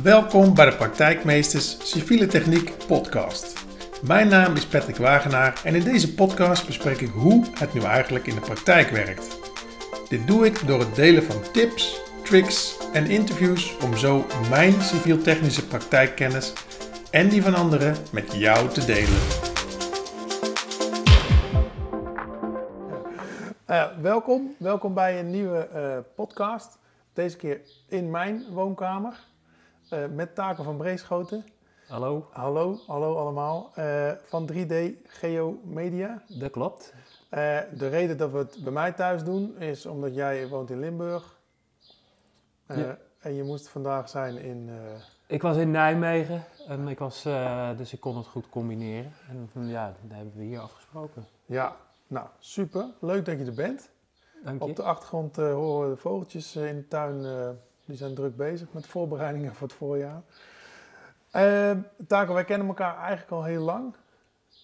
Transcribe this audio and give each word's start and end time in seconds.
Welkom 0.00 0.54
bij 0.54 0.70
de 0.70 0.76
Praktijkmeesters 0.76 1.90
Civiele 1.90 2.26
Techniek 2.26 2.72
podcast. 2.86 3.64
Mijn 4.02 4.28
naam 4.28 4.54
is 4.56 4.66
Patrick 4.66 4.96
Wagenaar 4.96 5.60
en 5.64 5.74
in 5.74 5.84
deze 5.84 6.14
podcast 6.14 6.66
bespreek 6.66 7.00
ik 7.00 7.08
hoe 7.08 7.44
het 7.58 7.74
nu 7.74 7.80
eigenlijk 7.80 8.26
in 8.26 8.34
de 8.34 8.40
praktijk 8.40 8.88
werkt. 8.88 9.38
Dit 10.08 10.26
doe 10.26 10.46
ik 10.46 10.66
door 10.66 10.78
het 10.78 10.94
delen 10.94 11.22
van 11.22 11.52
tips, 11.52 12.00
tricks 12.24 12.78
en 12.92 13.06
interviews 13.06 13.76
om 13.84 13.96
zo 13.96 14.24
mijn 14.50 14.72
civiel-technische 14.82 15.66
praktijkkennis 15.66 16.52
en 17.10 17.28
die 17.28 17.42
van 17.42 17.54
anderen 17.54 17.96
met 18.12 18.32
jou 18.32 18.68
te 18.68 18.84
delen. 18.84 19.20
Uh, 23.70 23.86
welkom, 24.02 24.54
welkom 24.58 24.94
bij 24.94 25.18
een 25.20 25.30
nieuwe 25.30 25.68
uh, 25.74 25.98
podcast. 26.14 26.78
Deze 27.12 27.36
keer 27.36 27.60
in 27.88 28.10
mijn 28.10 28.44
woonkamer 28.52 29.30
met 30.14 30.34
Taken 30.34 30.64
van 30.64 30.76
Breeschoten. 30.76 31.44
Hallo. 31.88 32.28
Hallo, 32.32 32.78
hallo 32.86 33.16
allemaal. 33.16 33.72
van 34.24 34.50
3D 34.52 34.74
Geo 35.04 35.60
Media. 35.64 36.22
Dat 36.28 36.50
klopt. 36.50 36.94
de 37.74 37.88
reden 37.88 38.16
dat 38.16 38.30
we 38.30 38.38
het 38.38 38.58
bij 38.62 38.72
mij 38.72 38.92
thuis 38.92 39.24
doen 39.24 39.58
is 39.58 39.86
omdat 39.86 40.14
jij 40.14 40.48
woont 40.48 40.70
in 40.70 40.78
Limburg. 40.78 41.38
Ja. 42.66 42.98
En 43.18 43.34
je 43.34 43.42
moest 43.42 43.68
vandaag 43.68 44.08
zijn 44.08 44.38
in... 44.38 44.70
Ik 45.26 45.42
was 45.42 45.56
in 45.56 45.70
Nijmegen 45.70 46.44
en 46.68 46.88
ik 46.88 46.98
was, 46.98 47.22
dus 47.76 47.92
ik 47.92 48.00
kon 48.00 48.16
het 48.16 48.26
goed 48.26 48.48
combineren. 48.48 49.12
En 49.54 49.68
ja, 49.68 49.86
dat 49.86 50.16
hebben 50.16 50.36
we 50.36 50.42
hier 50.42 50.60
afgesproken. 50.60 51.26
Ja, 51.46 51.76
nou 52.06 52.26
super. 52.38 52.86
Leuk 53.00 53.24
dat 53.24 53.38
je 53.38 53.44
er 53.44 53.54
bent. 53.54 53.90
Op 54.58 54.76
de 54.76 54.82
achtergrond 54.82 55.38
uh, 55.38 55.52
horen 55.52 55.88
we 55.88 55.94
de 55.94 56.00
vogeltjes 56.00 56.56
in 56.56 56.76
de 56.76 56.88
tuin. 56.88 57.24
Uh, 57.82 57.88
die 57.88 57.96
zijn 57.96 58.14
druk 58.14 58.36
bezig 58.36 58.72
met 58.72 58.86
voorbereidingen 58.86 59.54
voor 59.54 59.66
het 59.66 59.76
voorjaar. 59.76 60.22
Taco, 62.06 62.34
wij 62.34 62.44
kennen 62.44 62.68
elkaar 62.68 62.96
eigenlijk 62.96 63.30
al 63.30 63.44
heel 63.44 63.62
lang. 63.62 63.94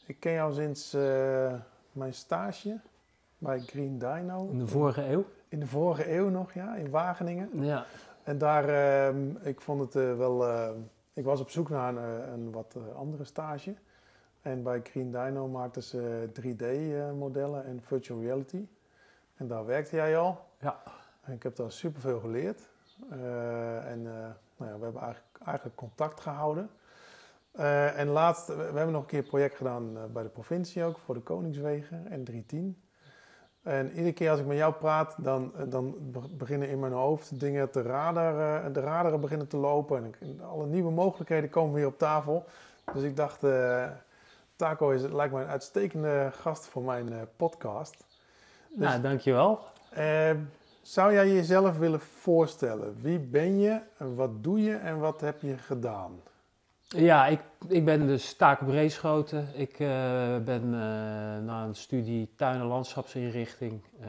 Ik 0.06 0.20
ken 0.20 0.32
jou 0.32 0.52
sinds 0.52 0.92
mijn 1.92 2.14
stage 2.14 2.78
bij 3.38 3.60
Green 3.60 3.98
Dino. 3.98 4.48
In 4.50 4.58
de 4.58 4.66
vorige 4.66 5.10
eeuw? 5.10 5.24
In 5.48 5.60
de 5.60 5.66
vorige 5.66 6.14
eeuw 6.14 6.28
nog, 6.28 6.52
ja. 6.52 6.76
In 6.76 6.90
Wageningen. 6.90 7.50
Ja. 7.52 7.84
En 8.22 8.38
daar, 8.38 8.68
ehm, 8.68 9.30
ik 9.42 9.60
vond 9.60 9.80
het 9.80 10.16
wel... 10.16 10.46
ik 11.12 11.24
was 11.24 11.40
op 11.40 11.50
zoek 11.50 11.68
naar 11.68 11.96
een, 11.96 12.32
een 12.32 12.52
wat 12.52 12.76
andere 12.96 13.24
stage. 13.24 13.74
En 14.42 14.62
bij 14.62 14.80
Green 14.82 15.10
Dino 15.10 15.48
maakten 15.48 15.82
ze 15.82 16.28
3D-modellen 16.40 17.64
en 17.64 17.82
virtual 17.82 18.20
reality. 18.20 18.66
En 19.36 19.46
daar 19.46 19.66
werkte 19.66 19.96
jij 19.96 20.18
al. 20.18 20.44
Ja. 20.60 20.82
En 21.20 21.32
ik 21.32 21.42
heb 21.42 21.56
daar 21.56 21.72
superveel 21.72 22.20
geleerd. 22.20 22.68
Uh, 23.12 23.90
en 23.90 23.98
uh, 23.98 24.12
nou 24.56 24.70
ja, 24.70 24.78
we 24.78 24.84
hebben 24.84 25.02
eigenlijk, 25.02 25.38
eigenlijk 25.44 25.76
contact 25.76 26.20
gehouden. 26.20 26.70
Uh, 27.54 27.98
en 27.98 28.08
laatst, 28.08 28.46
we, 28.46 28.54
we, 28.54 28.62
hebben 28.62 28.92
nog 28.92 29.02
een 29.02 29.08
keer 29.08 29.18
een 29.18 29.26
project 29.26 29.56
gedaan 29.56 30.12
bij 30.12 30.22
de 30.22 30.28
provincie 30.28 30.84
ook, 30.84 30.98
voor 30.98 31.14
de 31.14 31.20
Koningswegen 31.20 32.06
en 32.10 32.24
310. 32.24 32.82
En 33.62 33.88
iedere 33.90 34.12
keer 34.12 34.30
als 34.30 34.40
ik 34.40 34.46
met 34.46 34.56
jou 34.56 34.74
praat, 34.74 35.14
dan, 35.18 35.52
dan 35.68 36.12
beginnen 36.30 36.68
in 36.68 36.78
mijn 36.80 36.92
hoofd 36.92 37.40
dingen 37.40 37.70
te 37.70 37.82
raderen, 37.82 38.72
de 38.72 38.80
raderen 38.80 39.20
beginnen 39.20 39.48
te 39.48 39.56
lopen. 39.56 40.14
En 40.20 40.40
alle 40.40 40.66
nieuwe 40.66 40.90
mogelijkheden 40.90 41.50
komen 41.50 41.74
weer 41.74 41.86
op 41.86 41.98
tafel. 41.98 42.44
Dus 42.92 43.02
ik 43.02 43.16
dacht, 43.16 43.40
Taco 44.56 44.90
is, 44.90 45.02
lijkt 45.02 45.32
mij 45.32 45.42
een 45.42 45.48
uitstekende 45.48 46.30
gast 46.32 46.66
voor 46.66 46.82
mijn 46.82 47.28
podcast. 47.36 48.04
Dus, 48.68 48.88
nou, 48.88 49.00
dankjewel. 49.00 49.60
Uh, 49.98 50.30
zou 50.88 51.12
jij 51.12 51.28
jezelf 51.28 51.78
willen 51.78 52.00
voorstellen? 52.00 52.96
Wie 53.00 53.18
ben 53.18 53.58
je, 53.58 53.80
wat 53.96 54.42
doe 54.44 54.62
je 54.62 54.74
en 54.74 54.98
wat 54.98 55.20
heb 55.20 55.42
je 55.42 55.58
gedaan? 55.58 56.20
Ja, 56.82 57.26
ik, 57.26 57.40
ik 57.68 57.84
ben 57.84 58.06
dus 58.06 58.34
Taak 58.34 58.66
Breeschoten. 58.66 59.48
Ik 59.54 59.78
uh, 59.78 59.88
ben 60.44 60.64
uh, 60.64 60.70
na 61.44 61.64
een 61.64 61.74
studie 61.74 62.30
tuin- 62.36 62.60
en 62.60 62.66
landschapsinrichting, 62.66 63.80
uh, 64.00 64.06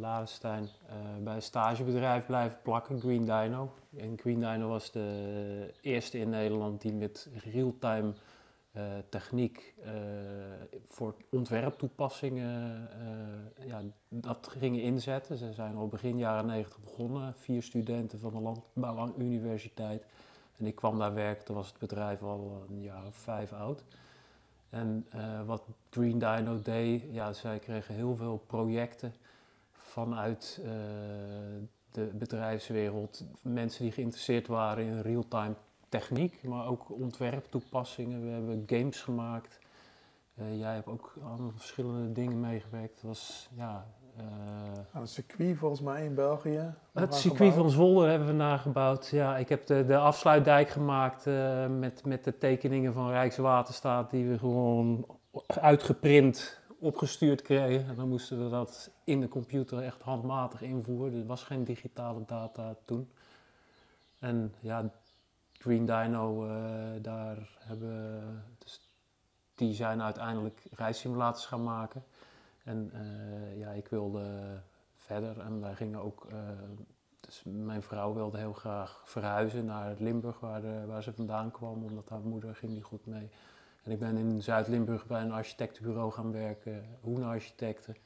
Ladestein, 0.00 0.68
bij 1.22 1.34
een 1.34 1.42
stagebedrijf 1.42 2.26
blijven 2.26 2.58
plakken, 2.62 3.00
Green 3.00 3.24
Dino. 3.24 3.72
En 3.96 4.18
Green 4.18 4.40
Dino 4.40 4.68
was 4.68 4.90
de 4.90 5.74
eerste 5.80 6.18
in 6.18 6.28
Nederland 6.28 6.80
die 6.80 6.92
met 6.92 7.28
real-time 7.52 8.12
techniek 9.08 9.74
uh, 9.84 9.90
voor 10.88 11.14
ontwerptoepassingen 11.30 12.88
uh, 13.60 13.66
ja, 13.68 13.80
dat 14.08 14.48
gingen 14.58 14.82
inzetten. 14.82 15.36
Ze 15.36 15.52
zijn 15.52 15.76
al 15.76 15.88
begin 15.88 16.18
jaren 16.18 16.46
90 16.46 16.80
begonnen, 16.80 17.34
vier 17.34 17.62
studenten 17.62 18.18
van 18.18 18.32
de 18.32 18.40
Landbouwuniversiteit. 18.40 20.06
En 20.56 20.66
ik 20.66 20.74
kwam 20.74 20.98
daar 20.98 21.14
werken, 21.14 21.44
toen 21.44 21.56
was 21.56 21.68
het 21.68 21.78
bedrijf 21.78 22.22
al 22.22 22.64
een 22.68 22.82
jaar 22.82 23.06
of 23.06 23.14
vijf 23.14 23.52
oud. 23.52 23.84
En 24.70 25.06
wat 25.46 25.62
Green 25.90 26.18
Dino 26.18 26.62
deed, 26.62 27.02
ja, 27.10 27.32
zij 27.32 27.58
kregen 27.58 27.94
heel 27.94 28.16
veel 28.16 28.42
projecten 28.46 29.14
vanuit 29.72 30.60
de 31.90 32.10
bedrijfswereld. 32.14 33.24
Mensen 33.42 33.82
die 33.82 33.92
geïnteresseerd 33.92 34.46
waren 34.46 34.84
in 34.84 35.00
real-time 35.00 35.54
techniek, 35.88 36.42
maar 36.42 36.66
ook 36.66 36.90
ontwerptoepassingen. 36.90 38.24
We 38.24 38.30
hebben 38.30 38.62
games 38.66 39.02
gemaakt. 39.02 39.58
Uh, 40.34 40.58
jij 40.58 40.74
hebt 40.74 40.86
ook 40.86 41.14
aan 41.24 41.52
verschillende 41.56 42.12
dingen 42.12 42.40
meegewerkt. 42.40 42.94
Het 42.94 43.02
was, 43.02 43.48
ja... 43.56 43.86
Uh, 44.20 44.24
aan 44.92 45.00
een 45.00 45.08
circuit 45.08 45.56
volgens 45.56 45.80
mij 45.80 46.04
in 46.04 46.14
België. 46.14 46.74
Het 46.92 47.14
circuit 47.14 47.54
van 47.54 47.70
Zwolle 47.70 48.08
hebben 48.08 48.28
we 48.28 48.34
nagebouwd. 48.34 49.08
Ja, 49.08 49.36
ik 49.36 49.48
heb 49.48 49.66
de, 49.66 49.84
de 49.84 49.96
afsluitdijk 49.96 50.68
gemaakt 50.68 51.26
uh, 51.26 51.66
met, 51.66 52.04
met 52.04 52.24
de 52.24 52.38
tekeningen 52.38 52.92
van 52.92 53.10
Rijkswaterstaat 53.10 54.10
die 54.10 54.28
we 54.28 54.38
gewoon 54.38 55.06
uitgeprint 55.46 56.60
opgestuurd 56.78 57.42
kregen. 57.42 57.88
En 57.88 57.94
dan 57.94 58.08
moesten 58.08 58.44
we 58.44 58.50
dat 58.50 58.90
in 59.04 59.20
de 59.20 59.28
computer 59.28 59.82
echt 59.82 60.02
handmatig 60.02 60.62
invoeren. 60.62 61.20
Er 61.20 61.26
was 61.26 61.42
geen 61.42 61.64
digitale 61.64 62.22
data 62.26 62.76
toen. 62.84 63.10
En 64.18 64.54
ja, 64.60 64.90
Green 65.66 65.86
Dino, 65.86 66.44
uh, 66.44 66.52
daar 67.02 67.56
hebben, 67.58 68.22
dus 68.58 68.90
die 69.54 69.74
zijn 69.74 70.02
uiteindelijk 70.02 70.62
reissimulators 70.70 71.46
gaan 71.46 71.62
maken. 71.62 72.04
En 72.64 72.90
uh, 72.94 73.58
ja, 73.58 73.70
ik 73.70 73.88
wilde 73.88 74.24
verder 74.94 75.40
en 75.40 75.60
wij 75.60 75.74
gingen 75.74 76.00
ook, 76.00 76.26
uh, 76.32 76.38
dus 77.20 77.42
mijn 77.44 77.82
vrouw 77.82 78.14
wilde 78.14 78.38
heel 78.38 78.52
graag 78.52 79.02
verhuizen 79.04 79.64
naar 79.64 79.94
Limburg 79.98 80.40
waar, 80.40 80.60
de, 80.60 80.84
waar 80.86 81.02
ze 81.02 81.12
vandaan 81.12 81.50
kwam, 81.50 81.84
omdat 81.84 82.08
haar 82.08 82.20
moeder 82.20 82.54
ging 82.54 82.72
niet 82.72 82.84
goed 82.84 83.06
mee. 83.06 83.30
En 83.82 83.90
ik 83.92 83.98
ben 83.98 84.16
in 84.16 84.42
Zuid-Limburg 84.42 85.06
bij 85.06 85.22
een 85.22 85.32
architectenbureau 85.32 86.12
gaan 86.12 86.32
werken, 86.32 86.98
Hoen 87.00 87.22
Architecten. 87.22 87.96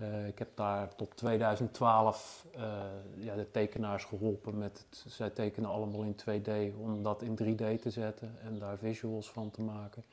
Uh, 0.00 0.26
ik 0.26 0.38
heb 0.38 0.48
daar 0.54 0.94
tot 0.94 1.16
2012 1.16 2.46
uh, 2.56 2.62
ja, 3.16 3.34
de 3.34 3.50
tekenaars 3.50 4.04
geholpen 4.04 4.58
met 4.58 4.78
het. 4.78 5.04
Zij 5.08 5.30
tekenen 5.30 5.70
allemaal 5.70 6.02
in 6.02 6.16
2D 6.20 6.76
om 6.76 7.02
dat 7.02 7.22
in 7.22 7.38
3D 7.42 7.80
te 7.80 7.90
zetten 7.90 8.36
en 8.42 8.58
daar 8.58 8.78
visuals 8.78 9.30
van 9.30 9.50
te 9.50 9.62
maken. 9.62 10.04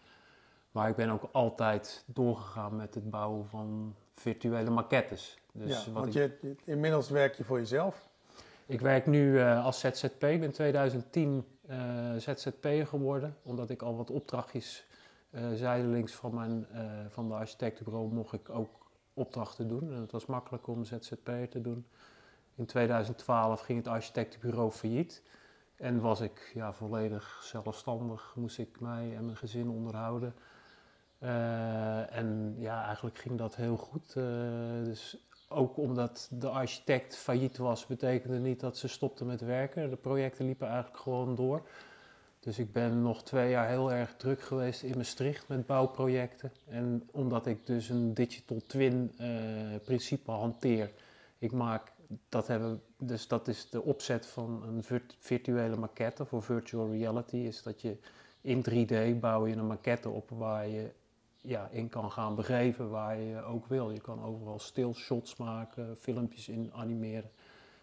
Maar 0.72 0.90
ik 0.90 0.96
ben 0.96 1.10
ook 1.10 1.30
altijd 1.32 2.04
doorgegaan 2.06 2.76
met 2.76 2.96
het 2.96 3.10
bouwen 3.10 3.48
van 3.48 3.96
virtuele 4.14 4.70
maquettes. 4.70 5.38
Dus 5.52 5.86
ja, 5.86 5.92
want 5.92 6.14
je, 6.14 6.56
inmiddels 6.64 7.10
werk 7.10 7.36
je 7.36 7.44
voor 7.44 7.60
jezelf? 7.60 8.08
Ik 8.66 8.82
werk 8.82 9.06
nu 9.06 9.34
uh, 9.34 9.66
als 9.66 9.80
ZZP. 9.80 10.04
Ik 10.04 10.20
ben 10.20 10.44
in 10.44 10.52
2010 10.52 11.46
ZZP'er 12.18 12.88
geworden, 12.88 13.38
omdat 13.44 13.70
ik 13.70 13.82
al 13.82 13.98
wat 13.98 14.12
opdrachtjes 14.12 14.86
zijdelings 15.54 16.14
van, 16.14 16.34
mijn, 16.34 16.68
van 17.10 17.28
de 17.28 17.34
architectenbureau 17.34 18.14
mocht 18.14 18.34
ik 18.34 18.50
ook 18.50 18.85
opdrachten 19.16 19.68
doen. 19.68 19.92
En 19.92 20.02
het 20.02 20.12
was 20.12 20.26
makkelijk 20.26 20.68
om 20.68 20.86
ZZP'er 20.86 21.50
te 21.50 21.62
doen. 21.62 21.86
In 22.56 22.66
2012 22.66 23.62
ging 23.62 23.78
het 23.78 23.88
architectenbureau 23.88 24.72
failliet. 24.72 25.24
En 25.76 26.02
was 26.02 26.20
ik 26.22 26.52
ja, 26.54 26.74
volledig 26.74 27.40
zelfstandig, 27.44 28.34
moest 28.36 28.58
ik 28.58 28.80
mij 28.80 29.16
en 29.16 29.26
mijn 29.26 29.38
gezin 29.38 29.70
onderhouden. 29.70 30.36
Uh, 31.20 32.16
en 32.18 32.56
ja, 32.58 32.86
eigenlijk 32.86 33.18
ging 33.18 33.38
dat 33.38 33.56
heel 33.56 33.78
goed. 33.78 34.16
Uh, 34.18 34.26
dus 34.84 35.18
ook 35.50 35.78
omdat 35.78 36.30
de 36.32 36.50
architect 36.50 37.16
failliet 37.16 37.58
was, 37.58 37.86
betekende 37.86 38.38
niet 38.38 38.60
dat 38.60 38.78
ze 38.78 38.88
stopte 38.88 39.26
met 39.26 39.42
werken. 39.42 39.90
De 39.90 39.96
projecten 39.96 40.46
liepen 40.46 40.68
eigenlijk 40.68 40.98
gewoon 40.98 41.36
door. 41.36 41.68
Dus 42.46 42.60
ik 42.60 42.72
ben 42.72 43.02
nog 43.02 43.24
twee 43.24 43.50
jaar 43.50 43.68
heel 43.68 43.92
erg 43.92 44.16
druk 44.18 44.42
geweest 44.42 44.84
in 44.84 44.98
Maastricht 44.98 45.48
met 45.48 45.66
bouwprojecten. 45.66 46.52
En 46.68 47.10
omdat 47.12 47.46
ik 47.46 47.66
dus 47.66 47.90
een 47.90 48.14
digital 48.14 48.62
twin 48.68 49.12
uh, 49.20 49.28
principe 49.84 50.32
hanteer. 50.32 50.92
Ik 51.38 51.52
maak, 51.52 51.92
dat 52.30 52.48
hebben, 52.48 52.82
dus 52.98 53.28
dat 53.28 53.48
is 53.48 53.70
de 53.70 53.82
opzet 53.82 54.26
van 54.26 54.64
een 54.64 55.02
virtuele 55.20 55.76
maquette 55.78 56.26
voor 56.26 56.44
virtual 56.44 56.92
reality. 56.92 57.36
Is 57.36 57.64
dat 57.64 57.82
je 57.82 57.98
in 58.42 58.66
3D 58.70 59.20
bouw 59.20 59.46
je 59.48 59.56
een 59.56 59.68
maquette 59.68 60.10
op 60.10 60.30
waar 60.30 60.68
je 60.68 60.90
ja, 61.42 61.68
in 61.72 61.90
kan 61.90 62.12
gaan 62.12 62.36
begeven 62.36 62.90
waar 62.90 63.20
je 63.20 63.42
ook 63.42 63.66
wil. 63.66 63.92
Je 63.92 64.02
kan 64.02 64.24
overal 64.24 64.60
stilshots 64.60 65.36
maken, 65.36 65.98
filmpjes 65.98 66.48
in 66.48 66.72
animeren. 66.74 67.32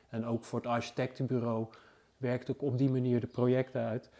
En 0.08 0.26
ook 0.26 0.44
voor 0.44 0.58
het 0.58 0.68
architectenbureau 0.68 1.66
werkte 2.16 2.52
ik 2.52 2.62
op 2.62 2.78
die 2.78 2.90
manier 2.90 3.20
de 3.20 3.26
projecten 3.26 3.82
uit. 3.82 4.10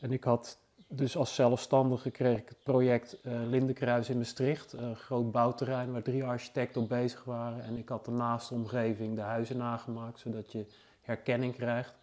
En 0.00 0.12
ik 0.12 0.24
had 0.24 0.58
dus 0.88 1.16
als 1.16 1.34
zelfstandige 1.34 2.10
kreeg 2.10 2.38
ik 2.38 2.48
het 2.48 2.62
project 2.62 3.16
uh, 3.22 3.32
Lindenkruis 3.46 4.08
in 4.08 4.16
Maastricht, 4.16 4.72
een 4.72 4.96
groot 4.96 5.30
bouwterrein 5.30 5.92
waar 5.92 6.02
drie 6.02 6.24
architecten 6.24 6.82
op 6.82 6.88
bezig 6.88 7.24
waren. 7.24 7.62
En 7.62 7.76
ik 7.76 7.88
had 7.88 8.04
de 8.04 8.10
naaste 8.10 8.54
omgeving 8.54 9.14
de 9.14 9.20
huizen 9.20 9.56
nagemaakt, 9.56 10.18
zodat 10.18 10.52
je 10.52 10.66
herkenning 11.00 11.54
krijgt. 11.54 11.94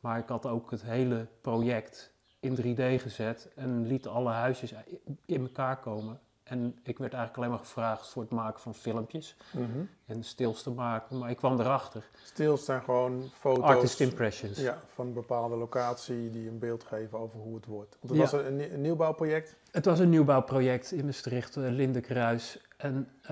Maar 0.00 0.18
ik 0.18 0.28
had 0.28 0.46
ook 0.46 0.70
het 0.70 0.82
hele 0.82 1.26
project 1.40 2.12
in 2.40 2.56
3D 2.56 3.02
gezet 3.02 3.48
en 3.54 3.86
liet 3.86 4.06
alle 4.06 4.30
huisjes 4.30 4.74
in 5.26 5.40
elkaar 5.40 5.80
komen. 5.80 6.20
En 6.44 6.78
ik 6.82 6.98
werd 6.98 7.12
eigenlijk 7.12 7.36
alleen 7.36 7.50
maar 7.50 7.58
gevraagd 7.66 8.08
voor 8.08 8.22
het 8.22 8.30
maken 8.30 8.60
van 8.60 8.74
filmpjes 8.74 9.36
Mhm. 9.52 9.68
en 10.06 10.22
stils 10.24 10.62
te 10.62 10.70
maken, 10.70 11.18
maar 11.18 11.30
ik 11.30 11.36
kwam 11.36 11.60
erachter. 11.60 12.04
Stils 12.24 12.64
zijn 12.64 12.82
gewoon 12.82 13.30
foto's 13.38 13.64
Artist 13.64 14.00
impressions. 14.00 14.58
ja, 14.60 14.78
van 14.94 15.06
een 15.06 15.12
bepaalde 15.12 15.56
locatie 15.56 16.30
die 16.30 16.48
een 16.48 16.58
beeld 16.58 16.84
geven 16.84 17.18
over 17.18 17.38
hoe 17.38 17.54
het 17.54 17.66
wordt. 17.66 17.96
Want 18.00 18.12
het 18.20 18.30
Ja. 18.30 18.36
was 18.38 18.46
een, 18.46 18.72
een 18.72 18.80
nieuwbouwproject. 18.80 19.56
Het 19.70 19.84
was 19.84 19.98
een 19.98 20.08
nieuwbouwproject 20.10 20.92
in 20.92 21.04
Maastricht, 21.04 21.56
uh, 21.56 21.70
Lindenkruis. 21.70 22.60
En 22.76 23.08
uh, 23.22 23.28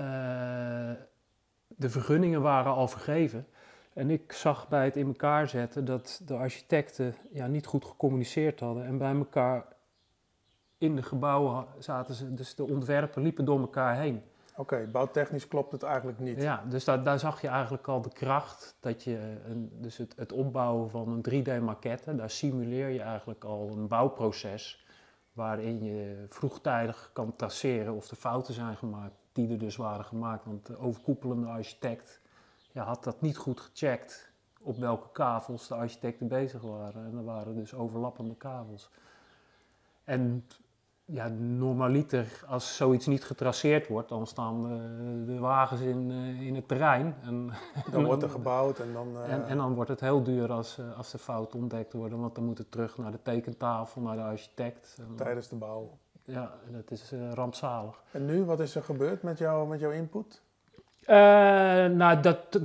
de 1.67 1.89
vergunningen 1.89 2.41
waren 2.41 2.73
al 2.73 2.87
vergeven. 2.87 3.47
En 3.93 4.09
ik 4.09 4.31
zag 4.31 4.67
bij 4.67 4.85
het 4.85 4.95
in 4.95 5.07
elkaar 5.07 5.47
zetten 5.49 5.85
dat 5.85 6.21
de 6.25 6.33
architecten 6.35 7.15
ja, 7.31 7.47
niet 7.47 7.65
goed 7.65 7.85
gecommuniceerd 7.85 8.59
hadden. 8.59 8.85
En 8.85 8.97
bij 8.97 9.13
elkaar 9.15 9.65
in 10.83 10.95
de 10.95 11.03
gebouwen 11.03 11.65
zaten 11.79 12.15
ze, 12.15 12.33
dus 12.33 12.55
de 12.55 12.67
ontwerpen 12.67 13.21
liepen 13.21 13.45
door 13.45 13.59
elkaar 13.59 13.95
heen. 13.95 14.23
Oké, 14.51 14.61
okay, 14.61 14.91
bouwtechnisch 14.91 15.47
klopt 15.47 15.71
het 15.71 15.83
eigenlijk 15.83 16.19
niet. 16.19 16.41
Ja, 16.41 16.63
dus 16.69 16.83
daar, 16.83 17.03
daar 17.03 17.19
zag 17.19 17.41
je 17.41 17.47
eigenlijk 17.47 17.87
al 17.87 18.01
de 18.01 18.11
kracht 18.11 18.77
dat 18.79 19.03
je, 19.03 19.37
een, 19.47 19.71
dus 19.81 19.97
het, 19.97 20.13
het 20.15 20.31
opbouwen 20.31 20.89
van 20.89 21.09
een 21.09 21.43
3D-maquette, 21.45 22.15
daar 22.15 22.29
simuleer 22.29 22.89
je 22.89 23.01
eigenlijk 23.01 23.43
al 23.43 23.69
een 23.71 23.87
bouwproces 23.87 24.85
waarin 25.33 25.83
je 25.83 26.25
vroegtijdig 26.29 27.09
kan 27.13 27.35
traceren 27.35 27.93
of 27.93 28.09
er 28.09 28.15
fouten 28.15 28.53
zijn 28.53 28.77
gemaakt, 28.77 29.15
die 29.31 29.51
er 29.51 29.59
dus 29.59 29.75
waren 29.75 30.05
gemaakt. 30.05 30.45
Want 30.45 30.65
de 30.65 30.77
overkoepelende 30.77 31.47
architect 31.47 32.21
ja, 32.71 32.83
had 32.83 33.03
dat 33.03 33.21
niet 33.21 33.37
goed 33.37 33.59
gecheckt 33.59 34.31
op 34.59 34.77
welke 34.77 35.11
kavels 35.11 35.67
de 35.67 35.75
architecten 35.75 36.27
bezig 36.27 36.61
waren. 36.61 37.05
En 37.05 37.17
er 37.17 37.23
waren 37.23 37.55
dus 37.55 37.73
overlappende 37.73 38.35
kavels. 38.35 38.89
En 40.03 40.45
ja, 41.13 41.27
normaliter, 41.37 42.43
als 42.47 42.75
zoiets 42.75 43.05
niet 43.05 43.23
getraceerd 43.23 43.87
wordt, 43.87 44.09
dan 44.09 44.27
staan 44.27 44.61
de, 44.61 45.33
de 45.33 45.39
wagens 45.39 45.81
in, 45.81 46.09
uh, 46.09 46.41
in 46.41 46.55
het 46.55 46.67
terrein. 46.67 47.15
En, 47.23 47.49
dan 47.91 48.05
wordt 48.05 48.23
er 48.23 48.29
gebouwd 48.39 48.79
en 48.79 48.93
dan... 48.93 49.07
Uh... 49.15 49.33
En, 49.33 49.47
en, 49.47 49.57
dan 49.57 49.73
wordt 49.73 49.89
het 49.89 49.99
heel 49.99 50.23
duur 50.23 50.51
als, 50.51 50.77
uh, 50.79 50.97
als 50.97 51.11
de 51.11 51.17
fouten 51.17 51.59
ontdekt 51.59 51.93
worden, 51.93 52.19
want 52.19 52.35
dan 52.35 52.43
moet 52.43 52.57
het 52.57 52.71
terug 52.71 52.97
naar 52.97 53.11
de 53.11 53.21
tekentafel, 53.21 54.01
naar 54.01 54.15
de 54.15 54.21
architect. 54.21 54.97
En, 54.99 55.15
Tijdens 55.15 55.49
de 55.49 55.55
bouw. 55.55 55.97
Ja, 56.23 56.51
dat 56.71 56.91
is 56.91 57.13
uh, 57.13 57.31
rampzalig. 57.33 58.03
En 58.11 58.25
nu, 58.25 58.43
wat 58.43 58.59
is 58.59 58.75
er 58.75 58.83
gebeurd 58.83 59.23
met, 59.23 59.37
jou, 59.37 59.67
met 59.67 59.79
jouw 59.79 59.91
input? 59.91 60.41
Uh, 61.01 61.07
nou, 61.85 62.19
dat, 62.21 62.59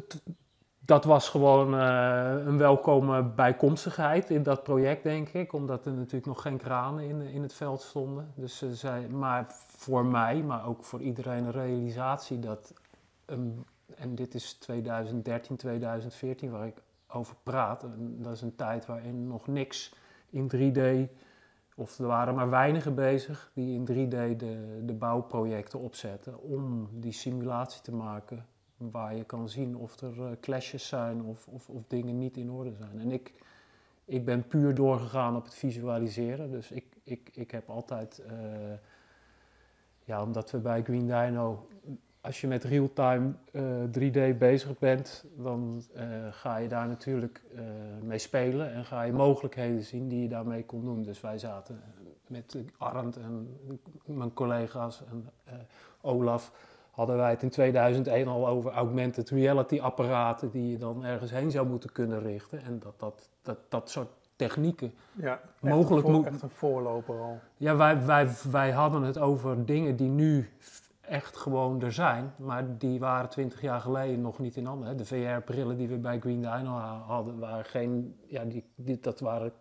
dat, 0.88 1.04
was 1.04 1.28
gewoon 1.28 1.74
uh, 1.74 2.46
een 2.46 2.58
welkome 2.58 3.22
bijkomstigheid 3.22 4.30
in 4.30 4.42
dat 4.42 4.62
project, 4.62 5.02
denk 5.02 5.28
ik. 5.28 5.52
Omdat 5.52 5.86
er 5.86 5.92
natuurlijk 5.92 6.26
nog 6.26 6.42
geen 6.42 6.56
kranen 6.56 7.04
in, 7.04 7.20
in 7.20 7.42
het 7.42 7.52
veld 7.52 7.80
stonden. 7.80 8.32
Dus, 8.34 8.62
uh, 8.62 9.06
maar 9.10 9.46
voor 9.66 10.04
mij, 10.04 10.42
maar 10.42 10.66
ook 10.66 10.84
voor 10.84 11.00
iedereen 11.00 11.44
een 11.44 11.52
realisatie 11.52 12.38
dat... 12.38 12.74
En 13.96 14.14
dit 14.14 14.34
is 14.34 14.52
2013, 14.52 15.56
2014 15.56 16.50
waar 16.50 16.66
ik 16.66 16.82
over 17.08 17.34
praat. 17.42 17.84
Dat 17.98 18.32
is 18.32 18.42
een 18.42 18.56
tijd 18.56 18.86
waarin 18.86 19.26
nog 19.26 19.46
niks 19.46 19.94
in 20.30 20.50
3D... 20.56 21.12
Of 21.74 21.98
er 21.98 22.06
waren 22.06 22.34
maar 22.34 22.50
weinigen 22.50 22.94
bezig 22.94 23.50
die 23.54 23.74
in 23.74 23.86
3D 23.86 24.36
de, 24.36 24.82
de 24.84 24.94
bouwprojecten 24.94 25.78
opzetten 25.78 26.42
om 26.42 26.88
die 26.92 27.12
simulatie 27.12 27.82
te 27.82 27.94
maken 27.94 28.46
waar 28.78 29.16
je 29.16 29.24
kan 29.24 29.48
zien 29.48 29.76
of 29.76 30.00
er 30.00 30.16
uh, 30.18 30.26
clashes 30.40 30.88
zijn 30.88 31.22
of, 31.22 31.48
of, 31.48 31.68
of, 31.68 31.82
dingen 31.86 32.18
niet 32.18 32.36
in 32.36 32.50
orde 32.50 32.74
zijn. 32.74 33.00
En 33.00 33.10
ik, 33.10 33.32
ik 34.04 34.24
ben 34.24 34.46
puur 34.46 34.74
doorgegaan 34.74 35.36
op 35.36 35.44
het 35.44 35.54
visualiseren. 35.54 36.50
Dus 36.50 36.70
ik, 36.70 36.84
ik, 37.02 37.30
ik 37.32 37.50
heb 37.50 37.68
altijd, 37.68 38.22
uh, 38.30 38.32
ja, 40.04 40.22
omdat 40.22 40.50
we 40.50 40.58
bij 40.58 40.82
Green 40.82 41.06
Dino, 41.06 41.68
als 42.20 42.40
je 42.40 42.46
met 42.46 42.64
real-time 42.64 43.32
uh, 43.52 44.32
3D 44.32 44.38
bezig 44.38 44.78
bent, 44.78 45.24
dan 45.36 45.82
ga 46.30 46.56
je 46.56 46.68
daar 46.68 46.88
natuurlijk 46.88 47.42
mee 48.02 48.18
spelen 48.18 48.72
en 48.72 48.84
ga 48.84 49.02
je 49.02 49.12
mogelijkheden 49.12 49.82
zien 49.82 50.08
die 50.08 50.22
je 50.22 50.28
daarmee 50.28 50.64
kon 50.64 50.84
doen. 50.84 51.02
Dus 51.02 51.20
wij 51.20 51.38
zaten 51.38 51.80
met 52.26 52.56
Arndt 52.76 53.16
en 53.16 53.58
mijn 54.04 54.32
collega's 54.32 55.02
en 55.10 55.28
Olaf 56.00 56.52
hadden 56.98 57.16
wij 57.16 57.30
het 57.30 57.42
in 57.42 57.50
2001 57.50 58.28
al 58.28 58.48
over 58.48 58.72
augmented 58.72 59.30
reality 59.30 59.80
apparaten 59.80 60.50
die 60.50 60.70
je 60.70 60.78
dan 60.78 61.04
ergens 61.04 61.30
heen 61.30 61.50
zou 61.50 61.66
moeten 61.66 61.92
kunnen 61.92 62.22
richten. 62.22 62.62
En 62.62 62.78
dat 62.78 62.98
dat, 62.98 63.28
dat, 63.42 63.58
dat 63.68 63.90
soort 63.90 64.08
technieken 64.36 64.94
ja, 65.12 65.40
mogelijk 65.60 66.06
moet. 66.06 66.14
moeten. 66.14 66.32
Echt 66.32 66.42
een 66.42 66.50
voorloper 66.50 67.20
al. 67.20 67.38
Ja, 67.56 67.76
wij, 67.76 68.04
wij, 68.04 68.28
wij 68.50 68.70
hadden 68.70 69.02
het 69.02 69.18
over 69.18 69.64
dingen 69.64 69.96
die 69.96 70.08
nu 70.08 70.50
echt 71.00 71.36
gewoon 71.36 71.82
er 71.82 71.92
zijn, 71.92 72.32
maar 72.36 72.78
die 72.78 72.98
waren 72.98 73.28
twintig 73.28 73.60
jaar 73.60 73.80
geleden 73.80 74.20
nog 74.20 74.38
niet 74.38 74.56
in 74.56 74.64
handen. 74.64 74.96
De 74.96 75.04
VR-brillen 75.04 75.76
die 75.76 75.88
we 75.88 75.96
bij 75.96 76.20
Green 76.20 76.40
Dino 76.40 76.70
hadden, 77.06 77.38
waren 77.38 77.64
geen, 77.64 78.16
ja, 78.26 78.44
die, 78.44 78.64
die, 78.74 78.98
dat 79.00 79.20
waren 79.20 79.52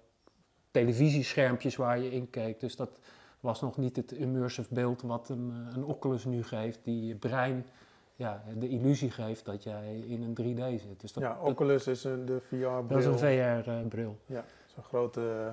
televisieschermpjes 0.72 1.76
waar 1.76 2.00
je 2.00 2.12
in 2.12 2.30
keek. 2.30 2.60
Dus 2.60 2.76
dat 2.76 3.00
was 3.48 3.62
nog 3.62 3.78
niet 3.78 3.96
het 3.96 4.12
immersive 4.12 4.74
beeld 4.74 5.02
wat 5.02 5.30
een, 5.30 5.54
een 5.74 5.84
Oculus 5.84 6.26
nu 6.26 6.44
geeft, 6.44 6.80
die 6.84 7.06
je 7.06 7.16
brein 7.16 7.66
ja, 8.16 8.44
de 8.58 8.70
illusie 8.70 9.12
geeft 9.12 9.46
dat 9.46 9.64
jij 9.64 10.00
in 10.00 10.22
een 10.24 10.38
3D 10.42 10.82
zit. 10.82 11.00
Dus 11.00 11.14
dat, 11.14 11.24
ja, 11.24 11.38
Oculus 11.42 11.84
dat, 11.84 11.96
is 11.96 12.04
een, 12.04 12.26
de 12.26 12.42
VR-bril. 12.42 12.88
Dat 12.88 13.00
is 13.00 13.06
een 13.06 13.18
VR-bril. 13.18 14.18
ja, 14.26 14.44
zo'n 14.66 14.84
grote, 14.84 15.22
uh, 15.22 15.50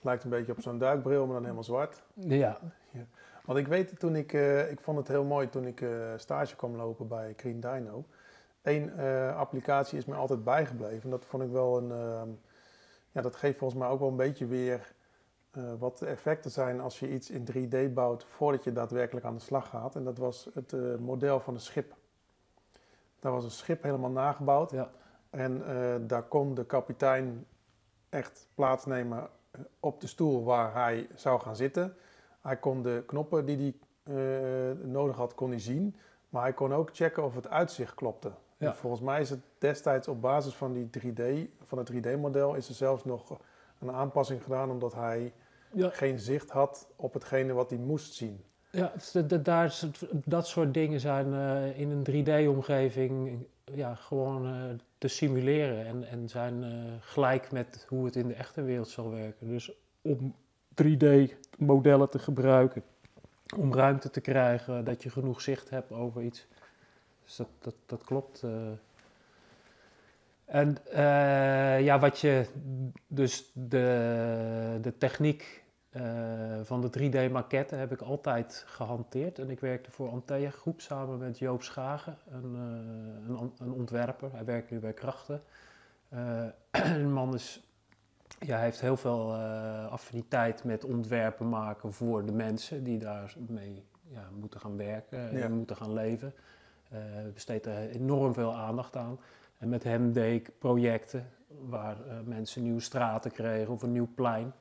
lijkt 0.00 0.24
een 0.24 0.30
beetje 0.30 0.52
op 0.52 0.60
zo'n 0.60 0.78
duikbril, 0.78 1.24
maar 1.24 1.34
dan 1.34 1.42
helemaal 1.42 1.64
zwart. 1.64 2.02
Ja. 2.14 2.58
ja. 2.90 3.06
Want 3.44 3.58
ik 3.58 3.66
weet 3.66 3.98
toen 3.98 4.16
ik, 4.16 4.32
uh, 4.32 4.70
ik 4.70 4.80
vond 4.80 4.98
het 4.98 5.08
heel 5.08 5.24
mooi 5.24 5.48
toen 5.48 5.66
ik 5.66 5.80
uh, 5.80 6.12
stage 6.16 6.56
kwam 6.56 6.76
lopen 6.76 7.08
bij 7.08 7.34
Green 7.36 7.60
Dino. 7.60 8.04
Eén 8.62 8.98
applicatie 9.34 9.98
is 9.98 10.04
me 10.04 10.14
altijd 10.14 10.44
bijgebleven. 10.44 11.10
Dat 11.10 11.24
vond 11.24 11.42
ik 11.42 11.50
wel 11.50 11.76
een, 11.78 12.38
ja, 13.12 13.20
dat 13.20 13.36
geeft 13.36 13.58
volgens 13.58 13.80
mij 13.80 13.88
ook 13.88 13.98
wel 13.98 14.08
een 14.08 14.16
beetje 14.16 14.46
weer 14.46 14.96
uh, 15.52 15.72
wat 15.78 15.98
de 15.98 16.06
effecten 16.06 16.50
zijn 16.50 16.80
als 16.80 16.98
je 16.98 17.10
iets 17.12 17.30
in 17.30 17.46
3D 17.52 17.92
bouwt 17.92 18.24
voordat 18.24 18.64
je 18.64 18.72
daadwerkelijk 18.72 19.26
aan 19.26 19.34
de 19.34 19.40
slag 19.40 19.68
gaat. 19.68 19.94
En 19.96 20.04
dat 20.04 20.18
was 20.18 20.48
het 20.54 20.72
uh, 20.72 20.96
model 20.96 21.40
van 21.40 21.54
een 21.54 21.60
schip. 21.60 21.96
Daar 23.18 23.32
was 23.32 23.44
een 23.44 23.50
schip 23.50 23.82
helemaal 23.82 24.10
nagebouwd. 24.10 24.70
Ja. 24.70 24.90
En 25.30 25.62
uh, 25.68 25.94
daar 26.00 26.22
kon 26.22 26.54
de 26.54 26.64
kapitein 26.64 27.46
echt 28.08 28.48
plaatsnemen 28.54 29.28
op 29.80 30.00
de 30.00 30.06
stoel 30.06 30.44
waar 30.44 30.74
hij 30.74 31.08
zou 31.14 31.40
gaan 31.40 31.56
zitten. 31.56 31.94
Hij 32.40 32.56
kon 32.56 32.82
de 32.82 33.02
knoppen 33.06 33.44
die 33.44 33.56
hij 33.56 34.74
nodig 34.82 35.16
had, 35.16 35.34
kon 35.34 35.50
hij 35.50 35.60
zien. 35.60 35.96
Maar 36.28 36.42
hij 36.42 36.52
kon 36.52 36.74
ook 36.74 36.90
checken 36.92 37.24
of 37.24 37.34
het 37.34 37.48
uitzicht 37.48 37.94
klopte. 37.94 38.32
Ja. 38.56 38.74
Volgens 38.74 39.02
mij 39.02 39.20
is 39.20 39.30
het 39.30 39.40
destijds 39.58 40.08
op 40.08 40.20
basis 40.20 40.54
van, 40.54 40.72
die 40.72 40.90
3D, 40.98 41.22
van 41.66 41.78
het 41.78 41.92
3D-model 41.92 42.54
is 42.54 42.68
er 42.68 42.74
zelfs 42.74 43.04
nog 43.04 43.38
een 43.80 43.92
aanpassing 43.92 44.42
gedaan 44.42 44.70
omdat 44.70 44.94
hij 44.94 45.32
ja. 45.72 45.88
geen 45.88 46.18
zicht 46.18 46.50
had 46.50 46.88
op 46.96 47.12
hetgene 47.12 47.52
wat 47.52 47.70
hij 47.70 47.78
moest 47.78 48.14
zien. 48.14 48.42
Ja, 48.70 48.92
daar, 49.42 49.80
dat 50.12 50.46
soort 50.46 50.74
dingen 50.74 51.00
zijn 51.00 51.26
uh, 51.26 51.78
in 51.78 51.90
een 51.90 52.06
3D-omgeving 52.10 53.46
ja, 53.64 53.94
gewoon 53.94 54.46
uh, 54.46 54.62
te 54.98 55.08
simuleren 55.08 55.86
en, 55.86 56.08
en 56.08 56.28
zijn 56.28 56.62
uh, 56.62 56.92
gelijk 57.00 57.52
met 57.52 57.86
hoe 57.88 58.04
het 58.04 58.16
in 58.16 58.28
de 58.28 58.34
echte 58.34 58.62
wereld 58.62 58.88
zal 58.88 59.10
werken. 59.10 59.48
Dus 59.48 59.72
om 60.02 60.34
3D-modellen 60.82 62.10
te 62.10 62.18
gebruiken, 62.18 62.82
om 63.56 63.74
ruimte 63.74 64.10
te 64.10 64.20
krijgen, 64.20 64.84
dat 64.84 65.02
je 65.02 65.10
genoeg 65.10 65.40
zicht 65.40 65.70
hebt 65.70 65.92
over 65.92 66.22
iets. 66.22 66.46
Dus 67.24 67.36
dat, 67.36 67.48
dat, 67.58 67.74
dat 67.86 68.04
klopt. 68.04 68.44
En 70.48 70.76
uh, 70.90 71.80
ja, 71.80 71.98
wat 71.98 72.18
je, 72.18 72.46
dus 73.06 73.50
de, 73.54 74.78
de 74.80 74.96
techniek 74.98 75.64
uh, 75.90 76.02
van 76.62 76.80
de 76.80 76.88
3D-maquette 76.98 77.74
heb 77.74 77.92
ik 77.92 78.00
altijd 78.00 78.64
gehanteerd. 78.66 79.38
En 79.38 79.50
ik 79.50 79.60
werkte 79.60 79.90
voor 79.90 80.10
Antea 80.10 80.50
Groep 80.50 80.80
samen 80.80 81.18
met 81.18 81.38
Joop 81.38 81.62
Schagen, 81.62 82.18
een, 82.30 82.54
uh, 82.54 83.38
een, 83.38 83.52
een, 83.58 83.72
ontwerper. 83.72 84.32
Hij 84.32 84.44
werkt 84.44 84.70
nu 84.70 84.78
bij 84.78 84.92
Krachten. 84.92 85.42
een 86.70 87.12
man 87.12 87.34
is, 87.34 87.62
ja, 88.38 88.54
hij 88.54 88.64
heeft 88.64 88.80
heel 88.80 88.96
veel 88.96 89.34
affiniteit 89.90 90.64
met 90.64 90.84
ontwerpen 90.84 91.48
maken 91.48 91.92
voor 91.92 92.26
de 92.26 92.32
mensen 92.32 92.84
die 92.84 92.98
daarmee 92.98 93.84
ja, 94.02 94.28
moeten 94.40 94.60
gaan 94.60 94.76
werken 94.76 95.30
en 95.30 95.38
Ja. 95.38 95.48
moeten 95.48 95.76
gaan 95.76 95.92
leven. 95.92 96.34
besteedt 97.34 97.66
er 97.66 97.90
enorm 97.90 98.34
veel 98.34 98.54
aandacht 98.54 98.96
aan. 98.96 99.18
En 99.58 99.68
met 99.68 99.84
hem 99.84 100.12
deed 100.12 100.40
ik 100.40 100.58
projecten 100.58 101.30
waar 101.48 101.96
uh, 102.06 102.12
mensen 102.24 102.62
nieuwe 102.62 102.80
straten 102.80 103.30
kregen 103.30 103.72
of 103.72 103.82
een 103.82 103.92
nieuw 103.92 104.08
plein. 104.14 104.52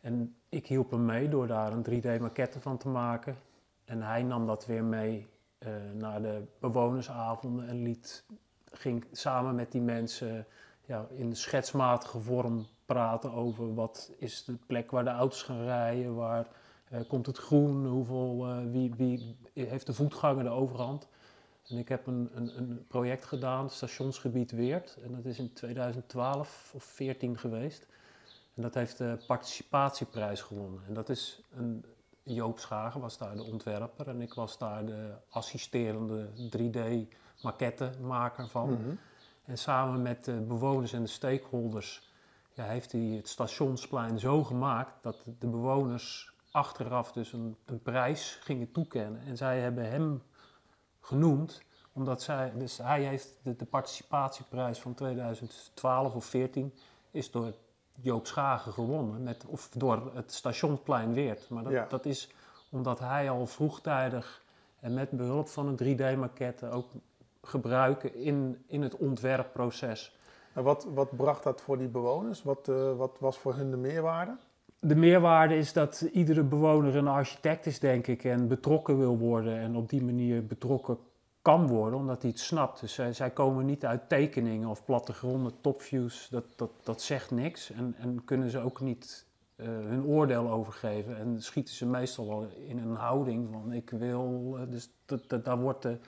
En 0.00 0.34
ik 0.48 0.66
hielp 0.66 0.90
hem 0.90 1.04
mee 1.04 1.28
door 1.28 1.46
daar 1.46 1.72
een 1.72 1.86
3D-maquette 1.90 2.60
van 2.60 2.78
te 2.78 2.88
maken. 2.88 3.36
En 3.84 4.02
hij 4.02 4.22
nam 4.22 4.46
dat 4.46 4.66
weer 4.66 4.84
mee 4.84 5.26
uh, 5.58 5.68
naar 5.94 6.22
de 6.22 6.42
bewonersavonden 6.60 7.68
en 7.68 7.82
liet, 7.82 8.24
ging 8.72 9.04
samen 9.12 9.54
met 9.54 9.72
die 9.72 9.80
mensen 9.80 10.46
ja, 10.84 11.06
in 11.10 11.36
schetsmatige 11.36 12.20
vorm 12.20 12.66
praten 12.86 13.32
over 13.32 13.74
wat 13.74 14.12
is 14.18 14.44
de 14.44 14.56
plek 14.66 14.90
waar 14.90 15.04
de 15.04 15.10
auto's 15.10 15.42
gaan 15.42 15.64
rijden, 15.64 16.14
waar 16.14 16.46
uh, 16.92 17.00
komt 17.08 17.26
het 17.26 17.38
groen, 17.38 17.86
hoeveel, 17.86 18.46
wie, 18.70 18.94
wie 18.96 19.36
heeft 19.54 19.86
de 19.86 19.92
voetganger 19.94 20.44
de 20.44 20.50
overhand. 20.50 21.08
En 21.68 21.76
ik 21.76 21.88
heb 21.88 22.06
een, 22.06 22.30
een, 22.34 22.58
een, 22.58 22.86
project 22.86 23.24
gedaan, 23.24 23.70
stationsgebied 23.70 24.50
Weert, 24.50 24.98
en 25.02 25.12
dat 25.12 25.24
is 25.24 25.38
in 25.38 25.52
2012 25.52 26.72
of 26.74 26.84
14 26.84 27.38
geweest. 27.38 27.86
En 28.54 28.62
dat 28.62 28.74
heeft 28.74 28.98
de 28.98 29.18
participatieprijs 29.26 30.40
gewonnen. 30.40 30.82
En 30.86 30.94
dat 30.94 31.08
is 31.08 31.42
een, 31.56 31.84
Joop 32.22 32.58
Schagen 32.58 33.00
was 33.00 33.18
daar 33.18 33.36
de 33.36 33.42
ontwerper 33.42 34.08
en 34.08 34.20
ik 34.20 34.34
was 34.34 34.58
daar 34.58 34.86
de 34.86 35.12
assisterende 35.28 36.28
3D-maquettemaker 36.56 38.48
van. 38.48 38.68
Mm 38.70 38.76
-hmm. 38.76 38.98
En 39.44 39.58
samen 39.58 40.02
met 40.02 40.24
de 40.24 40.40
bewoners 40.40 40.92
en 40.92 41.02
de 41.02 41.08
stakeholders 41.08 42.08
ja, 42.52 42.64
heeft 42.64 42.92
hij 42.92 43.00
het 43.00 43.28
stationsplein 43.28 44.18
zo 44.18 44.44
gemaakt 44.44 45.02
dat 45.02 45.24
de 45.38 45.46
bewoners 45.46 46.32
achteraf 46.50 47.12
dus 47.12 47.32
een, 47.32 47.56
een 47.64 47.82
prijs 47.82 48.38
gingen 48.40 48.72
toekennen. 48.72 49.20
En 49.20 49.36
zij 49.36 49.60
hebben 49.60 49.90
hem 49.90 50.22
genoemd 51.08 51.62
omdat 51.92 52.22
zij, 52.22 52.52
dus 52.56 52.78
hij 52.78 53.02
heeft 53.02 53.28
de, 53.42 53.56
de 53.56 53.64
participatieprijs 53.64 54.78
van 54.78 54.94
2012 54.94 56.14
of 56.14 56.24
14 56.24 56.74
is 57.10 57.30
door 57.30 57.52
Joop 58.00 58.26
Schagen 58.26 58.72
gewonnen, 58.72 59.22
met, 59.22 59.44
of 59.46 59.68
door 59.68 60.10
het 60.14 60.32
stationsplein 60.32 61.12
Weert. 61.12 61.48
Maar 61.48 61.62
dat, 61.62 61.72
ja. 61.72 61.86
dat 61.88 62.06
is 62.06 62.30
omdat 62.70 62.98
hij 62.98 63.30
al 63.30 63.46
vroegtijdig 63.46 64.44
en 64.80 64.94
met 64.94 65.10
behulp 65.10 65.48
van 65.48 65.66
een 65.66 65.98
3D-maquette 65.98 66.70
ook 66.70 66.90
gebruiken 67.42 68.14
in, 68.14 68.64
in 68.66 68.82
het 68.82 68.96
ontwerpproces. 68.96 70.16
En 70.52 70.62
wat, 70.62 70.86
wat 70.94 71.16
bracht 71.16 71.42
dat 71.42 71.60
voor 71.60 71.78
die 71.78 71.88
bewoners? 71.88 72.42
Wat, 72.42 72.68
uh, 72.68 72.96
wat 72.96 73.16
was 73.20 73.38
voor 73.38 73.54
hun 73.54 73.70
de 73.70 73.76
meerwaarde? 73.76 74.36
De 74.80 74.94
meerwaarde 74.94 75.56
is 75.56 75.72
dat 75.72 76.00
iedere 76.12 76.42
bewoner 76.42 76.96
een 76.96 77.08
architect 77.08 77.66
is, 77.66 77.78
denk 77.78 78.06
ik, 78.06 78.24
en 78.24 78.48
betrokken 78.48 78.98
wil 78.98 79.18
worden 79.18 79.58
en 79.58 79.76
op 79.76 79.88
die 79.88 80.02
manier 80.02 80.46
betrokken 80.46 80.98
kan 81.42 81.66
worden, 81.66 81.98
omdat 81.98 82.22
hij 82.22 82.30
het 82.30 82.40
snapt. 82.40 82.80
Dus 82.80 82.94
zij, 82.94 83.12
zij 83.12 83.30
komen 83.30 83.66
niet 83.66 83.84
uit 83.84 84.08
tekeningen 84.08 84.68
of 84.68 84.84
plattegronden, 84.84 85.52
topviews, 85.60 86.28
dat, 86.30 86.44
dat, 86.56 86.70
dat 86.82 87.02
zegt 87.02 87.30
niks. 87.30 87.70
En, 87.70 87.94
en 87.98 88.24
kunnen 88.24 88.50
ze 88.50 88.58
ook 88.58 88.80
niet 88.80 89.26
uh, 89.56 89.66
hun 89.66 90.04
oordeel 90.04 90.50
over 90.50 90.72
geven. 90.72 91.18
En 91.18 91.42
schieten 91.42 91.74
ze 91.74 91.86
meestal 91.86 92.28
wel 92.28 92.48
in 92.66 92.78
een 92.78 92.94
houding 92.94 93.48
van 93.52 93.72
ik 93.72 93.90
wil. 93.90 94.56
Uh, 94.58 94.62
dus 94.70 94.90
dat, 95.04 95.28
dat, 95.28 95.44
daar 95.44 95.58
wordt 95.58 95.82
de 95.82 95.98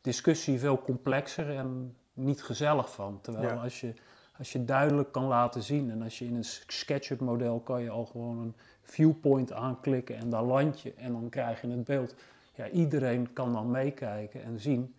discussie 0.00 0.58
veel 0.58 0.82
complexer 0.82 1.56
en 1.56 1.96
niet 2.12 2.42
gezellig 2.42 2.92
van. 2.92 3.18
Terwijl 3.20 3.54
ja. 3.54 3.62
als, 3.62 3.80
je, 3.80 3.94
als 4.38 4.52
je 4.52 4.64
duidelijk 4.64 5.12
kan 5.12 5.24
laten 5.24 5.62
zien 5.62 5.90
en 5.90 6.02
als 6.02 6.18
je 6.18 6.24
in 6.24 6.34
een 6.34 6.44
SketchUp 6.44 7.20
model 7.20 7.60
kan 7.60 7.82
je 7.82 7.90
al 7.90 8.04
gewoon 8.04 8.38
een 8.38 8.54
viewpoint 8.82 9.52
aanklikken 9.52 10.16
en 10.16 10.30
daar 10.30 10.42
land 10.42 10.80
je 10.80 10.94
en 10.94 11.12
dan 11.12 11.28
krijg 11.28 11.60
je 11.60 11.68
het 11.68 11.84
beeld 11.84 12.14
ja, 12.56 12.68
iedereen 12.68 13.32
kan 13.32 13.52
dan 13.52 13.70
meekijken 13.70 14.42
en 14.42 14.60
zien, 14.60 14.94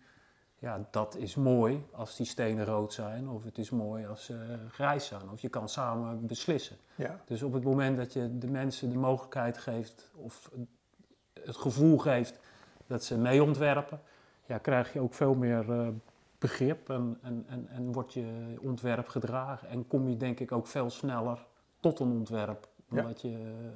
ja, 0.58 0.88
dat 0.90 1.16
is 1.16 1.34
mooi 1.34 1.86
als 1.92 2.16
die 2.16 2.26
stenen 2.26 2.64
rood 2.64 2.92
zijn, 2.92 3.28
of 3.28 3.44
het 3.44 3.58
is 3.58 3.70
mooi 3.70 4.06
als 4.06 4.24
ze 4.24 4.58
grijs 4.70 5.06
zijn, 5.06 5.30
of 5.30 5.40
je 5.40 5.48
kan 5.48 5.68
samen 5.68 6.26
beslissen. 6.26 6.76
Ja. 6.94 7.20
Dus 7.26 7.42
op 7.42 7.52
het 7.52 7.64
moment 7.64 7.96
dat 7.96 8.12
je 8.12 8.38
de 8.38 8.46
mensen 8.46 8.90
de 8.90 8.98
mogelijkheid 8.98 9.58
geeft, 9.58 10.10
of 10.14 10.50
het 11.32 11.56
gevoel 11.56 11.98
geeft 11.98 12.38
dat 12.86 13.04
ze 13.04 13.18
mee 13.18 13.42
ontwerpen, 13.42 14.00
ja, 14.46 14.58
krijg 14.58 14.92
je 14.92 15.00
ook 15.00 15.14
veel 15.14 15.34
meer 15.34 15.68
uh, 15.68 15.88
begrip 16.38 16.90
en, 16.90 17.18
en, 17.22 17.44
en, 17.48 17.68
en 17.68 17.92
wordt 17.92 18.12
je 18.12 18.56
ontwerp 18.60 19.08
gedragen. 19.08 19.68
En 19.68 19.86
kom 19.86 20.08
je 20.08 20.16
denk 20.16 20.40
ik 20.40 20.52
ook 20.52 20.66
veel 20.66 20.90
sneller 20.90 21.46
tot 21.80 21.98
een 22.00 22.10
ontwerp. 22.10 22.68
Omdat 22.90 23.20
ja. 23.20 23.28
je, 23.28 23.70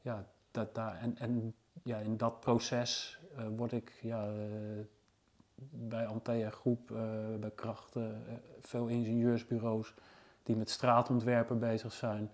ja, 0.00 0.26
dat 0.50 0.74
daar, 0.74 0.96
en, 0.96 1.16
en 1.18 1.54
ja, 1.82 1.98
in 1.98 2.16
dat 2.16 2.40
proces 2.40 3.20
uh, 3.38 3.46
word 3.56 3.72
ik 3.72 3.98
ja, 4.02 4.28
uh, 4.28 4.36
bij 5.70 6.06
Antea 6.06 6.50
Groep, 6.50 6.90
uh, 6.90 6.98
bij 7.40 7.50
Krachten, 7.54 8.22
veel 8.60 8.86
ingenieursbureaus 8.86 9.94
die 10.42 10.56
met 10.56 10.70
straatontwerpen 10.70 11.58
bezig 11.58 11.92
zijn, 11.92 12.30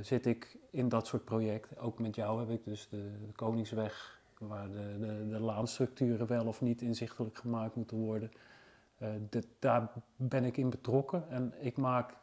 zit 0.00 0.26
ik 0.26 0.58
in 0.70 0.88
dat 0.88 1.06
soort 1.06 1.24
projecten. 1.24 1.78
Ook 1.78 1.98
met 1.98 2.14
jou 2.14 2.40
heb 2.40 2.50
ik 2.50 2.64
dus 2.64 2.88
de, 2.88 3.10
de 3.26 3.32
Koningsweg, 3.32 4.20
waar 4.38 4.70
de, 4.70 4.96
de, 5.00 5.28
de, 5.28 5.40
laanstructuren 5.40 6.26
wel 6.26 6.46
of 6.46 6.60
niet 6.60 6.82
inzichtelijk 6.82 7.36
gemaakt 7.36 7.74
moeten 7.74 7.96
worden. 7.96 8.30
De, 9.30 9.42
daar 9.58 9.90
ben 10.16 10.44
ik 10.44 10.56
in 10.56 10.70
betrokken 10.70 11.24
en 11.28 11.54
ik 11.58 11.76
maak. 11.76 12.14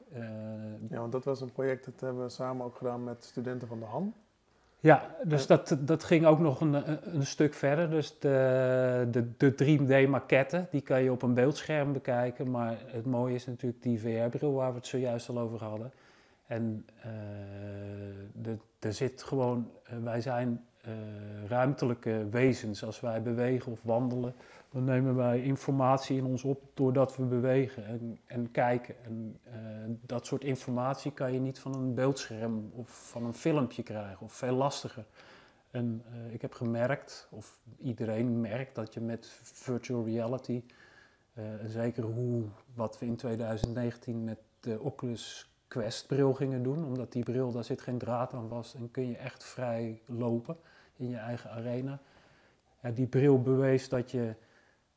ja, 0.89 0.99
want 0.99 1.11
dat 1.11 1.23
was 1.23 1.41
een 1.41 1.51
project 1.51 1.85
dat 1.85 1.99
hebben 1.99 2.23
we 2.23 2.29
samen 2.29 2.65
ook 2.65 2.75
gedaan 2.75 3.03
met 3.03 3.23
studenten 3.23 3.67
van 3.67 3.79
de 3.79 3.85
HAN. 3.85 4.13
Ja, 4.81 5.15
dus 5.23 5.47
dat, 5.47 5.77
dat 5.79 6.03
ging 6.03 6.25
ook 6.25 6.39
nog 6.39 6.61
een, 6.61 6.73
een 7.15 7.25
stuk 7.25 7.53
verder. 7.53 7.89
Dus 7.89 8.19
de, 8.19 9.07
de, 9.11 9.37
de 9.37 9.53
3D-maquette, 9.53 10.67
die 10.69 10.81
kan 10.81 11.03
je 11.03 11.11
op 11.11 11.21
een 11.21 11.33
beeldscherm 11.33 11.93
bekijken. 11.93 12.51
Maar 12.51 12.77
het 12.85 13.05
mooie 13.05 13.35
is 13.35 13.45
natuurlijk 13.45 13.83
die 13.83 13.99
VR-bril 13.99 14.53
waar 14.53 14.69
we 14.69 14.77
het 14.77 14.87
zojuist 14.87 15.29
al 15.29 15.39
over 15.39 15.63
hadden. 15.63 15.91
En 16.47 16.85
uh, 18.45 18.53
er 18.79 18.93
zit 18.93 19.23
gewoon, 19.23 19.71
wij 20.03 20.21
zijn 20.21 20.65
ruimtelijke 21.47 22.27
wezens. 22.31 22.83
Als 22.83 22.99
wij 22.99 23.21
bewegen 23.21 23.71
of 23.71 23.79
wandelen, 23.83 24.33
dan 24.71 24.83
nemen 24.83 25.15
wij 25.15 25.41
informatie 25.41 26.17
in 26.17 26.25
ons 26.25 26.43
op 26.43 26.63
doordat 26.73 27.15
we 27.15 27.23
bewegen 27.23 27.85
en, 27.85 28.19
en 28.25 28.51
kijken. 28.51 28.95
En 29.03 29.39
uh, 29.47 29.53
dat 30.05 30.25
soort 30.25 30.43
informatie 30.43 31.11
kan 31.11 31.33
je 31.33 31.39
niet 31.39 31.59
van 31.59 31.75
een 31.75 31.93
beeldscherm 31.93 32.71
of 32.73 33.09
van 33.09 33.25
een 33.25 33.33
filmpje 33.33 33.83
krijgen, 33.83 34.25
of 34.25 34.33
veel 34.33 34.55
lastiger. 34.55 35.05
En 35.71 36.03
uh, 36.13 36.33
ik 36.33 36.41
heb 36.41 36.53
gemerkt, 36.53 37.27
of 37.31 37.59
iedereen 37.77 38.41
merkt, 38.41 38.75
dat 38.75 38.93
je 38.93 38.99
met 38.99 39.27
virtual 39.41 40.05
reality, 40.05 40.63
en 41.33 41.69
zeker 41.69 42.03
hoe 42.03 42.43
wat 42.73 42.99
we 42.99 43.05
in 43.05 43.15
2019 43.15 44.23
met 44.23 44.37
de 44.59 44.79
Oculus 44.79 45.51
Quest 45.67 46.07
bril 46.07 46.33
gingen 46.33 46.63
doen, 46.63 46.85
omdat 46.85 47.11
die 47.11 47.23
bril, 47.23 47.51
daar 47.51 47.63
zit 47.63 47.81
geen 47.81 47.97
draad 47.97 48.33
aan 48.33 48.47
vast 48.47 48.73
en 48.73 48.91
kun 48.91 49.07
je 49.07 49.17
echt 49.17 49.43
vrij 49.43 50.01
lopen 50.05 50.57
in 50.95 51.09
je 51.09 51.17
eigen 51.17 51.49
arena. 51.49 51.99
Ja, 52.81 52.91
die 52.91 53.07
bril 53.07 53.41
bewees 53.41 53.89
dat 53.89 54.11
je 54.11 54.35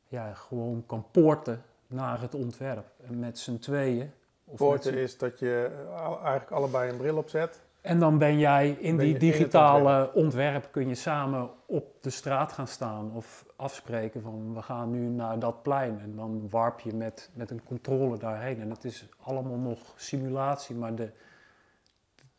ja, 0.07 0.33
gewoon 0.33 0.83
kan 0.85 1.05
poorten 1.11 1.63
naar 1.87 2.21
het 2.21 2.35
ontwerp. 2.35 2.85
En 3.07 3.19
met 3.19 3.39
z'n 3.39 3.57
tweeën. 3.57 4.11
Of 4.45 4.57
poorten 4.57 4.93
is 4.93 5.17
dat 5.17 5.39
je 5.39 5.85
eigenlijk 5.97 6.51
allebei 6.51 6.89
een 6.91 6.97
bril 6.97 7.17
opzet. 7.17 7.63
En 7.81 7.99
dan 7.99 8.17
ben 8.17 8.39
jij 8.39 8.69
in 8.69 8.97
die 8.97 9.17
digitale 9.17 9.93
ontwerp. 9.93 10.15
ontwerp. 10.15 10.67
kun 10.71 10.87
je 10.87 10.95
samen 10.95 11.49
op 11.65 11.95
de 12.01 12.09
straat 12.09 12.51
gaan 12.51 12.67
staan 12.67 13.11
of 13.13 13.45
afspreken 13.55 14.21
van 14.21 14.53
we 14.53 14.61
gaan 14.61 14.91
nu 14.91 14.99
naar 14.99 15.39
dat 15.39 15.61
plein. 15.61 15.99
En 15.99 16.15
dan 16.15 16.49
warp 16.49 16.79
je 16.79 16.93
met, 16.93 17.29
met 17.33 17.51
een 17.51 17.63
controle 17.63 18.17
daarheen. 18.17 18.61
En 18.61 18.69
het 18.69 18.83
is 18.83 19.07
allemaal 19.21 19.57
nog 19.57 19.79
simulatie, 19.95 20.75
maar 20.75 20.95
de, 20.95 21.11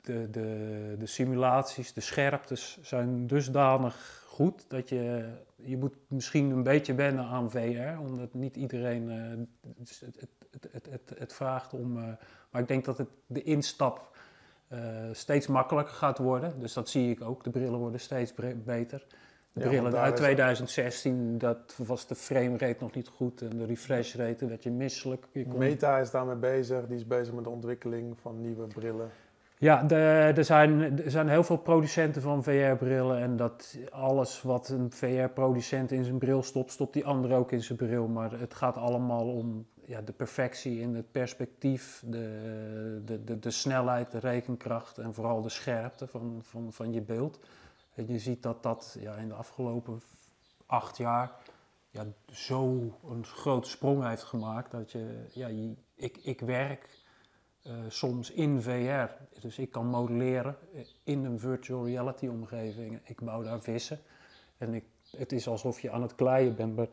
de, 0.00 0.30
de, 0.30 0.96
de 0.98 1.06
simulaties, 1.06 1.92
de 1.92 2.00
scherptes 2.00 2.78
zijn 2.82 3.26
dusdanig 3.26 4.25
goed 4.36 4.64
dat 4.68 4.88
je, 4.88 5.24
je 5.54 5.76
moet 5.76 5.94
misschien 6.08 6.50
een 6.50 6.62
beetje 6.62 6.94
wennen 6.94 7.24
aan 7.24 7.50
VR, 7.50 8.00
omdat 8.00 8.34
niet 8.34 8.56
iedereen 8.56 9.10
uh, 9.10 9.72
het, 9.78 10.00
het, 10.18 10.30
het, 10.70 10.86
het, 10.90 11.18
het 11.18 11.32
vraagt 11.32 11.72
om. 11.72 11.96
Uh, 11.96 12.04
maar 12.50 12.62
ik 12.62 12.68
denk 12.68 12.84
dat 12.84 12.98
het 12.98 13.08
de 13.26 13.42
instap 13.42 14.16
uh, 14.72 14.78
steeds 15.12 15.46
makkelijker 15.46 15.94
gaat 15.94 16.18
worden. 16.18 16.60
Dus 16.60 16.72
dat 16.72 16.88
zie 16.88 17.10
ik 17.10 17.20
ook. 17.22 17.44
De 17.44 17.50
brillen 17.50 17.78
worden 17.78 18.00
steeds 18.00 18.34
beter. 18.64 19.06
De 19.52 19.60
ja, 19.60 19.68
brillen 19.68 19.96
uit 19.96 20.16
2016, 20.16 21.38
dat 21.38 21.74
was 21.76 22.06
de 22.06 22.14
framerate 22.14 22.76
nog 22.80 22.94
niet 22.94 23.08
goed 23.08 23.42
en 23.42 23.58
de 23.58 23.64
refresh 23.64 24.14
rate 24.14 24.46
werd 24.46 24.62
je 24.62 24.70
misselijk. 24.70 25.26
Je 25.32 25.46
kon... 25.46 25.58
Meta 25.58 25.98
is 25.98 26.10
daarmee 26.10 26.36
bezig, 26.36 26.86
die 26.86 26.96
is 26.96 27.06
bezig 27.06 27.34
met 27.34 27.44
de 27.44 27.50
ontwikkeling 27.50 28.18
van 28.20 28.40
nieuwe 28.40 28.66
brillen. 28.66 29.10
Ja, 29.58 29.90
er, 29.90 30.44
zijn, 30.44 31.02
er 31.02 31.10
zijn 31.10 31.28
heel 31.28 31.44
veel 31.44 31.56
producenten 31.56 32.22
van 32.22 32.42
VR-brillen 32.42 33.18
en 33.18 33.36
dat 33.36 33.78
alles 33.90 34.42
wat 34.42 34.68
een 34.68 34.90
VR-producent 34.90 35.92
in 35.92 36.04
zijn 36.04 36.18
bril 36.18 36.42
stopt, 36.42 36.72
stopt 36.72 36.92
die 36.92 37.06
andere 37.06 37.34
ook 37.34 37.52
in 37.52 37.62
zijn 37.62 37.78
bril. 37.78 38.08
Maar 38.08 38.40
het 38.40 38.54
gaat 38.54 38.76
allemaal 38.76 39.32
om 39.32 39.66
ja, 39.84 40.00
de 40.00 40.12
perfectie 40.12 40.80
in 40.80 40.94
het 40.94 41.10
perspectief, 41.10 42.02
de, 42.06 43.02
de, 43.04 43.24
de, 43.24 43.38
de 43.38 43.50
snelheid, 43.50 44.10
de 44.10 44.18
rekenkracht 44.18 44.98
en 44.98 45.14
vooral 45.14 45.42
de 45.42 45.48
scherpte 45.48 46.06
van, 46.06 46.38
van, 46.42 46.72
van 46.72 46.92
je 46.92 47.02
beeld. 47.02 47.40
En 47.94 48.06
je 48.06 48.18
ziet 48.18 48.42
dat 48.42 48.62
dat 48.62 48.96
ja, 49.00 49.14
in 49.14 49.28
de 49.28 49.34
afgelopen 49.34 50.00
acht 50.66 50.96
jaar 50.96 51.32
ja, 51.90 52.06
zo 52.32 52.92
een 53.10 53.24
grote 53.24 53.68
sprong 53.68 54.08
heeft 54.08 54.22
gemaakt 54.22 54.70
dat 54.70 54.92
je, 54.92 55.26
ja, 55.32 55.46
je, 55.46 55.74
ik, 55.94 56.16
ik 56.16 56.40
werk 56.40 56.88
soms 57.88 58.30
in 58.30 58.62
VR. 58.62 59.12
Dus 59.40 59.58
ik 59.58 59.70
kan 59.70 59.86
modelleren 59.86 60.56
in 61.02 61.24
een 61.24 61.38
virtual 61.38 61.86
reality 61.86 62.26
omgeving. 62.26 63.00
Ik 63.04 63.20
bouw 63.20 63.42
daar 63.42 63.60
vissen. 63.60 63.98
En 64.58 64.74
ik, 64.74 64.84
het 65.16 65.32
is 65.32 65.48
alsof 65.48 65.80
je 65.80 65.90
aan 65.90 66.02
het 66.02 66.14
kleien 66.14 66.54
bent. 66.54 66.76
Maar 66.76 66.86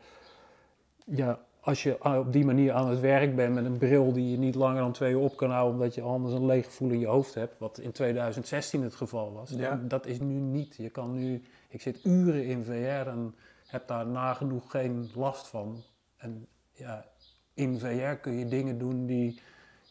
ja, 1.04 1.40
als 1.60 1.82
je 1.82 2.18
op 2.18 2.32
die 2.32 2.44
manier 2.44 2.72
aan 2.72 2.88
het 2.88 3.00
werk 3.00 3.36
bent 3.36 3.54
met 3.54 3.64
een 3.64 3.78
bril 3.78 4.12
die 4.12 4.30
je 4.30 4.38
niet 4.38 4.54
langer 4.54 4.80
dan 4.80 4.92
twee 4.92 5.12
uur 5.12 5.18
op 5.18 5.36
kan 5.36 5.50
houden 5.50 5.74
omdat 5.74 5.94
je 5.94 6.02
anders 6.02 6.34
een 6.34 6.46
leeg 6.46 6.64
gevoel 6.64 6.90
in 6.90 6.98
je 6.98 7.06
hoofd 7.06 7.34
hebt, 7.34 7.58
wat 7.58 7.78
in 7.78 7.92
2016 7.92 8.82
het 8.82 8.94
geval 8.94 9.32
was, 9.32 9.50
Ja. 9.50 9.80
dat 9.88 10.06
is 10.06 10.20
nu 10.20 10.34
niet. 10.40 10.76
Je 10.76 10.90
kan 10.90 11.12
nu, 11.12 11.42
ik 11.68 11.82
zit 11.82 12.04
uren 12.04 12.44
in 12.44 12.64
VR 12.64 13.08
en 13.08 13.34
heb 13.66 13.88
daar 13.88 14.06
nagenoeg 14.06 14.70
geen 14.70 15.10
last 15.14 15.46
van. 15.46 15.82
En 16.16 16.46
ja, 16.72 17.04
in 17.54 17.78
VR 17.78 18.14
kun 18.20 18.32
je 18.38 18.48
dingen 18.48 18.78
doen 18.78 19.06
die 19.06 19.40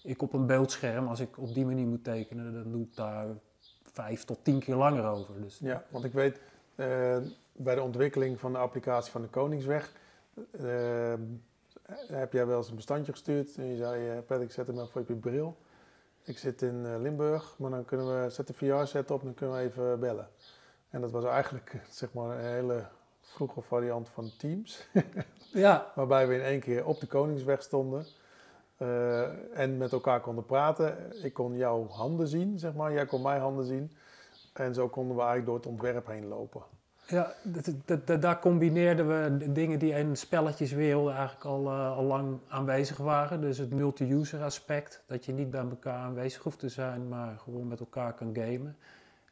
ik 0.03 0.21
op 0.21 0.33
een 0.33 0.45
beeldscherm, 0.45 1.07
als 1.07 1.19
ik 1.19 1.37
op 1.37 1.53
die 1.53 1.65
manier 1.65 1.85
moet 1.85 2.03
tekenen, 2.03 2.53
dan 2.53 2.71
doe 2.71 2.81
ik 2.81 2.95
daar 2.95 3.27
vijf 3.83 4.23
tot 4.23 4.39
tien 4.43 4.59
keer 4.59 4.75
langer 4.75 5.05
over. 5.05 5.41
Dus 5.41 5.59
Ja, 5.59 5.83
want 5.89 6.03
ik 6.03 6.13
weet 6.13 6.39
eh, 6.75 7.17
bij 7.51 7.75
de 7.75 7.81
ontwikkeling 7.81 8.39
van 8.39 8.51
de 8.51 8.57
applicatie 8.57 9.11
van 9.11 9.21
de 9.21 9.27
Koningsweg 9.27 9.91
eh, 10.51 11.13
heb 12.07 12.33
jij 12.33 12.45
wel 12.45 12.57
eens 12.57 12.69
een 12.69 12.75
bestandje 12.75 13.11
gestuurd 13.11 13.57
en 13.57 13.65
je 13.65 13.77
zei, 13.77 14.09
eh 14.09 14.17
Patrick, 14.27 14.51
zet 14.51 14.67
hem 14.67 14.79
even 14.79 15.01
op 15.01 15.07
je 15.07 15.15
bril. 15.15 15.57
Ik 16.23 16.37
zit 16.37 16.61
in 16.61 17.01
Limburg, 17.01 17.55
maar 17.57 17.69
dan 17.69 17.85
kunnen 17.85 18.23
we, 18.23 18.29
zet 18.29 18.47
de 18.47 18.53
VR-set 18.53 19.11
op 19.11 19.19
en 19.19 19.25
dan 19.25 19.33
kunnen 19.33 19.55
we 19.55 19.61
even 19.61 19.99
bellen. 19.99 20.27
En 20.89 21.01
dat 21.01 21.11
was 21.11 21.23
eigenlijk 21.23 21.81
zeg 21.89 22.13
maar 22.13 22.37
een 22.37 22.45
hele 22.45 22.85
vroege 23.21 23.61
variant 23.61 24.09
van 24.09 24.31
Teams, 24.37 24.87
ja, 25.65 25.91
waarbij 25.95 26.27
we 26.27 26.33
in 26.33 26.41
één 26.41 26.59
keer 26.59 26.85
op 26.85 26.99
de 26.99 27.07
Koningsweg 27.07 27.61
stonden. 27.61 28.05
Eh, 28.83 29.59
en 29.59 29.77
met 29.77 29.91
elkaar 29.91 30.21
konden 30.21 30.45
praten. 30.45 30.97
Ik 31.23 31.33
kon 31.33 31.55
jouw 31.55 31.87
handen 31.87 32.27
zien, 32.27 32.59
zeg 32.59 32.73
maar. 32.73 32.93
Jij 32.93 33.05
kon 33.05 33.21
mijn 33.21 33.41
handen 33.41 33.65
zien. 33.65 33.91
En 34.53 34.73
zo 34.73 34.87
konden 34.87 35.15
we 35.15 35.21
eigenlijk 35.21 35.45
door 35.45 35.55
het 35.55 35.65
ontwerp 35.65 36.07
heen 36.07 36.27
lopen. 36.27 36.61
Ja, 37.07 37.33
daar 38.19 38.39
combineerden 38.39 39.07
we 39.07 39.51
dingen 39.51 39.79
die 39.79 39.93
in 39.93 40.15
spelletjeswereld 40.15 41.09
eigenlijk 41.09 41.45
al, 41.45 41.65
eh, 41.65 41.97
al 41.97 42.03
lang 42.03 42.37
aanwezig 42.47 42.97
waren. 42.97 43.41
Dus 43.41 43.57
het 43.57 43.73
multi-user 43.73 44.43
aspect, 44.43 45.03
dat 45.05 45.25
je 45.25 45.33
niet 45.33 45.51
bij 45.51 45.61
elkaar 45.69 45.97
aanwezig 45.97 46.43
hoeft 46.43 46.59
te 46.59 46.69
zijn, 46.69 47.07
maar 47.07 47.37
gewoon 47.37 47.67
met 47.67 47.79
elkaar 47.79 48.13
kan 48.13 48.35
gamen. 48.35 48.77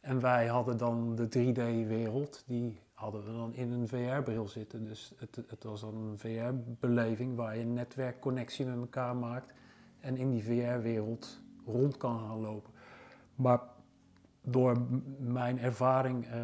En 0.01 0.21
wij 0.21 0.47
hadden 0.47 0.77
dan 0.77 1.15
de 1.15 1.27
3D-wereld, 1.27 2.43
die 2.45 2.79
hadden 3.01 3.25
we 3.25 3.31
dan 3.31 3.53
in 3.53 3.71
een 3.71 3.87
VR-bril 3.87 4.47
zitten. 4.47 4.85
Dus 4.85 5.13
het, 5.17 5.35
het 5.47 5.63
was 5.63 5.81
dan 5.81 5.95
een 5.95 6.19
VR-beleving 6.19 7.35
waar 7.35 7.55
je 7.55 7.61
een 7.61 7.73
netwerkconnectie 7.73 8.65
met 8.65 8.77
elkaar 8.77 9.15
maakt 9.15 9.53
en 9.99 10.17
in 10.17 10.29
die 10.31 10.43
VR-wereld 10.43 11.41
rond 11.65 11.97
kan 11.97 12.19
gaan 12.19 12.39
lopen. 12.39 12.71
Maar 13.35 13.59
door 14.41 14.77
mijn 15.19 15.59
ervaring 15.59 16.25
eh, 16.25 16.41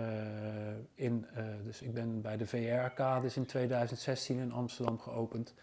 in, 0.93 1.25
eh, 1.33 1.45
dus 1.63 1.81
ik 1.81 1.93
ben 1.93 2.21
bij 2.21 2.37
de 2.37 2.47
VR-arcades 2.47 3.37
in 3.37 3.45
2016 3.45 4.37
in 4.37 4.51
Amsterdam 4.51 4.99
geopend. 4.99 5.53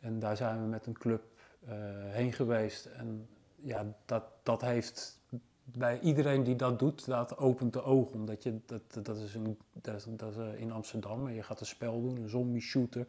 En 0.00 0.18
daar 0.18 0.36
zijn 0.36 0.60
we 0.60 0.66
met 0.66 0.86
een 0.86 0.98
club 0.98 1.22
eh, 1.66 1.74
heen 2.02 2.32
geweest. 2.32 2.84
En 2.84 3.28
ja, 3.56 3.86
dat, 4.04 4.24
dat 4.42 4.60
heeft 4.60 5.20
bij 5.64 6.00
iedereen 6.00 6.44
die 6.44 6.56
dat 6.56 6.78
doet, 6.78 7.06
dat 7.06 7.38
opent 7.38 7.72
de 7.72 7.82
ogen. 7.82 8.14
Omdat 8.14 8.42
je, 8.42 8.60
dat, 8.66 9.04
dat 9.04 9.16
is, 9.16 9.34
een, 9.34 9.58
dat 9.72 10.06
dat 10.10 10.30
is 10.30 10.36
eh, 10.36 10.60
in 10.60 10.72
Amsterdam 10.72 11.26
en 11.26 11.34
je 11.34 11.42
gaat 11.42 11.60
een 11.60 11.66
spel 11.66 12.02
doen, 12.02 12.16
een 12.16 12.28
zombie 12.28 12.62
shooter. 12.62 13.06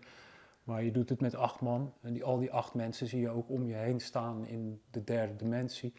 Maar 0.64 0.84
je 0.84 0.92
doet 0.92 1.10
het 1.10 1.22
met 1.22 1.36
acht 1.36 1.62
man. 1.62 1.94
En 2.02 2.14
die, 2.14 2.24
al 2.24 2.40
die 2.40 2.52
acht 2.52 2.74
mensen 2.74 3.08
zie 3.08 3.20
je 3.20 3.30
ook 3.30 3.50
om 3.50 3.66
je 3.66 3.74
heen 3.74 4.00
staan 4.00 4.46
in 4.46 4.82
de 4.92 5.04
derde 5.04 5.36
dimensie. 5.36 5.94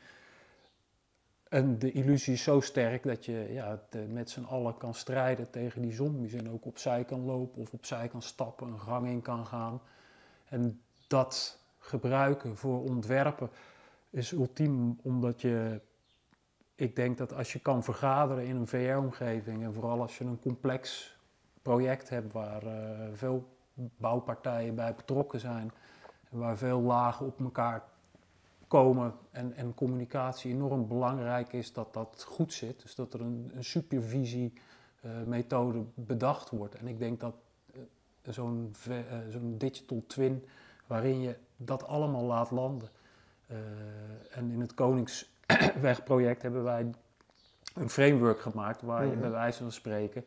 En 1.48 1.78
de 1.78 1.92
illusie 1.92 2.32
is 2.32 2.42
zo 2.42 2.60
sterk 2.60 3.02
dat 3.02 3.25
je 3.25 3.48
ja, 3.52 3.82
met 4.08 4.30
z'n 4.30 4.44
allen 4.44 4.76
kan 4.76 4.94
strijden 4.94 5.50
tegen 5.50 5.82
die 5.82 5.92
zombies. 5.92 6.32
En 6.32 6.50
ook 6.50 6.66
opzij 6.66 7.04
kan 7.04 7.25
lopen 7.25 7.62
of 7.62 7.73
opzij 7.73 8.08
kan 8.08 8.23
stappen, 8.23 8.69
een 8.69 8.80
gang 8.80 9.06
in 9.06 9.23
kan 9.23 9.47
gaan. 9.47 9.80
En 10.49 10.80
dat 11.06 11.58
gebruiken 11.78 12.56
voor 12.56 12.82
ontwerpen 12.82 13.50
is 14.10 14.32
ultiem 14.32 14.99
omdat 15.02 15.40
je... 15.40 15.80
Ik 16.76 16.97
denk 16.97 17.19
dat 17.19 17.32
als 17.32 17.52
je 17.52 17.58
kan 17.58 17.84
vergaderen 17.84 18.47
in 18.47 18.56
een 18.56 18.67
VR-omgeving... 18.67 19.65
en 19.65 19.75
vooral 19.75 20.00
als 20.00 20.19
je 20.19 20.25
een 20.25 20.41
complex 20.41 21.15
project 21.62 22.08
hebt 22.08 22.32
waar 22.32 22.62
eh, 22.62 23.06
veel 23.12 23.49
bouwpartijen 23.75 24.75
bij 24.75 24.95
betrokken 24.95 25.41
zijn... 25.41 25.73
waar 26.28 26.56
veel 26.56 26.80
lagen 26.80 27.26
op 27.26 27.41
elkaar 27.41 27.82
komen 28.69 29.15
en, 29.30 29.52
en 29.52 29.75
communicatie 29.75 30.52
enorm 30.52 30.89
belangrijk 30.89 31.52
is 31.52 31.73
dat 31.73 31.95
dat 31.95 32.25
goed 32.28 32.52
zit. 32.52 32.82
Dus 32.82 32.95
dat 32.95 33.15
er 33.15 33.21
een, 33.21 33.50
een 33.54 33.65
supervisie-methode 33.65 35.84
bedacht 35.95 36.50
wordt. 36.50 36.75
En 36.75 36.86
ik 36.86 36.99
denk 36.99 37.21
dat 37.21 37.34
eh, 38.23 38.32
zo'n 38.32 38.75
eh, 38.89 39.19
digital 39.43 40.04
twin, 40.06 40.45
waarin 40.86 41.21
je 41.21 41.36
dat 41.56 41.86
allemaal 41.86 42.25
laat 42.25 42.50
landen. 42.50 42.89
Eh, 43.47 43.56
en 44.30 44.50
in 44.50 44.60
het 44.60 44.75
Koningswegproject 45.87 46.43
hebben 46.43 46.65
wij 46.65 46.91
een 47.75 47.91
framework 47.91 48.41
gemaakt 48.41 48.82
waar 48.82 49.04
je 49.04 49.11
Mhm. 49.11 49.21
bij 49.21 49.30
wijze 49.30 49.59
van 49.59 49.73
spreken 49.73 50.25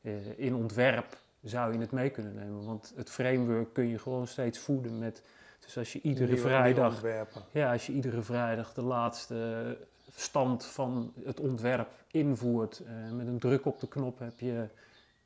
eh, 0.00 0.38
in 0.38 0.54
ontwerp 0.54 1.18
zou 1.42 1.72
je 1.72 1.78
het 1.78 1.90
mee 1.92 2.10
kunnen 2.10 2.34
nemen. 2.34 2.64
Want 2.64 2.92
het 2.96 3.10
framework 3.10 3.72
kun 3.72 3.86
je 3.88 3.98
gewoon 3.98 4.26
steeds 4.26 4.58
voeden 4.58 4.98
met. 4.98 5.22
Dus 5.60 5.78
als 5.78 5.92
je 5.92 6.00
iedere 6.00 6.36
vrijdag 6.36 7.02
ja, 7.50 7.72
als 7.72 7.86
je 7.86 7.92
iedere 7.92 8.22
vrijdag 8.22 8.72
de 8.72 8.82
laatste 8.82 9.76
stand 10.16 10.64
van 10.64 11.12
het 11.24 11.40
ontwerp 11.40 11.88
invoert, 12.10 12.82
eh, 12.86 13.12
met 13.12 13.26
een 13.26 13.38
druk 13.38 13.66
op 13.66 13.80
de 13.80 13.88
knop 13.88 14.18
heb 14.18 14.40
je 14.40 14.68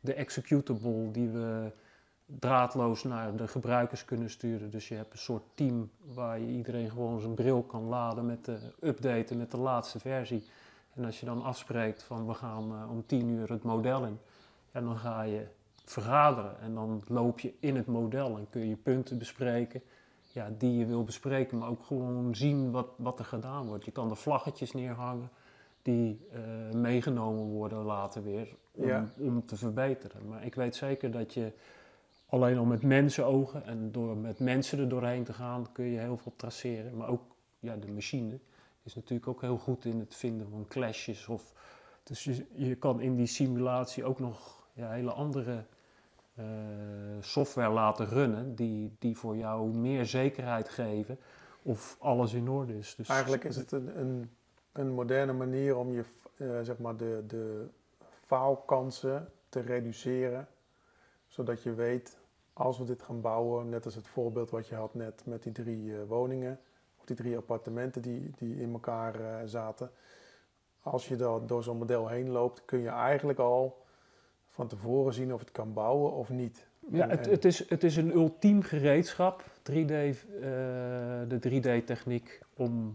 de 0.00 0.14
executable 0.14 1.10
die 1.10 1.28
we 1.28 1.70
draadloos 2.26 3.02
naar 3.02 3.36
de 3.36 3.48
gebruikers 3.48 4.04
kunnen 4.04 4.30
sturen. 4.30 4.70
Dus 4.70 4.88
je 4.88 4.94
hebt 4.94 5.12
een 5.12 5.18
soort 5.18 5.42
team 5.54 5.90
waar 6.14 6.40
je 6.40 6.46
iedereen 6.46 6.90
gewoon 6.90 7.20
zijn 7.20 7.34
bril 7.34 7.62
kan 7.62 7.84
laden 7.84 8.26
met 8.26 8.44
de 8.44 8.58
updaten 8.80 9.36
met 9.36 9.50
de 9.50 9.56
laatste 9.56 9.98
versie. 9.98 10.44
En 10.94 11.04
als 11.04 11.20
je 11.20 11.26
dan 11.26 11.42
afspreekt 11.42 12.02
van 12.02 12.26
we 12.26 12.34
gaan 12.34 12.72
eh, 12.72 12.90
om 12.90 13.06
10 13.06 13.28
uur 13.28 13.50
het 13.50 13.62
model 13.62 14.04
in, 14.04 14.18
ja, 14.72 14.80
dan 14.80 14.96
ga 14.96 15.22
je 15.22 15.46
vergaderen 15.84 16.60
en 16.60 16.74
dan 16.74 17.02
loop 17.08 17.40
je 17.40 17.52
in 17.60 17.76
het 17.76 17.86
model 17.86 18.36
en 18.38 18.46
kun 18.50 18.68
je 18.68 18.76
punten 18.76 19.18
bespreken 19.18 19.82
ja, 20.32 20.50
die 20.58 20.78
je 20.78 20.86
wil 20.86 21.04
bespreken, 21.04 21.58
maar 21.58 21.68
ook 21.68 21.84
gewoon 21.84 22.34
zien 22.34 22.70
wat, 22.70 22.88
wat 22.96 23.18
er 23.18 23.24
gedaan 23.24 23.66
wordt. 23.66 23.84
Je 23.84 23.90
kan 23.90 24.08
de 24.08 24.14
vlaggetjes 24.14 24.72
neerhangen 24.72 25.30
die 25.82 26.26
eh, 26.32 26.40
meegenomen 26.74 27.44
worden 27.44 27.78
later 27.78 28.22
weer 28.22 28.48
om, 28.70 28.86
Ja. 28.86 29.08
om 29.18 29.46
te 29.46 29.56
verbeteren. 29.56 30.28
Maar 30.28 30.44
ik 30.44 30.54
weet 30.54 30.76
zeker 30.76 31.10
dat 31.10 31.34
je 31.34 31.52
alleen 32.26 32.58
al 32.58 32.64
met 32.64 32.82
mensenogen 32.82 33.64
en 33.64 33.92
door 33.92 34.16
met 34.16 34.38
mensen 34.38 34.78
er 34.78 34.88
doorheen 34.88 35.24
te 35.24 35.32
gaan, 35.32 35.72
kun 35.72 35.84
je 35.84 35.98
heel 35.98 36.16
veel 36.16 36.32
traceren. 36.36 36.96
Maar 36.96 37.08
ook 37.08 37.22
ja, 37.58 37.76
de 37.76 37.92
machine 37.92 38.38
is 38.82 38.94
natuurlijk 38.94 39.28
ook 39.28 39.40
heel 39.40 39.58
goed 39.58 39.84
in 39.84 39.98
het 39.98 40.14
vinden 40.14 40.48
van 40.50 40.66
clashes. 40.68 41.28
Of, 41.28 41.52
dus 42.02 42.24
je, 42.54 42.74
kan 42.74 43.00
in 43.00 43.16
die 43.16 43.26
simulatie 43.26 44.04
ook 44.04 44.18
nog 44.18 44.68
ja, 44.72 44.90
hele 44.90 45.12
andere 45.12 45.64
eh, 46.34 46.44
software 47.20 47.70
laten 47.72 48.06
runnen 48.06 48.54
die, 48.54 48.96
die 48.98 49.16
voor 49.16 49.36
jou 49.36 49.76
meer 49.76 50.04
zekerheid 50.04 50.68
geven 50.68 51.18
of 51.62 51.96
alles 51.98 52.32
in 52.32 52.48
orde 52.48 52.78
is. 52.78 52.94
Dus 52.94 53.08
Eigenlijk 53.08 53.44
is 53.44 53.56
het 53.56 53.72
een, 53.72 54.00
een, 54.00 54.30
een 54.72 54.90
moderne 54.90 55.32
manier 55.32 55.76
om 55.76 55.92
je, 55.92 56.04
eh, 56.36 56.46
zeg 56.62 56.78
maar 56.78 56.96
de, 56.96 57.24
de 57.26 57.66
faalkansen 58.24 59.28
te 59.48 59.60
reduceren. 59.60 60.48
Zodat 61.36 61.62
je 61.62 61.74
weet, 61.74 62.18
als 62.52 62.78
we 62.78 62.84
dit 62.84 63.02
gaan 63.02 63.20
bouwen, 63.20 63.68
net 63.68 63.84
als 63.84 63.94
het 63.94 64.06
voorbeeld 64.06 64.50
wat 64.50 64.68
je 64.68 64.74
had 64.74 64.94
net 64.94 65.22
met 65.24 65.42
die 65.42 65.52
drie 65.52 65.94
eh, 65.94 66.08
woningen, 66.08 66.58
of 66.98 67.04
die 67.04 67.16
drie 67.16 67.36
appartementen 67.36 68.02
die, 68.02 68.30
die 68.36 68.60
in 68.60 68.72
elkaar 68.72 69.20
eh, 69.20 69.36
zaten. 69.44 69.90
Als 70.80 71.08
je 71.08 71.16
dan 71.16 71.46
door 71.46 71.62
zo'n 71.62 71.76
model 71.76 72.08
heen 72.08 72.30
loopt, 72.30 72.64
kun 72.64 72.78
je 72.78 72.88
eigenlijk 72.88 73.38
al 73.38 73.84
van 74.48 74.66
tevoren 74.66 75.14
zien 75.14 75.34
of 75.34 75.40
het 75.40 75.50
kan 75.50 75.72
bouwen 75.72 76.12
of 76.12 76.28
niet. 76.30 76.66
Ja, 76.90 77.08
het, 77.08 77.26
het, 77.26 77.44
is, 77.44 77.68
het 77.68 77.84
is 77.84 77.96
een 77.96 78.10
ultiem 78.10 78.62
gereedschap, 78.62 79.42
3D, 79.42 79.72
eh, 79.72 80.16
de 81.28 81.38
3D-techniek, 81.40 82.40
om, 82.54 82.94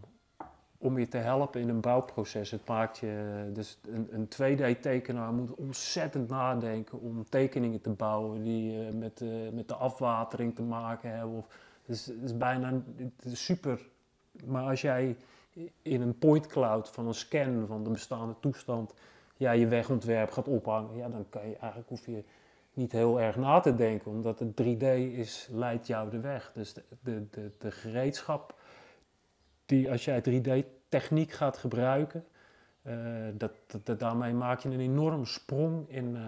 om 0.81 0.99
je 0.99 1.07
te 1.07 1.17
helpen 1.17 1.61
in 1.61 1.69
een 1.69 1.79
bouwproces. 1.79 2.51
Het 2.51 2.67
maakt 2.67 2.97
je, 2.97 3.43
dus 3.53 3.77
een, 3.87 4.07
een 4.11 4.27
2D-tekenaar 4.27 5.33
moet 5.33 5.55
ontzettend 5.55 6.29
nadenken 6.29 6.99
om 6.99 7.29
tekeningen 7.29 7.81
te 7.81 7.89
bouwen 7.89 8.43
die 8.43 8.85
eh, 8.85 8.93
met, 8.93 9.17
de 9.17 9.49
met 9.53 9.67
de 9.67 9.75
afwatering 9.75 10.55
te 10.55 10.61
maken 10.61 11.11
hebben. 11.11 11.37
Of, 11.37 11.47
is, 11.85 12.05
het 12.05 12.23
is 12.23 12.37
bijna 12.37 12.81
super. 13.33 13.89
Maar 14.45 14.63
als 14.63 14.81
jij 14.81 15.17
in 15.81 16.01
een 16.01 16.17
point 16.17 16.47
cloud 16.47 16.89
van 16.89 17.07
een 17.07 17.13
scan 17.13 17.67
van 17.67 17.83
de 17.83 17.89
bestaande 17.89 18.35
toestand 18.39 18.93
ja, 19.37 19.51
je 19.51 19.67
wegontwerp 19.67 20.31
gaat 20.31 20.47
ophangen, 20.47 20.95
ja, 20.95 21.09
dan 21.09 21.25
kan 21.29 21.49
je 21.49 21.55
eigenlijk 21.55 21.89
hoef 21.89 22.05
je 22.05 22.23
niet 22.73 22.91
heel 22.91 23.21
erg 23.21 23.35
na 23.35 23.59
te 23.59 23.75
denken, 23.75 24.11
omdat 24.11 24.39
het 24.39 24.61
3D 24.61 24.83
is, 25.17 25.47
leidt 25.51 25.87
jou 25.87 26.09
de 26.09 26.19
weg. 26.19 26.51
Dus 26.53 26.73
de, 26.73 26.83
de, 27.29 27.51
de 27.57 27.71
gereedschap 27.71 28.55
die 29.71 29.91
als 29.91 30.05
jij 30.05 30.21
3D 30.21 30.65
techniek 30.89 31.31
gaat 31.31 31.57
gebruiken, 31.57 32.25
uh, 32.83 32.93
dat, 33.33 33.51
dat, 33.83 33.99
daarmee 33.99 34.33
maak 34.33 34.59
je 34.59 34.69
een 34.69 34.79
enorme 34.79 35.25
sprong 35.25 35.89
in 35.89 36.15
uh, 36.15 36.21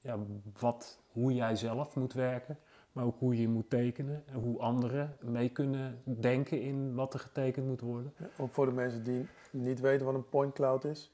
ja, 0.00 0.18
wat, 0.58 0.98
hoe 1.12 1.34
jij 1.34 1.56
zelf 1.56 1.96
moet 1.96 2.12
werken, 2.12 2.58
maar 2.92 3.04
ook 3.04 3.18
hoe 3.18 3.40
je 3.40 3.48
moet 3.48 3.70
tekenen 3.70 4.22
en 4.26 4.34
hoe 4.34 4.58
anderen 4.58 5.16
mee 5.20 5.48
kunnen 5.48 6.02
denken 6.04 6.60
in 6.60 6.94
wat 6.94 7.14
er 7.14 7.20
getekend 7.20 7.66
moet 7.66 7.80
worden. 7.80 8.12
ook 8.38 8.52
voor 8.52 8.66
de 8.66 8.72
mensen 8.72 9.04
die 9.04 9.26
niet 9.50 9.80
weten 9.80 10.06
wat 10.06 10.14
een 10.14 10.28
point 10.28 10.52
cloud 10.52 10.84
is? 10.84 11.12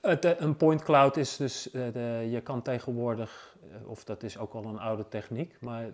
Het, 0.00 0.24
eh, 0.24 0.40
een 0.40 0.56
point 0.56 0.82
cloud 0.82 1.16
is 1.16 1.36
dus, 1.36 1.68
de, 1.72 2.26
je 2.30 2.40
kan 2.40 2.62
tegenwoordig, 2.62 3.56
of 3.84 4.04
dat 4.04 4.22
is 4.22 4.38
ook 4.38 4.52
al 4.52 4.64
een 4.64 4.78
oude 4.78 5.08
techniek, 5.08 5.56
maar 5.60 5.90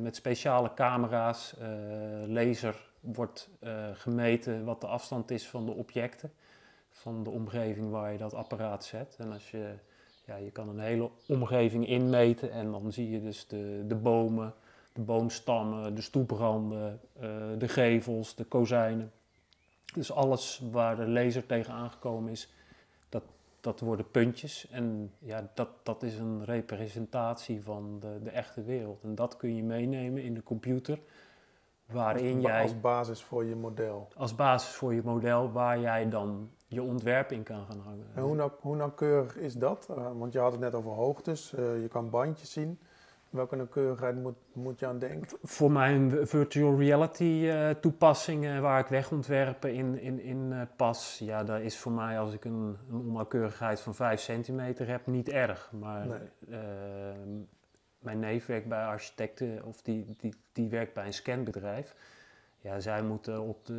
met 0.00 0.16
speciale 0.16 0.74
camera's, 0.74 1.54
laser 2.26 2.94
wordt 3.12 3.50
gemeten 3.92 4.64
wat 4.64 4.80
de 4.80 4.86
afstand 4.86 5.30
is 5.30 5.48
van 5.48 5.66
de 5.66 5.72
objecten 5.72 6.30
van 6.96 7.22
de 7.22 7.30
omgeving 7.30 7.90
waar 7.90 8.12
je 8.12 8.18
dat 8.18 8.34
apparaat 8.34 8.84
zet. 8.84 9.16
En 9.18 9.32
als 9.32 9.50
je, 9.50 9.74
ja, 10.24 10.36
je 10.36 10.50
kan 10.50 10.68
een 10.68 10.78
hele 10.78 11.10
omgeving 11.26 11.86
inmeten 11.86 12.52
en 12.52 12.70
dan 12.70 12.92
zie 12.92 13.10
je 13.10 13.22
dus 13.22 13.46
de, 13.46 13.84
de 13.86 13.94
bomen, 13.94 14.54
de 14.92 15.00
boomstammen, 15.00 15.94
de 15.94 16.00
stoepranden, 16.00 17.00
uh, 17.20 17.22
de 17.58 17.68
gevels, 17.68 18.34
de 18.34 18.44
kozijnen. 18.44 19.12
Dus 19.94 20.12
alles 20.12 20.62
waar 20.70 20.96
de 20.96 21.08
laser 21.08 21.46
tegen 21.46 21.72
aangekomen 21.72 22.30
is, 22.32 22.52
dat, 23.08 23.22
dat 23.60 23.80
worden 23.80 24.10
puntjes. 24.10 24.68
En 24.70 25.12
ja, 25.18 25.50
dat, 25.54 25.68
dat 25.82 26.02
is 26.02 26.18
een 26.18 26.44
representatie 26.44 27.62
van 27.62 27.98
de, 28.00 28.18
de 28.22 28.30
echte 28.30 28.62
wereld. 28.62 29.02
En 29.02 29.14
dat 29.14 29.36
kun 29.36 29.56
je 29.56 29.62
meenemen 29.62 30.22
in 30.22 30.34
de 30.34 30.42
computer 30.42 30.98
waarin 31.86 32.34
als, 32.34 32.44
jij... 32.44 32.62
Als 32.62 32.80
basis 32.80 33.22
voor 33.22 33.44
je 33.44 33.56
model. 33.56 34.08
Als 34.16 34.34
basis 34.34 34.74
voor 34.74 34.94
je 34.94 35.02
model 35.04 35.52
waar 35.52 35.80
jij 35.80 36.08
dan 36.08 36.50
je 36.66 36.82
ontwerp 36.82 37.32
in 37.32 37.42
kan 37.42 37.64
gaan 37.66 37.80
hangen. 37.84 38.06
En 38.14 38.22
hoe, 38.22 38.34
nou, 38.34 38.50
hoe 38.60 38.76
nauwkeurig 38.76 39.36
is 39.36 39.54
dat? 39.54 39.88
Uh, 39.90 40.08
want 40.18 40.32
je 40.32 40.38
had 40.38 40.52
het 40.52 40.60
net 40.60 40.74
over 40.74 40.90
hoogtes, 40.90 41.52
uh, 41.52 41.82
je 41.82 41.88
kan 41.88 42.10
bandjes 42.10 42.52
zien. 42.52 42.78
Welke 43.30 43.56
nauwkeurigheid 43.56 44.22
moet, 44.22 44.36
moet 44.52 44.78
je 44.78 44.86
aan 44.86 44.98
denken? 44.98 45.38
Voor 45.42 45.70
mijn 45.70 46.26
virtual 46.26 46.78
reality 46.78 47.22
uh, 47.22 47.70
toepassingen 47.70 48.62
waar 48.62 48.80
ik 48.80 48.86
wegontwerpen 48.86 49.74
in, 49.74 50.00
in, 50.00 50.20
in 50.20 50.68
pas, 50.76 51.18
ja, 51.18 51.44
daar 51.44 51.62
is 51.62 51.78
voor 51.78 51.92
mij 51.92 52.18
als 52.18 52.32
ik 52.32 52.44
een, 52.44 52.76
een 52.90 53.00
onnauwkeurigheid 53.00 53.80
van 53.80 53.94
5 53.94 54.20
centimeter 54.20 54.88
heb 54.88 55.06
niet 55.06 55.28
erg. 55.28 55.72
Maar 55.72 56.06
nee. 56.06 57.46
Mijn 58.06 58.18
neef 58.18 58.46
werkt 58.46 58.68
bij 58.68 58.84
architecten 58.84 59.64
of 59.64 59.82
die, 59.82 60.14
die, 60.18 60.34
die 60.52 60.68
werkt 60.68 60.94
bij 60.94 61.06
een 61.06 61.12
scanbedrijf. 61.12 61.94
Ja, 62.60 62.80
zij 62.80 63.02
moeten 63.02 63.40
op 63.40 63.66
de 63.66 63.72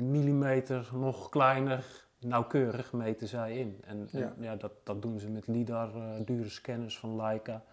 millimeter 0.00 0.90
nog 0.92 1.28
kleiner, 1.28 2.06
nauwkeurig 2.18 2.92
meten 2.92 3.28
zij 3.28 3.58
in. 3.58 3.80
En, 3.84 4.08
ja. 4.10 4.34
ja, 4.38 4.56
dat, 4.56 4.72
dat 4.82 5.02
doen 5.02 5.18
ze 5.18 5.30
met 5.30 5.46
LIDAR, 5.46 5.96
uh, 5.96 6.12
dure 6.24 6.48
scanners 6.48 6.98
van 6.98 7.16
Leica. 7.16 7.64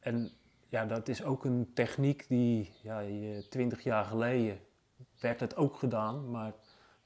En 0.00 0.30
ja, 0.68 0.84
dat 0.84 1.08
is 1.08 1.24
ook 1.24 1.44
een 1.44 1.70
techniek 1.74 2.28
die, 2.28 2.72
ja, 2.82 3.02
twintig 3.48 3.82
jaar 3.82 4.04
geleden 4.04 4.58
werd 5.20 5.40
het 5.40 5.56
ook 5.56 5.76
gedaan, 5.76 6.30
maar 6.30 6.52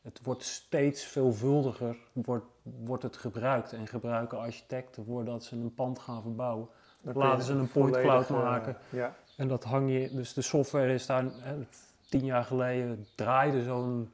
het 0.03 0.21
wordt 0.23 0.43
steeds 0.43 1.05
veelvuldiger, 1.05 1.97
wordt, 2.13 2.47
wordt 2.63 3.03
het 3.03 3.17
gebruikt. 3.17 3.73
En 3.73 3.87
gebruiken 3.87 4.39
architecten 4.39 5.05
voordat 5.05 5.45
ze 5.45 5.57
een 5.57 5.75
pand 5.75 5.99
gaan 5.99 6.23
verbouwen. 6.23 6.69
Laten 7.01 7.45
ze 7.45 7.53
een 7.53 7.71
point 7.71 8.01
cloud 8.01 8.29
maken. 8.29 8.77
ja. 8.91 9.15
En 9.37 9.49
dat 9.49 9.65
hang 9.65 9.91
je, 9.91 10.11
dus 10.13 10.33
de 10.33 10.43
software 10.43 10.95
is 10.95 11.07
daar 11.07 11.25
tien 12.09 12.25
jaar 12.25 12.45
geleden 12.45 13.07
draaide 13.15 13.63
zo'n 13.63 14.13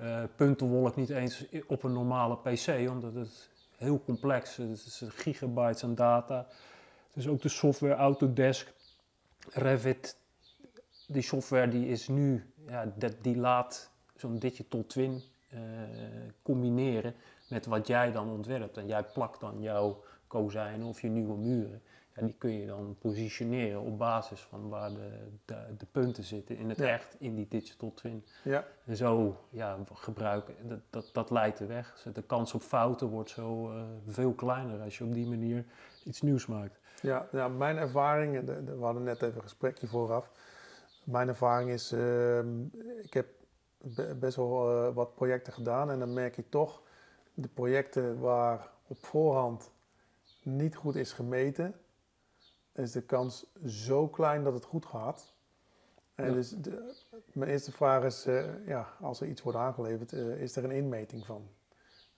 uh, 0.00 0.22
puntenwolk 0.36 0.96
niet 0.96 1.10
eens 1.10 1.44
op 1.66 1.82
een 1.82 1.92
normale 1.92 2.36
PC, 2.36 2.90
omdat 2.90 3.14
het 3.14 3.48
heel 3.76 4.02
complex 4.04 4.58
is. 4.58 4.84
Het 4.84 4.86
is 4.86 5.02
gigabytes 5.14 5.84
aan 5.84 5.94
data. 5.94 6.46
Dus 7.12 7.28
ook 7.28 7.42
de 7.42 7.48
software 7.48 7.94
Autodesk, 7.94 8.72
Revit, 9.52 10.16
die 11.06 11.22
software 11.22 11.68
die 11.68 11.88
is 11.88 12.08
nu, 12.08 12.52
ja, 12.66 12.92
dat, 12.96 13.14
die 13.22 13.36
laat 13.36 13.90
zo'n 14.16 14.38
digital 14.38 14.86
twin 14.86 15.22
uh, 15.54 15.60
combineren 16.42 17.14
met 17.48 17.66
wat 17.66 17.86
jij 17.86 18.12
dan 18.12 18.30
ontwerpt. 18.30 18.76
En 18.76 18.86
jij 18.86 19.02
plakt 19.02 19.40
dan 19.40 19.60
jouw 19.60 20.02
kozijnen 20.26 20.86
of 20.86 21.00
je 21.00 21.08
nieuwe 21.08 21.36
muren. 21.36 21.82
En 22.18 22.26
die 22.26 22.34
kun 22.38 22.52
je 22.52 22.66
dan 22.66 22.96
positioneren 22.98 23.80
op 23.80 23.98
basis 23.98 24.40
van 24.40 24.68
waar 24.68 24.90
de, 24.90 25.28
de, 25.44 25.54
de 25.78 25.86
punten 25.90 26.24
zitten 26.24 26.56
in 26.56 26.68
het 26.68 26.80
echt, 26.80 27.16
in 27.18 27.34
die 27.34 27.46
digital 27.48 27.92
twin. 27.94 28.24
Ja. 28.44 28.64
En 28.84 28.96
zo 28.96 29.36
ja, 29.50 29.78
gebruiken, 29.92 30.54
dat, 30.68 30.80
dat, 30.90 31.10
dat 31.12 31.30
leidt 31.30 31.58
de 31.58 31.66
weg. 31.66 32.06
De 32.12 32.22
kans 32.22 32.54
op 32.54 32.62
fouten 32.62 33.08
wordt 33.08 33.30
zo 33.30 33.72
uh, 33.72 33.82
veel 34.06 34.32
kleiner 34.32 34.80
als 34.80 34.98
je 34.98 35.04
op 35.04 35.14
die 35.14 35.26
manier 35.26 35.64
iets 36.04 36.22
nieuws 36.22 36.46
maakt. 36.46 36.78
Ja, 37.02 37.48
mijn 37.48 37.76
ervaring, 37.76 38.44
we 38.64 38.76
hadden 38.80 39.02
net 39.02 39.22
even 39.22 39.36
een 39.36 39.42
gesprekje 39.42 39.86
vooraf. 39.86 40.30
Mijn 41.04 41.28
ervaring 41.28 41.70
is, 41.70 41.92
uh, 41.92 42.38
ik 43.02 43.14
heb 43.14 43.26
best 44.16 44.36
wel 44.36 44.70
uh, 44.70 44.94
wat 44.94 45.14
projecten 45.14 45.52
gedaan 45.52 45.90
en 45.90 45.98
dan 45.98 46.12
merk 46.12 46.36
je 46.36 46.48
toch 46.48 46.82
de 47.34 47.48
projecten 47.48 48.20
waar 48.20 48.70
op 48.86 49.04
voorhand 49.04 49.70
niet 50.42 50.76
goed 50.76 50.96
is 50.96 51.12
gemeten, 51.12 51.74
is 52.78 52.92
de 52.92 53.02
kans 53.02 53.46
zo 53.66 54.08
klein 54.08 54.44
dat 54.44 54.54
het 54.54 54.64
goed 54.64 54.86
gaat. 54.86 55.32
En 56.14 56.32
dus 56.32 56.50
de, 56.50 56.94
mijn 57.32 57.50
eerste 57.50 57.72
vraag 57.72 58.04
is, 58.04 58.26
uh, 58.26 58.66
ja, 58.66 58.88
als 59.00 59.20
er 59.20 59.28
iets 59.28 59.42
wordt 59.42 59.58
aangeleverd, 59.58 60.12
uh, 60.12 60.40
is 60.40 60.56
er 60.56 60.64
een 60.64 60.70
inmeting 60.70 61.26
van? 61.26 61.48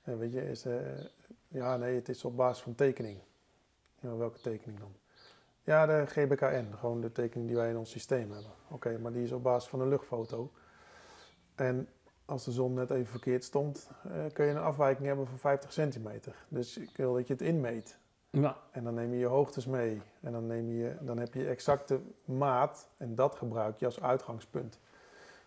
Uh, 0.04 0.16
weet 0.16 0.32
je, 0.32 0.48
is, 0.48 0.66
ja, 1.48 1.76
nee, 1.76 1.94
het 1.94 2.08
is 2.08 2.24
op 2.24 2.36
basis 2.36 2.62
van 2.62 2.74
tekening. 2.74 3.20
Ja, 4.00 4.16
welke 4.16 4.40
tekening 4.40 4.78
dan? 4.78 4.92
Ja, 5.62 5.86
de 5.86 6.06
GBKN, 6.06 6.72
gewoon 6.76 7.00
de 7.00 7.12
tekening 7.12 7.48
die 7.48 7.56
wij 7.56 7.70
in 7.70 7.76
ons 7.76 7.90
systeem 7.90 8.30
hebben. 8.32 8.52
Oké, 8.68 8.98
maar 8.98 9.12
die 9.12 9.22
is 9.22 9.32
op 9.32 9.42
basis 9.42 9.70
van 9.70 9.80
een 9.80 9.88
luchtfoto. 9.88 10.52
En 11.54 11.88
als 12.24 12.44
de 12.44 12.52
zon 12.52 12.74
net 12.74 12.90
even 12.90 13.06
verkeerd 13.06 13.44
stond, 13.44 13.90
kun 14.32 14.44
je 14.44 14.50
een 14.50 14.58
afwijking 14.58 15.06
hebben 15.06 15.26
van 15.26 15.38
50 15.38 15.72
centimeter. 15.72 16.46
Dus 16.48 16.78
ik 16.78 16.96
wil 16.96 17.14
dat 17.14 17.26
je 17.26 17.32
het 17.32 17.42
inmeet. 17.42 17.98
Ja. 18.30 18.56
En 18.70 18.84
dan 18.84 18.94
neem 18.94 19.12
je 19.12 19.18
je 19.18 19.26
hoogtes 19.26 19.66
mee. 19.66 20.02
En 20.20 20.32
dan, 20.32 20.46
neem 20.46 20.70
je, 20.70 20.96
dan 21.00 21.18
heb 21.18 21.34
je 21.34 21.48
exacte 21.48 22.00
maat 22.24 22.88
en 22.96 23.14
dat 23.14 23.36
gebruik 23.36 23.78
je 23.78 23.84
als 23.84 24.00
uitgangspunt. 24.00 24.78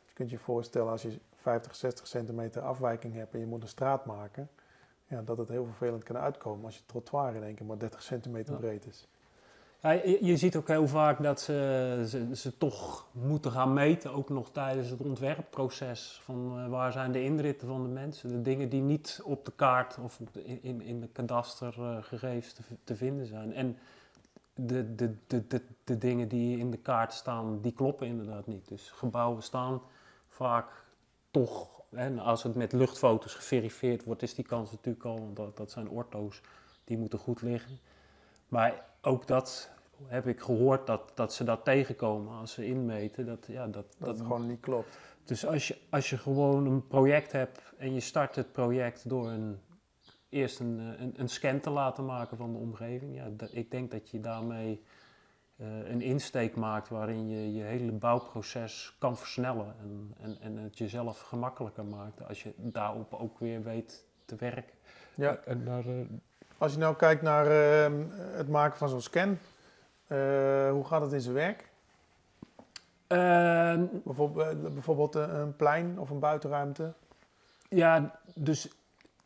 Dus 0.01 0.07
je 0.07 0.13
kunt 0.13 0.29
je 0.29 0.37
voorstellen 0.37 0.91
als 0.91 1.01
je 1.01 1.19
50, 1.35 1.75
60 1.75 2.07
centimeter 2.07 2.61
afwijking 2.61 3.13
hebt 3.13 3.33
en 3.33 3.39
je 3.39 3.45
moet 3.45 3.61
een 3.61 3.67
straat 3.67 4.05
maken, 4.05 4.49
ja, 5.07 5.21
dat 5.21 5.37
het 5.37 5.49
heel 5.49 5.65
vervelend 5.65 6.03
kan 6.03 6.17
uitkomen 6.17 6.65
als 6.65 6.77
je 6.77 6.85
trottoir 6.85 7.35
in 7.35 7.43
één 7.43 7.55
keer 7.55 7.65
maar 7.65 7.77
30 7.77 8.01
centimeter 8.01 8.55
breed 8.55 8.85
is. 8.85 9.07
Ja, 9.83 9.91
je, 10.21 10.37
ziet 10.37 10.55
ook 10.55 10.67
heel 10.67 10.87
vaak 10.87 11.23
dat 11.23 11.41
ze, 11.41 12.05
ze, 12.07 12.35
ze, 12.35 12.57
toch 12.57 13.07
moeten 13.11 13.51
gaan 13.51 13.73
meten, 13.73 14.13
ook 14.13 14.29
nog 14.29 14.51
tijdens 14.51 14.89
het 14.89 14.99
ontwerpproces. 14.99 16.19
Van 16.23 16.59
uh, 16.59 16.67
waar 16.67 16.91
zijn 16.91 17.11
de 17.11 17.23
inritten 17.23 17.67
van 17.67 17.83
de 17.83 17.89
mensen? 17.89 18.29
De 18.29 18.41
dingen 18.41 18.69
die 18.69 18.81
niet 18.81 19.21
op 19.23 19.45
de 19.45 19.51
kaart 19.55 19.97
of 20.03 20.19
in, 20.61 20.81
in 20.81 20.99
de 20.99 21.07
kadastergegevens 21.07 22.47
uh, 22.47 22.53
te, 22.53 22.75
te, 22.83 22.95
vinden 22.95 23.25
zijn. 23.25 23.53
En 23.53 23.77
de, 24.53 24.95
de, 24.95 25.15
de, 25.27 25.47
de, 25.47 25.61
de 25.83 25.97
dingen 25.97 26.27
die 26.27 26.57
in 26.57 26.71
de 26.71 26.77
kaart 26.77 27.13
staan, 27.13 27.61
die 27.61 27.73
kloppen 27.73 28.07
inderdaad 28.07 28.47
niet. 28.47 28.67
Dus 28.67 28.91
gebouwen 28.91 29.43
staan 29.43 29.81
vaak 30.27 30.83
toch, 31.31 31.81
en 31.89 32.19
als 32.19 32.43
het 32.43 32.55
met 32.55 32.73
luchtfoto's 32.73 33.33
geverifieerd 33.33 34.03
wordt, 34.03 34.21
is 34.21 34.35
die 34.35 34.45
kans 34.45 34.71
natuurlijk 34.71 35.05
al, 35.05 35.31
dat, 35.33 35.57
dat 35.57 35.71
zijn 35.71 35.89
orto's, 35.89 36.41
die 36.83 36.97
moeten 36.97 37.19
goed 37.19 37.41
liggen. 37.41 37.79
Maar 38.47 38.85
ook 39.01 39.27
dat 39.27 39.71
heb 40.05 40.27
ik 40.27 40.39
gehoord 40.39 40.87
dat, 40.87 41.11
dat 41.13 41.33
ze 41.33 41.43
dat 41.43 41.63
tegenkomen 41.63 42.37
als 42.37 42.53
ze 42.53 42.65
inmeten. 42.65 43.25
Dat, 43.25 43.45
ja, 43.47 43.67
dat, 43.67 43.85
dat, 43.97 44.07
het 44.07 44.21
gewoon 44.21 44.47
niet 44.47 44.59
klopt. 44.59 44.97
Dus 45.25 45.45
als 45.45 45.67
je, 45.67 45.77
als 45.89 46.09
je 46.09 46.17
gewoon 46.17 46.65
een 46.65 46.87
project 46.87 47.31
hebt 47.31 47.61
en 47.77 47.93
je 47.93 47.99
start 47.99 48.35
het 48.35 48.51
project 48.51 49.09
door 49.09 49.29
een, 49.29 49.59
eerst 50.29 50.59
een, 50.59 50.79
een, 50.79 51.13
een 51.17 51.29
scan 51.29 51.59
te 51.59 51.69
laten 51.69 52.05
maken 52.05 52.37
van 52.37 52.51
de 52.51 52.57
omgeving. 52.57 53.15
Ja, 53.15 53.29
dat, 53.29 53.49
ik 53.53 53.71
denk 53.71 53.91
dat 53.91 54.09
je 54.09 54.19
daarmee 54.19 54.83
uh, 55.55 55.89
een 55.89 56.01
insteek 56.01 56.55
maakt 56.55 56.89
waarin 56.89 57.29
je 57.29 57.53
je 57.53 57.63
hele 57.63 57.91
bouwproces 57.91 58.95
kan 58.99 59.17
versnellen. 59.17 59.75
En, 59.79 60.15
en, 60.19 60.37
en 60.41 60.57
het 60.57 60.77
jezelf 60.77 61.19
gemakkelijker 61.19 61.85
maakt 61.85 62.27
als 62.27 62.43
je 62.43 62.53
daarop 62.57 63.13
ook 63.13 63.39
weer 63.39 63.63
weet 63.63 64.05
te 64.25 64.35
werken. 64.35 64.73
Ja. 65.15 65.35
En 65.45 65.65
daar, 65.65 65.85
uh, 65.85 66.05
als 66.57 66.73
je 66.73 66.79
nou 66.79 66.95
kijkt 66.95 67.21
naar 67.21 67.45
uh, 67.45 67.99
het 68.35 68.47
maken 68.47 68.77
van 68.77 68.89
zo'n 68.89 69.01
scan, 69.01 69.37
hoe 70.71 70.83
gaat 70.85 71.01
het 71.01 71.11
in 71.11 71.21
zijn 71.21 71.35
werk? 71.35 71.71
Uh, 73.07 73.83
bijvoorbeeld, 74.03 74.73
bijvoorbeeld 74.73 75.15
een 75.15 75.55
plein 75.55 75.99
of 75.99 76.09
een 76.09 76.19
buitenruimte? 76.19 76.93
Ja, 77.69 78.19
dus 78.35 78.69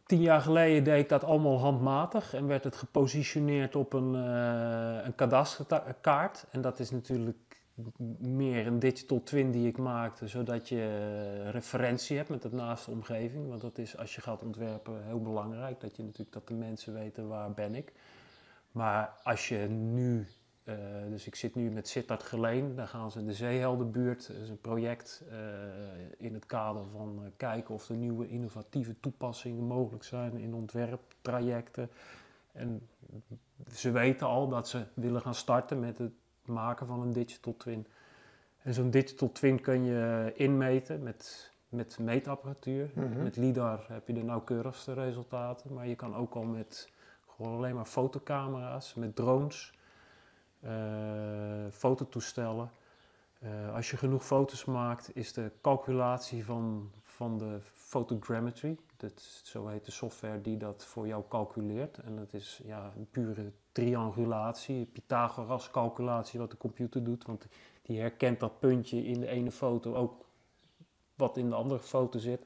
tien 0.05 0.21
jaar 0.21 0.41
geleden 0.41 0.83
deed 0.83 0.99
ik 1.01 1.09
dat 1.09 1.23
allemaal 1.23 1.59
handmatig 1.59 2.33
en 2.33 2.47
werd 2.47 2.63
het 2.63 2.75
gepositioneerd 2.75 3.75
op 3.75 3.93
een, 3.93 4.13
uh, 4.13 5.05
een 5.05 5.15
kadasterkaart. 5.15 6.45
En 6.51 6.61
dat 6.61 6.79
is 6.79 6.91
natuurlijk 6.91 7.37
meer 8.19 8.67
een 8.67 8.79
digital 8.79 9.23
twin 9.23 9.51
die 9.51 9.67
ik 9.67 9.77
maakte, 9.77 10.27
zodat 10.27 10.69
je 10.69 11.49
referentie 11.51 12.17
hebt 12.17 12.29
met 12.29 12.41
de 12.41 12.53
naaste 12.53 12.91
omgeving. 12.91 13.49
Want 13.49 13.61
dat 13.61 13.77
is 13.77 13.97
als 13.97 14.15
je 14.15 14.21
gaat 14.21 14.43
ontwerpen 14.43 15.03
heel 15.03 15.21
belangrijk, 15.21 15.81
dat 15.81 15.95
je 15.95 16.03
natuurlijk 16.03 16.33
dat 16.33 16.47
de 16.47 16.53
mensen 16.53 16.93
weten 16.93 17.27
waar 17.27 17.51
ben 17.51 17.75
ik. 17.75 17.93
Maar 18.71 19.13
als 19.23 19.47
je 19.47 19.57
nu, 19.69 20.27
uh, 20.69 20.75
dus 21.09 21.27
ik 21.27 21.35
zit 21.35 21.55
nu 21.55 21.71
met 21.71 21.87
Sittard 21.87 22.23
Geleen, 22.23 22.75
daar 22.75 22.87
gaan 22.87 23.11
ze 23.11 23.19
in 23.19 23.25
de 23.25 23.33
Zeeheldenbuurt, 23.33 24.27
dat 24.27 24.35
is 24.35 24.49
een 24.49 24.61
project 24.61 25.23
uh, 25.31 25.37
in 26.17 26.33
het 26.33 26.45
kader 26.45 26.85
van 26.91 27.19
uh, 27.21 27.29
kijken 27.37 27.73
of 27.73 27.89
er 27.89 27.95
nieuwe 27.95 28.29
innovatieve 28.29 28.99
toepassingen 28.99 29.63
mogelijk 29.63 30.03
zijn 30.03 30.37
in 30.37 30.53
ontwerptrajecten. 30.53 31.89
En 32.51 32.87
ze 33.73 33.91
weten 33.91 34.27
al 34.27 34.47
dat 34.47 34.67
ze 34.67 34.83
willen 34.93 35.21
gaan 35.21 35.35
starten 35.35 35.79
met 35.79 35.97
het 35.97 36.11
maken 36.45 36.87
van 36.87 37.01
een 37.01 37.13
digital 37.13 37.57
twin. 37.57 37.87
En 38.61 38.73
zo'n 38.73 38.89
digital 38.89 39.31
twin 39.31 39.61
kun 39.61 39.83
je 39.83 40.31
inmeten 40.35 41.03
met, 41.03 41.51
met 41.69 41.99
meetapparatuur. 41.99 42.91
Mhm. 42.93 43.23
Met 43.23 43.35
LIDAR 43.35 43.85
heb 43.87 44.07
je 44.07 44.13
de 44.13 44.23
nauwkeurigste 44.23 44.93
resultaten, 44.93 45.73
maar 45.73 45.87
je 45.87 45.95
kan 45.95 46.15
ook 46.15 46.33
al 46.33 46.43
met 46.43 46.89
gewoon 47.27 47.55
alleen 47.55 47.75
maar 47.75 47.85
fotocamera's, 47.85 48.93
met 48.93 49.15
drones, 49.15 49.71
eh, 49.71 49.76
fototoestellen. 51.71 52.71
Eh, 53.39 53.75
als 53.75 53.89
je 53.89 53.97
genoeg 53.97 54.25
foto's 54.25 54.65
maakt, 54.65 55.15
is 55.15 55.33
de 55.33 55.51
calculatie 55.61 56.45
van, 56.45 56.91
van 57.03 57.37
de 57.37 57.59
photogrammetry, 57.73 58.77
dat, 58.97 59.21
zo 59.43 59.67
heet 59.67 59.85
de 59.85 59.91
software 59.91 60.41
die 60.41 60.57
dat 60.57 60.85
voor 60.85 61.07
jou 61.07 61.23
calculeert. 61.29 61.97
En 61.97 62.15
dat 62.15 62.33
is 62.33 62.61
ja, 62.63 62.93
een 62.95 63.07
pure 63.11 63.51
triangulatie, 63.71 64.85
Pythagoras 64.85 65.71
calculatie 65.71 66.39
wat 66.39 66.51
de 66.51 66.57
computer 66.57 67.03
doet. 67.03 67.25
Want 67.25 67.45
die 67.81 67.99
herkent 67.99 68.39
dat 68.39 68.59
puntje 68.59 69.05
in 69.05 69.19
de 69.19 69.27
ene 69.27 69.51
foto 69.51 69.95
ook 69.95 70.25
wat 71.15 71.37
in 71.37 71.49
de 71.49 71.55
andere 71.55 71.79
foto 71.79 72.19
zit. 72.19 72.45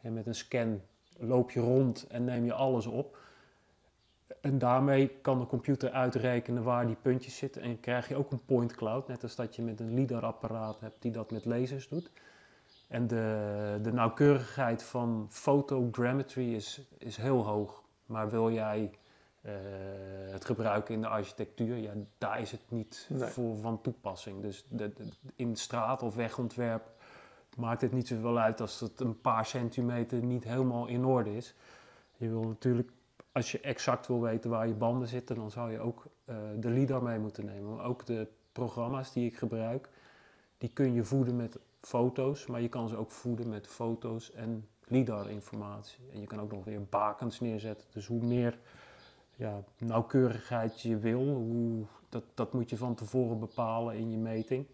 En 0.00 0.12
met 0.12 0.26
een 0.26 0.34
scan 0.34 0.82
loop 1.18 1.50
je 1.50 1.60
rond 1.60 2.06
en 2.06 2.24
neem 2.24 2.44
je 2.44 2.52
alles 2.52 2.86
op. 2.86 3.18
En 4.40 4.58
daarmee 4.58 5.08
kan 5.08 5.38
de 5.38 5.46
computer 5.46 5.90
uitrekenen 5.90 6.62
waar 6.62 6.86
die 6.86 6.96
puntjes 7.02 7.36
zitten. 7.36 7.62
En 7.62 7.80
krijg 7.80 8.08
je 8.08 8.16
ook 8.16 8.32
een 8.32 8.44
point 8.44 8.74
cloud, 8.74 9.08
net 9.08 9.22
als 9.22 9.36
dat 9.36 9.56
je 9.56 9.62
met 9.62 9.80
een 9.80 9.94
LIDAR-apparaat 9.94 10.80
hebt 10.80 11.02
die 11.02 11.10
dat 11.12 11.30
met 11.30 11.44
lasers 11.44 11.88
doet. 11.88 12.10
En 12.88 13.06
de, 13.06 13.78
de 13.82 13.92
nauwkeurigheid 13.92 14.82
van 14.82 15.26
photogrammetry 15.30 16.54
is, 16.54 16.80
is 16.98 17.16
heel 17.16 17.44
hoog. 17.46 17.82
Maar 18.06 18.30
wil 18.30 18.50
jij 18.52 18.90
uh, 19.42 19.52
het 20.32 20.44
gebruiken 20.44 20.94
in 20.94 21.00
de 21.00 21.08
architectuur, 21.08 21.76
ja, 21.76 21.92
daar 22.18 22.40
is 22.40 22.50
het 22.50 22.62
niet 22.68 23.06
Nee. 23.12 23.28
voor 23.28 23.56
van 23.56 23.80
toepassing. 23.80 24.42
Dus 24.42 24.64
de, 24.68 24.92
de- 24.92 25.08
in 25.36 25.56
straat- 25.56 26.02
of 26.02 26.14
wegontwerp 26.14 26.82
maakt 27.56 27.80
het 27.80 27.92
niet 27.92 28.08
zoveel 28.08 28.38
uit 28.38 28.60
als 28.60 28.80
het 28.80 29.00
een 29.00 29.20
paar 29.20 29.46
centimeter 29.46 30.18
niet 30.22 30.44
helemaal 30.44 30.86
in 30.86 31.04
orde 31.04 31.36
is. 31.36 31.54
Je 32.16 32.28
wil 32.28 32.42
natuurlijk, 32.42 32.90
als 33.36 33.52
je 33.52 33.60
exact 33.60 34.06
wil 34.06 34.20
weten 34.20 34.50
waar 34.50 34.66
je 34.66 34.74
banden 34.74 35.08
zitten, 35.08 35.36
dan 35.36 35.50
zou 35.50 35.72
je 35.72 35.80
ook 35.80 36.06
eh, 36.24 36.36
de 36.56 36.70
LIDAR 36.70 37.02
mee 37.02 37.18
moeten 37.18 37.44
nemen. 37.44 37.74
Maar 37.74 37.84
ook 37.84 38.06
de 38.06 38.26
programma's 38.52 39.12
die 39.12 39.26
ik 39.26 39.36
gebruik, 39.36 39.88
die 40.58 40.70
kun 40.72 40.92
je 40.92 41.04
voeden 41.04 41.36
met 41.36 41.58
foto's, 41.80 42.46
maar 42.46 42.60
je 42.60 42.68
kan 42.68 42.88
ze 42.88 42.96
ook 42.96 43.10
voeden 43.10 43.48
met 43.48 43.66
foto's 43.66 44.32
en 44.32 44.68
LIDAR-informatie. 44.84 45.98
En 46.12 46.20
je 46.20 46.26
kan 46.26 46.40
ook 46.40 46.52
nog 46.52 46.64
weer 46.64 46.84
bakens 46.84 47.40
neerzetten. 47.40 47.86
Dus 47.92 48.06
hoe 48.06 48.22
meer 48.22 48.58
ja, 49.34 49.62
nauwkeurigheid 49.78 50.80
je 50.80 50.98
wil, 50.98 51.24
hoe, 51.24 51.84
dat, 52.08 52.24
dat 52.34 52.52
moet 52.52 52.70
je 52.70 52.76
van 52.76 52.94
tevoren 52.94 53.38
bepalen 53.38 53.96
in 53.96 54.10
je 54.10 54.18
meting. 54.18 54.66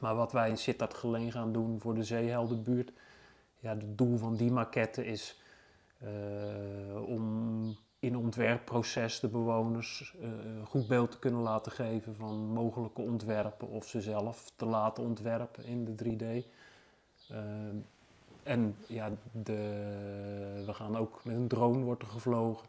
Maar 0.00 0.14
wat 0.14 0.32
wij 0.32 0.48
in 0.48 0.58
Sittard 0.58 0.94
Geleen 0.94 1.32
gaan 1.32 1.52
doen 1.52 1.80
voor 1.80 1.94
de 1.94 2.04
Zeeheldenbuurt, 2.04 2.92
ja, 3.58 3.70
het 3.70 3.98
doel 3.98 4.16
van 4.16 4.36
die 4.36 4.50
maquette 4.50 5.06
is 5.06 5.41
om 7.06 7.76
in 7.98 8.16
ontwerpproces 8.16 9.20
de 9.20 9.28
bewoners 9.28 10.14
eh, 10.20 10.28
een 10.44 10.66
goed 10.66 10.86
beeld 10.86 11.10
te 11.10 11.18
kunnen 11.18 11.40
laten 11.40 11.72
geven 11.72 12.14
van 12.16 12.34
mogelijke 12.46 13.00
ontwerpen 13.00 13.68
of 13.68 13.86
ze 13.88 14.00
zelf 14.00 14.52
te 14.56 14.64
laten 14.64 15.02
ontwerpen 15.02 15.64
in 15.64 15.84
de 15.84 15.94
3D. 16.04 16.46
Ehm, 17.30 17.76
en 18.42 18.76
ja, 18.86 19.10
de, 19.32 19.52
we 20.66 20.74
gaan 20.74 20.96
ook 20.96 21.24
met 21.24 21.36
een 21.36 21.48
drone 21.48 21.84
wordt 21.84 22.02
er 22.02 22.08
gevlogen. 22.08 22.66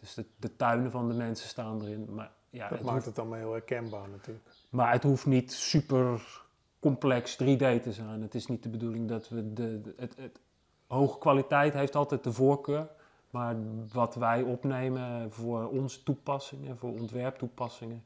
Dus 0.00 0.14
de, 0.14 0.24
de 0.36 0.56
tuinen 0.56 0.90
van 0.90 1.08
de 1.08 1.14
mensen 1.14 1.48
staan 1.48 1.82
erin. 1.82 2.14
Maar, 2.14 2.30
ja, 2.50 2.68
Dat 2.68 2.78
het 2.78 2.86
maakt 2.86 2.92
hoeft, 2.94 3.06
het 3.06 3.14
dan 3.14 3.34
heel 3.34 3.52
herkenbaar 3.52 4.08
natuurlijk. 4.08 4.48
maar 4.70 4.92
het 4.92 5.02
hoeft 5.02 5.26
niet 5.26 5.52
super 5.52 6.40
complex 6.80 7.32
3D 7.34 7.82
te 7.82 7.92
zijn. 7.92 8.22
Het 8.22 8.34
is 8.34 8.46
niet 8.46 8.62
de 8.62 8.68
bedoeling 8.68 9.08
dat 9.08 9.28
we 9.28 9.52
de, 9.52 9.80
de- 9.80 9.94
het, 9.96 10.16
het, 10.16 10.40
hoge 10.88 11.18
kwaliteit 11.18 11.72
heeft 11.72 11.96
altijd 11.96 12.24
de 12.24 12.32
voorkeur. 12.32 12.88
Maar 13.30 13.56
wat 13.92 14.14
wij 14.14 14.42
opnemen 14.42 15.32
voor 15.32 15.68
onze 15.68 16.02
toepassingen, 16.02 16.78
voor 16.78 16.90
ontwerptoepassingen, 16.90 18.04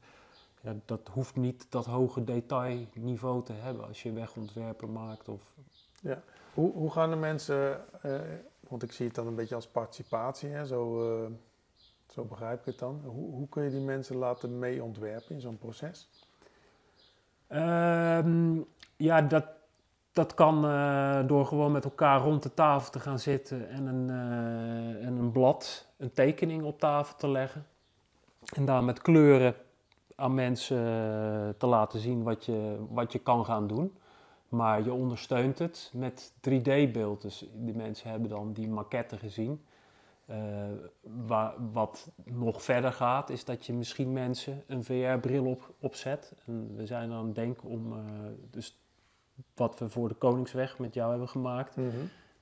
ja, 0.61 0.75
dat 0.85 1.09
hoeft 1.11 1.35
niet 1.35 1.65
dat 1.69 1.85
hoge 1.85 2.23
detailniveau 2.23 3.43
te 3.43 3.53
hebben 3.53 3.87
als 3.87 4.03
je 4.03 4.11
wegontwerpen 4.11 4.91
maakt. 4.91 5.29
Of, 5.29 5.55
Hoe, 6.53 6.73
hoe 6.73 6.91
gaan 6.91 7.09
de 7.09 7.15
mensen, 7.15 7.81
eh, 8.01 8.19
want 8.67 8.83
ik 8.83 8.91
zie 8.91 9.05
het 9.05 9.15
dan 9.15 9.27
een 9.27 9.35
beetje 9.35 9.55
als 9.55 9.67
participatie, 9.67 10.49
hè? 10.49 10.65
Zo, 10.65 11.11
eh, 11.23 11.31
zo 12.07 12.23
begrijp 12.23 12.59
ik 12.59 12.65
het 12.65 12.79
dan. 12.79 13.01
Hoe, 13.05 13.31
hoe 13.31 13.49
kun 13.49 13.63
je 13.63 13.69
die 13.69 13.79
mensen 13.79 14.15
laten 14.15 14.59
mee 14.59 14.83
ontwerpen 14.83 15.35
in 15.35 15.41
zo'n 15.41 15.57
proces? 15.57 16.09
Ehm, 17.47 18.61
ja, 18.95 19.21
dat, 19.21 19.45
dat 20.13 20.33
kan 20.33 20.65
eh, 20.65 21.27
door 21.27 21.45
gewoon 21.45 21.71
met 21.71 21.83
elkaar 21.83 22.21
rond 22.21 22.43
de 22.43 22.53
tafel 22.53 22.91
te 22.91 22.99
gaan 22.99 23.19
zitten 23.19 23.69
en 23.69 23.85
een, 23.85 24.09
eh, 24.09 25.05
en 25.05 25.17
een 25.17 25.31
blad, 25.31 25.87
een 25.97 26.13
tekening 26.13 26.63
op 26.63 26.79
tafel 26.79 27.17
te 27.17 27.27
leggen. 27.27 27.65
En 28.55 28.65
daar 28.65 28.83
met 28.83 29.01
kleuren 29.01 29.55
aan 30.15 30.33
mensen 30.33 30.77
eh, 30.77 31.49
te 31.57 31.65
laten 31.65 31.99
zien 31.99 32.23
wat 32.23 32.45
je, 32.45 32.85
wat 32.89 33.11
je 33.11 33.19
kan 33.19 33.45
gaan 33.45 33.67
doen. 33.67 33.97
Maar 34.49 34.83
je 34.83 34.93
ondersteunt 34.93 35.59
het 35.59 35.91
met 35.93 36.33
3D-beeld. 36.49 37.21
Dus 37.21 37.49
die 37.53 37.75
mensen 37.75 38.09
hebben 38.09 38.29
dan 38.29 38.53
die 38.53 38.67
maquette 38.67 39.17
gezien. 39.17 39.65
Wa- 41.01 41.55
wat 41.73 42.11
nog 42.23 42.63
verder 42.63 42.91
gaat, 42.91 43.29
is 43.29 43.45
dat 43.45 43.65
je 43.65 43.73
misschien 43.73 44.13
mensen 44.13 44.63
een 44.67 44.83
VR-bril 44.83 45.45
op, 45.45 45.73
opzet. 45.79 46.33
En 46.45 46.75
we 46.75 46.85
zijn 46.85 47.11
aan 47.11 47.25
het 47.25 47.35
denken 47.35 47.69
om, 47.69 47.93
dus 48.49 48.82
wat 49.55 49.79
we 49.79 49.89
voor 49.89 50.07
de 50.07 50.15
Koningsweg 50.15 50.79
met 50.79 50.93
jou 50.93 51.09
hebben 51.09 51.29
gemaakt, 51.29 51.77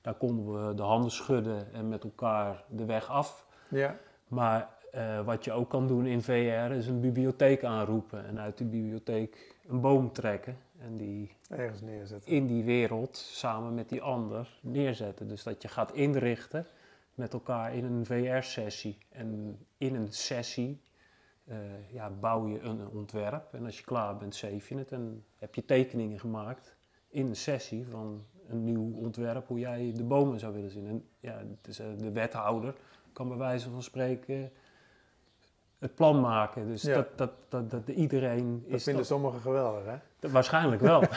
daar 0.00 0.14
konden 0.14 0.66
we 0.66 0.74
de 0.74 0.82
handen 0.82 1.10
schudden 1.10 1.72
en 1.72 1.88
met 1.88 2.04
elkaar 2.04 2.64
de 2.68 2.84
weg 2.84 3.10
af. 3.10 3.46
Ja, 3.68 3.96
Maar 4.28 4.68
eh, 4.92 5.24
wat 5.24 5.44
je 5.44 5.52
ook 5.52 5.68
kan 5.68 5.86
doen 5.86 6.06
in 6.06 6.22
VR 6.22 6.72
is 6.72 6.86
een 6.86 7.00
bibliotheek 7.00 7.64
aanroepen 7.64 8.26
en 8.26 8.38
uit 8.38 8.58
die 8.58 8.66
bibliotheek 8.66 9.56
een 9.66 9.80
boom 9.80 10.12
trekken. 10.12 10.56
En 10.78 10.96
die 10.96 11.36
ergens 11.48 11.80
neerzetten. 11.80 12.32
in 12.32 12.46
die 12.46 12.64
wereld 12.64 13.16
samen 13.16 13.74
met 13.74 13.88
die 13.88 14.02
ander 14.02 14.58
neerzetten. 14.60 15.28
Dus 15.28 15.42
dat 15.42 15.62
je 15.62 15.68
gaat 15.68 15.92
inrichten 15.92 16.66
met 17.14 17.32
elkaar 17.32 17.74
in 17.74 17.84
een 17.84 18.06
VR-sessie. 18.06 18.98
En 19.08 19.58
in 19.78 19.94
een 19.94 20.12
sessie 20.12 20.80
eh, 21.44 21.56
ja, 21.92 22.10
bouw 22.10 22.46
je 22.46 22.60
een 22.60 22.88
ontwerp. 22.88 23.54
En 23.54 23.64
als 23.64 23.78
je 23.78 23.84
klaar 23.84 24.16
bent, 24.16 24.34
save 24.34 24.62
je 24.68 24.74
het. 24.74 24.92
En 24.92 25.24
heb 25.36 25.54
je 25.54 25.64
tekeningen 25.64 26.20
gemaakt 26.20 26.76
in 27.12 27.26
een 27.26 27.36
sessie 27.36 27.86
van 27.90 28.24
een 28.48 28.64
nieuw 28.64 28.92
ontwerp, 28.94 29.46
hoe 29.48 29.58
jij 29.58 29.92
de 29.96 30.04
bomen 30.04 30.38
zou 30.38 30.54
willen 30.54 30.70
zien. 30.70 30.86
En 30.86 31.04
ja, 31.20 31.42
dus, 31.60 31.78
eh, 31.78 31.86
de 31.98 32.12
wethouder 32.12 32.74
kan 33.12 33.28
bij 33.28 33.36
wijze 33.36 33.70
van 33.70 33.82
spreken 33.82 34.50
het 35.78 35.94
plan 35.94 36.20
maken. 36.20 36.66
Dus 36.66 36.82
Ja. 36.82 36.94
dat, 36.94 37.18
dat, 37.18 37.30
dat, 37.48 37.70
dat 37.70 37.88
iedereen 37.88 38.62
Dat 38.66 38.74
is 38.74 38.82
vinden 38.84 39.02
dat- 39.02 39.10
sommigen 39.12 39.40
geweldig, 39.40 39.84
hè? 39.84 40.30
waarschijnlijk 40.30 40.80
wel. 40.80 41.02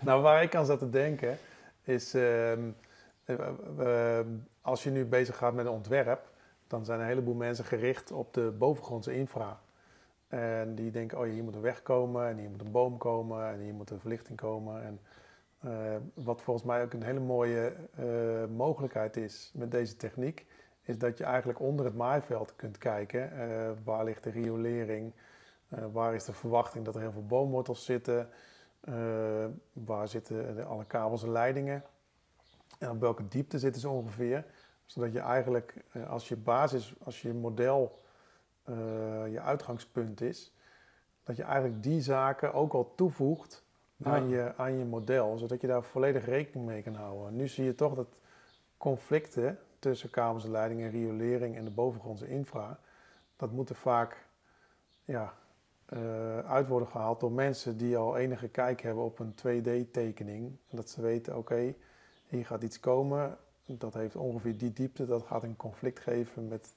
Nou, 0.00 0.22
waar 0.22 0.42
ik 0.42 0.54
aan 0.54 0.66
zat 0.66 0.78
te 0.78 0.90
denken 0.90 1.38
is, 1.82 2.14
ehm, 2.14 2.60
eh, 3.24 3.36
eh, 3.78 4.26
als 4.60 4.82
je 4.82 4.90
nu 4.90 5.04
bezig 5.04 5.36
gaat 5.36 5.54
met 5.54 5.66
een 5.66 5.72
ontwerp, 5.72 6.30
dan 6.66 6.84
zijn 6.84 7.00
een 7.00 7.06
heleboel 7.06 7.34
mensen 7.34 7.64
gericht 7.64 8.12
op 8.12 8.34
de 8.34 8.54
bovengrondse 8.58 9.14
infra. 9.14 9.60
En 10.34 10.74
die 10.74 10.90
denken, 10.90 11.18
oh 11.18 11.24
hier 11.24 11.44
moet 11.44 11.54
een 11.54 11.60
weg 11.60 11.82
komen, 11.82 12.28
en 12.28 12.38
hier 12.38 12.50
moet 12.50 12.60
een 12.60 12.70
boom 12.70 12.98
komen, 12.98 13.48
en 13.48 13.60
hier 13.60 13.74
moet 13.74 13.90
een 13.90 14.00
verlichting 14.00 14.38
komen. 14.38 14.82
En 14.82 15.00
eh, 15.60 15.96
wat 16.24 16.42
volgens 16.42 16.66
mij 16.66 16.82
ook 16.82 16.92
een 16.92 17.02
hele 17.02 17.20
mooie 17.20 17.72
eh, 17.96 18.56
mogelijkheid 18.56 19.16
is 19.16 19.50
met 19.54 19.70
deze 19.70 19.96
techniek, 19.96 20.46
is 20.82 20.98
dat 20.98 21.18
je 21.18 21.24
eigenlijk 21.24 21.60
onder 21.60 21.84
het 21.84 21.94
maaiveld 21.94 22.56
kunt 22.56 22.78
kijken. 22.78 23.32
eh, 23.32 23.70
waar 23.84 24.04
ligt 24.04 24.24
de 24.24 24.30
riolering? 24.30 25.12
Waar 25.92 26.14
is 26.14 26.24
de 26.24 26.32
verwachting 26.32 26.84
dat 26.84 26.94
er 26.94 27.00
heel 27.00 27.12
veel 27.12 27.26
boomwortels 27.26 27.84
zitten? 27.84 28.28
Waar 29.72 30.08
zitten 30.08 30.66
alle 30.66 30.84
kabels 30.84 31.22
en 31.22 31.32
leidingen? 31.32 31.82
En 32.78 32.90
op 32.90 33.00
welke 33.00 33.28
diepte 33.28 33.58
zitten 33.58 33.80
ze 33.80 33.88
ongeveer? 33.88 34.44
Zodat 34.84 35.12
je 35.12 35.18
eigenlijk 35.18 35.74
als 36.08 36.28
je 36.28 36.36
basis, 36.36 36.94
als 37.04 37.22
je 37.22 37.34
model 37.34 38.02
eh, 38.64 38.74
je 39.32 39.40
uitgangspunt 39.40 40.20
is, 40.20 40.52
dat 41.24 41.36
je 41.36 41.42
eigenlijk 41.42 41.82
die 41.82 42.00
zaken 42.00 42.54
ook 42.54 42.72
al 42.72 42.92
toevoegt 42.94 43.62
Ja. 43.96 44.10
aan, 44.10 44.28
je, 44.28 44.52
aan 44.56 44.78
je 44.78 44.84
model, 44.84 45.38
zodat 45.38 45.60
je 45.60 45.66
daar 45.66 45.82
volledig 45.82 46.24
rekening 46.24 46.66
mee 46.66 46.82
kan 46.82 46.94
houden. 46.94 47.36
Nu 47.36 47.48
zie 47.48 47.64
je 47.64 47.74
toch 47.74 47.94
dat 47.94 48.08
conflicten 48.76 49.58
tussen 49.78 50.10
kabels 50.10 50.44
en 50.44 50.50
leidingen, 50.50 50.90
riolering 50.90 51.56
en 51.56 51.64
de 51.64 51.70
bovengrondse 51.70 52.28
infra, 52.28 52.78
dat 53.36 53.52
moet 53.52 53.68
er 53.68 53.74
vaak 53.74 54.26
ja, 55.04 55.34
eh, 55.86 56.38
uit 56.38 56.68
worden 56.68 56.88
gehaald 56.88 57.20
door 57.20 57.32
mensen 57.32 57.76
die 57.76 57.96
al 57.96 58.16
enige 58.16 58.48
kijk 58.48 58.80
hebben 58.82 59.04
op 59.04 59.18
een 59.18 59.34
2D-tekening. 59.34 60.46
En 60.70 60.76
dat 60.76 60.90
ze 60.90 61.02
weten, 61.02 61.36
oké, 61.36 61.74
hier 62.26 62.46
gaat 62.46 62.62
iets 62.62 62.80
komen, 62.80 63.36
dat 63.66 63.94
heeft 63.94 64.16
ongeveer 64.16 64.58
die 64.58 64.72
diepte, 64.72 65.06
dat 65.06 65.22
gaat 65.22 65.42
een 65.42 65.56
conflict 65.56 66.00
geven 66.00 66.48
met 66.48 66.74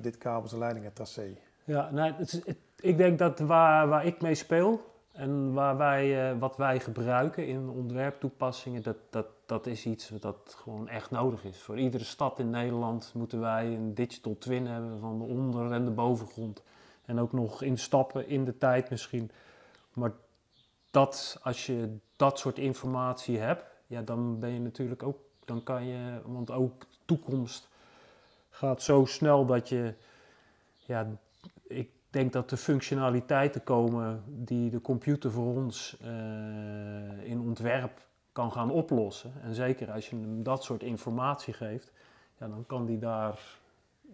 dit 0.00 0.18
kabels- 0.18 0.52
en 0.52 0.58
leidingentracé. 0.58 1.36
Ja, 1.64 1.90
nou, 1.90 2.12
het 2.12 2.32
is- 2.32 2.54
ik 2.80 2.96
denk 2.96 3.18
dat 3.18 3.38
waar, 3.38 3.88
waar 3.88 4.06
ik 4.06 4.20
mee 4.20 4.34
speel 4.34 4.94
en 5.12 5.52
waar 5.52 5.76
wij, 5.76 6.30
eh, 6.30 6.38
wat 6.38 6.56
wij 6.56 6.80
gebruiken 6.80 7.46
in 7.46 7.68
ontwerptoepassingen, 7.68 8.82
dat, 8.82 8.96
dat, 9.10 9.26
dat 9.46 9.66
is 9.66 9.86
iets 9.86 10.08
dat 10.20 10.56
gewoon 10.62 10.88
echt 10.88 11.10
nodig 11.10 11.44
is. 11.44 11.58
Voor 11.62 11.78
iedere 11.78 12.04
stad 12.04 12.38
in 12.38 12.50
Nederland 12.50 13.12
moeten 13.14 13.40
wij 13.40 13.66
een 13.66 13.94
digital 13.94 14.36
twin 14.38 14.66
hebben 14.66 14.98
van 15.00 15.18
de 15.18 15.24
onder- 15.24 15.72
en 15.72 15.84
de 15.84 15.90
bovengrond. 15.90 16.62
En 17.04 17.18
ook 17.20 17.32
nog 17.32 17.62
in 17.62 17.78
stappen 17.78 18.28
in 18.28 18.44
de 18.44 18.58
tijd 18.58 18.90
misschien. 18.90 19.30
Maar 19.92 20.12
dat, 20.90 21.38
als 21.42 21.66
je 21.66 21.96
dat 22.16 22.38
soort 22.38 22.58
informatie 22.58 23.38
hebt, 23.38 23.64
ja, 23.86 24.02
dan 24.02 24.38
ben 24.38 24.50
je 24.50 24.60
natuurlijk 24.60 25.02
ook, 25.02 25.18
dan 25.44 25.62
kan 25.62 25.86
je, 25.86 26.20
want 26.24 26.50
ook 26.50 26.86
toekomst 27.04 27.68
gaat 28.56 28.82
zo 28.82 29.04
snel 29.04 29.46
dat 29.46 29.68
je, 29.68 29.94
ja, 30.76 31.06
ik 31.62 31.90
denk 32.10 32.32
dat 32.32 32.50
de 32.50 32.56
functionaliteiten 32.56 33.64
komen 33.64 34.22
die 34.26 34.70
de 34.70 34.80
computer 34.80 35.30
voor 35.30 35.54
ons 35.54 35.96
eh, 36.02 37.30
in 37.30 37.40
ontwerp 37.40 38.06
kan 38.32 38.52
gaan 38.52 38.70
oplossen. 38.70 39.32
En 39.42 39.54
zeker 39.54 39.90
als 39.90 40.08
je 40.10 40.16
hem 40.16 40.42
dat 40.42 40.64
soort 40.64 40.82
informatie 40.82 41.52
geeft, 41.52 41.92
ja, 42.38 42.48
dan 42.48 42.64
kan 42.66 42.86
die 42.86 42.98
daar 42.98 43.38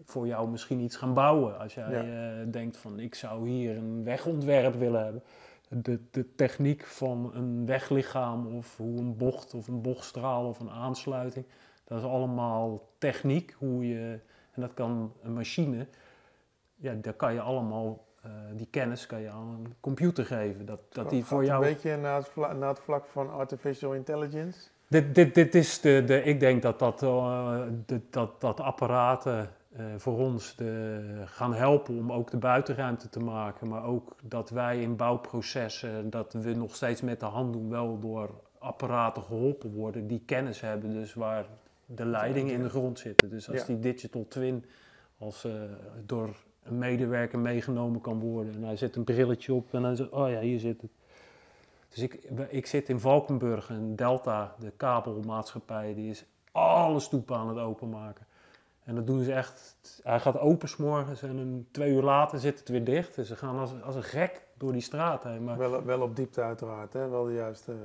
voor 0.03 0.27
jou 0.27 0.49
misschien 0.49 0.79
iets 0.79 0.95
gaan 0.95 1.13
bouwen. 1.13 1.59
Als 1.59 1.73
jij 1.73 1.93
eh, 1.93 2.51
denkt 2.51 2.77
van 2.77 2.99
ik 2.99 3.15
zou 3.15 3.49
hier 3.49 3.77
een 3.77 4.03
wegontwerp 4.03 4.75
willen 4.75 5.03
hebben. 5.03 5.23
De, 5.67 5.99
de 6.11 6.35
techniek 6.35 6.85
van 6.85 7.31
een 7.33 7.65
weglichaam 7.65 8.47
of 8.47 8.77
hoe 8.77 8.99
een 8.99 9.17
bocht 9.17 9.53
of 9.53 9.67
een 9.67 9.81
bochtstraal 9.81 10.47
of 10.47 10.59
een 10.59 10.69
aansluiting. 10.69 11.45
Dat 11.83 11.97
is 11.97 12.03
allemaal 12.03 12.89
techniek. 12.97 13.55
Hoe 13.57 13.87
je, 13.87 14.19
en 14.53 14.61
dat 14.61 14.73
kan 14.73 15.13
een 15.23 15.33
machine. 15.33 15.87
Ja, 16.75 16.93
daar 17.01 17.13
kan 17.13 17.33
je 17.33 17.41
allemaal, 17.41 18.05
eh, 18.21 18.31
die 18.53 18.67
kennis 18.69 19.05
kan 19.05 19.21
je 19.21 19.29
aan 19.29 19.47
een 19.65 19.73
computer 19.79 20.25
geven. 20.25 20.65
Dat, 20.65 20.79
dat 20.89 21.09
die 21.09 21.25
voor 21.25 21.39
Een 21.39 21.45
jou... 21.45 21.63
beetje 21.63 21.97
naar 21.97 22.15
het, 22.15 22.27
vla- 22.27 22.53
naar 22.53 22.69
het 22.69 22.79
vlak 22.79 23.05
van 23.05 23.31
artificial 23.31 23.93
intelligence. 23.93 24.59
Dit, 24.87 25.15
dit, 25.15 25.35
dit 25.35 25.55
is 25.55 25.81
de, 25.81 26.03
de, 26.05 26.23
ik 26.23 26.39
denk 26.39 26.61
dat 26.61 26.79
dat, 26.79 27.03
eh, 27.03 27.61
de- 27.85 28.01
dat, 28.09 28.41
dat 28.41 28.59
apparaten 28.59 29.49
eh, 29.75 29.85
voor 29.97 30.17
ons 30.17 30.55
de, 30.55 31.01
gaan 31.25 31.53
helpen 31.53 31.97
om 31.97 32.11
ook 32.11 32.31
de 32.31 32.37
buitenruimte 32.37 33.09
te 33.09 33.19
maken. 33.19 33.67
Maar 33.67 33.83
ook 33.85 34.15
dat 34.23 34.49
wij 34.49 34.81
in 34.81 34.95
bouwprocessen, 34.95 36.09
dat 36.09 36.33
we 36.33 36.53
nog 36.53 36.75
steeds 36.75 37.01
met 37.01 37.19
de 37.19 37.25
hand 37.25 37.53
doen, 37.53 37.69
wel 37.69 37.99
door 37.99 38.29
apparaten 38.59 39.23
geholpen 39.23 39.73
worden 39.73 40.07
die 40.07 40.23
kennis 40.25 40.61
hebben. 40.61 40.93
Dus 40.93 41.13
waar 41.13 41.45
de 41.85 42.05
leidingen 42.05 42.53
in 42.53 42.63
de 42.63 42.69
grond 42.69 42.99
zitten. 42.99 43.29
Dus 43.29 43.49
als 43.49 43.59
Ja. 43.59 43.65
die 43.65 43.79
digital 43.79 44.25
twin 44.27 44.65
als, 45.17 45.43
eh, 45.43 45.51
door 46.05 46.35
een 46.63 46.77
medewerker 46.77 47.39
meegenomen 47.39 48.01
kan 48.01 48.19
worden. 48.19 48.53
En 48.53 48.63
hij 48.63 48.75
zet 48.75 48.95
een 48.95 49.03
brilletje 49.03 49.53
op 49.53 49.73
en 49.73 49.81
dan 49.81 49.95
zegt, 49.95 50.09
oh 50.09 50.29
ja, 50.29 50.39
hier 50.39 50.59
zit 50.59 50.81
het. 50.81 50.91
Dus 51.89 51.99
ik, 52.03 52.13
ik 52.49 52.65
zit 52.65 52.89
in 52.89 52.99
Valkenburg 52.99 53.69
en 53.69 53.95
Delta, 53.95 54.55
de 54.59 54.71
kabelmaatschappij, 54.77 55.93
die 55.93 56.09
is 56.09 56.25
alle 56.51 56.99
stoepen 56.99 57.35
aan 57.35 57.47
het 57.47 57.57
openmaken. 57.57 58.25
En 58.83 58.95
dat 58.95 59.07
doen 59.07 59.23
ze 59.23 59.33
echt. 59.33 59.75
Hij 60.03 60.19
gaat 60.19 60.37
open 60.39 60.69
's 60.69 60.75
morgens 60.77 61.21
en 61.21 61.37
een, 61.37 61.67
twee 61.71 61.91
uur 61.91 62.01
later 62.01 62.39
zit 62.39 62.59
het 62.59 62.69
weer 62.69 62.83
dicht. 62.83 63.15
Dus 63.15 63.27
ze 63.27 63.35
gaan 63.35 63.57
als, 63.59 63.71
als 63.81 63.95
een 63.95 64.03
gek 64.03 64.41
door 64.57 64.71
die 64.71 64.81
straat 64.81 65.23
heen. 65.23 65.43
Maar, 65.43 65.57
Wel, 65.57 65.83
wel 65.83 66.01
op 66.01 66.15
diepte 66.15 66.41
uiteraard, 66.41 66.93
hè? 66.93 67.07
wel 67.09 67.23
de 67.25 67.33
juiste... 67.33 67.71
eh, 67.71 67.77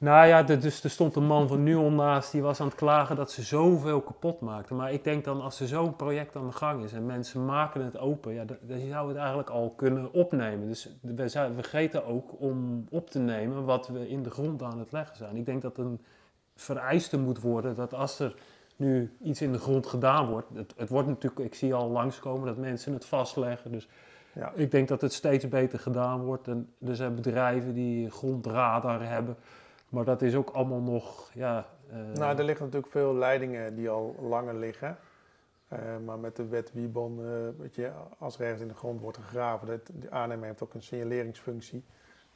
nou 0.00 0.26
ja, 0.26 0.42
de- 0.42 0.58
dus 0.58 0.84
er 0.84 0.90
stond 0.90 1.16
een 1.16 1.26
man 1.26 1.48
van 1.48 1.62
Nuon 1.62 1.94
naast, 1.94 2.32
die 2.32 2.42
was 2.42 2.60
aan 2.60 2.66
het 2.66 2.76
klagen 2.76 3.16
dat 3.16 3.30
ze 3.30 3.42
zoveel 3.42 4.00
kapot 4.00 4.40
maakten. 4.40 4.76
Maar 4.76 4.92
ik 4.92 5.04
denk 5.04 5.24
dan, 5.24 5.40
als 5.40 5.60
er 5.60 5.68
zo'n 5.68 5.96
project 5.96 6.36
aan 6.36 6.46
de 6.46 6.52
gang 6.52 6.84
is 6.84 6.92
en 6.92 7.06
mensen 7.06 7.44
maken 7.44 7.84
het 7.84 7.98
open, 7.98 8.32
ja, 8.34 8.44
dan 8.44 8.56
dan 8.60 8.80
zou 8.80 9.08
het 9.08 9.16
eigenlijk 9.16 9.50
al 9.50 9.70
kunnen 9.76 10.12
opnemen. 10.12 10.68
Dus 10.68 10.96
we 11.00 11.30
vergeten 11.54 12.06
ook 12.06 12.40
om 12.40 12.84
op 12.90 13.10
te 13.10 13.18
nemen 13.18 13.64
wat 13.64 13.88
we 13.88 14.08
in 14.08 14.22
de 14.22 14.30
grond 14.30 14.62
aan 14.62 14.78
het 14.78 14.92
leggen 14.92 15.16
zijn. 15.16 15.36
Ik 15.36 15.46
denk 15.46 15.62
dat 15.62 15.78
een 15.78 16.00
vereiste 16.54 17.18
moet 17.18 17.40
worden 17.40 17.74
dat 17.74 17.94
als 17.94 18.18
er 18.18 18.34
nu 18.76 19.16
iets 19.22 19.42
in 19.42 19.52
de 19.52 19.58
grond 19.58 19.86
gedaan 19.86 20.28
wordt, 20.28 20.48
het, 20.54 20.74
het 20.76 20.88
wordt 20.88 21.08
natuurlijk, 21.08 21.40
ik 21.40 21.54
zie 21.54 21.74
al 21.74 21.88
langskomen 21.90 22.46
dat 22.46 22.56
mensen 22.56 22.92
het 22.92 23.04
vastleggen, 23.04 23.72
dus 23.72 23.88
ja. 24.32 24.52
ik 24.54 24.70
denk 24.70 24.88
dat 24.88 25.00
het 25.00 25.12
steeds 25.12 25.48
beter 25.48 25.78
gedaan 25.78 26.20
wordt. 26.20 26.48
En 26.48 26.72
er 26.86 26.96
zijn 26.96 27.14
bedrijven 27.14 27.74
die 27.74 28.10
grondradar 28.10 29.08
hebben. 29.08 29.36
Maar 29.90 30.04
dat 30.04 30.22
is 30.22 30.34
ook 30.34 30.50
allemaal 30.50 30.80
nog. 30.80 31.30
Ja, 31.34 31.66
eh, 31.90 31.96
Nou, 32.14 32.38
er 32.38 32.44
liggen 32.44 32.64
natuurlijk 32.64 32.92
veel 32.92 33.14
leidingen 33.14 33.74
die 33.74 33.90
al 33.90 34.14
langer 34.20 34.54
liggen. 34.54 34.96
Eh, 35.68 35.78
maar 36.04 36.18
met 36.18 36.36
de 36.36 36.46
wet 36.46 36.72
Wiebon, 36.72 37.18
eh, 37.24 37.30
weet 37.58 37.74
je, 37.74 37.90
als 38.18 38.38
er 38.38 38.42
ergens 38.44 38.60
in 38.60 38.68
de 38.68 38.74
grond 38.74 39.00
wordt 39.00 39.18
gegraven, 39.18 39.66
dat, 39.66 39.90
de 39.94 40.10
aannemer 40.10 40.46
heeft 40.46 40.62
ook 40.62 40.74
een 40.74 40.82
signaleringsfunctie. 40.82 41.84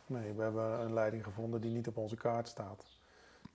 Nee, 0.07 0.33
we 0.33 0.43
hebben 0.43 0.81
een 0.81 0.93
leiding 0.93 1.25
gevonden 1.25 1.61
die 1.61 1.71
niet 1.71 1.89
op 1.89 1.97
onze 1.97 2.17
kaart 2.17 2.49
staat. 2.49 2.85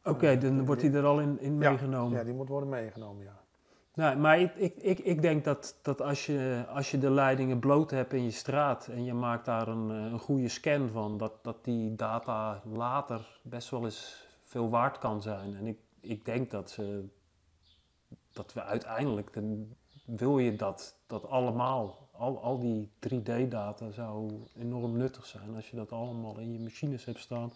Oké, 0.04 0.38
dan 0.38 0.66
wordt 0.66 0.82
die 0.82 0.92
er 0.92 1.06
al 1.06 1.20
in, 1.20 1.40
in 1.40 1.60
Ja, 1.60 1.70
meegenomen. 1.70 2.18
Ja, 2.18 2.24
die 2.24 2.34
moet 2.34 2.48
worden 2.48 2.70
meegenomen, 2.70 3.24
ja. 3.24 3.39
Nou, 4.00 4.18
maar 4.18 4.40
ik, 4.40 4.56
ik, 4.56 4.76
ik, 4.76 5.00
ik 5.00 5.22
denk 5.22 5.44
dat, 5.44 5.76
dat 5.82 6.02
als, 6.02 6.26
je, 6.26 6.66
als 6.74 6.92
je 6.92 6.98
de 6.98 7.12
leidingen 7.12 7.60
bloot 7.60 7.92
hebt 7.92 8.14
in 8.14 8.24
je 8.24 8.32
straat 8.32 8.88
en 8.88 9.04
je 9.04 9.14
maakt 9.14 9.46
daar 9.46 9.68
een, 9.68 9.92
eh, 9.92 10.12
een 10.12 10.20
goede 10.20 10.48
scan 10.48 10.90
van, 10.90 11.18
dat, 11.18 11.44
dat 11.44 11.64
die 11.64 11.96
data 11.96 12.62
later 12.74 13.40
best 13.44 13.70
wel 13.70 13.86
eens 13.86 14.28
veel 14.44 14.70
waard 14.70 14.98
kan 14.98 15.22
zijn. 15.22 15.56
En 15.56 15.68
ik, 15.68 15.78
ik 16.00 16.26
denk 16.26 16.52
dat, 16.52 16.80
dat 18.32 18.54
we 18.54 18.64
uiteindelijk, 18.64 19.34
dan 19.34 19.76
wil 20.06 20.40
je 20.40 20.56
dat, 20.56 20.96
dat 21.08 21.28
allemaal, 21.28 22.10
al, 22.12 22.42
al 22.42 22.60
die 22.60 22.90
3D-data 23.10 23.92
zou 23.92 24.32
enorm 24.56 24.98
nuttig 24.98 25.26
zijn 25.26 25.56
als 25.56 25.70
je 25.70 25.76
dat 25.76 25.92
allemaal 25.92 26.38
in 26.38 26.54
je 26.54 26.60
machines 26.60 27.06
hebt 27.06 27.20
staan. 27.20 27.52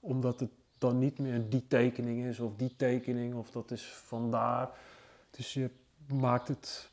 Omdat 0.00 0.40
het 0.40 0.50
dan 0.78 0.98
niet 0.98 1.18
meer 1.18 1.48
die 1.48 1.66
tekening 1.66 2.24
is 2.24 2.40
of 2.40 2.56
die 2.56 2.76
tekening 2.76 3.34
of 3.34 3.50
dat 3.50 3.70
is 3.70 3.84
vandaar. 3.84 4.70
Dus 5.36 5.54
je 5.54 5.70
maakt 6.12 6.48
het 6.48 6.90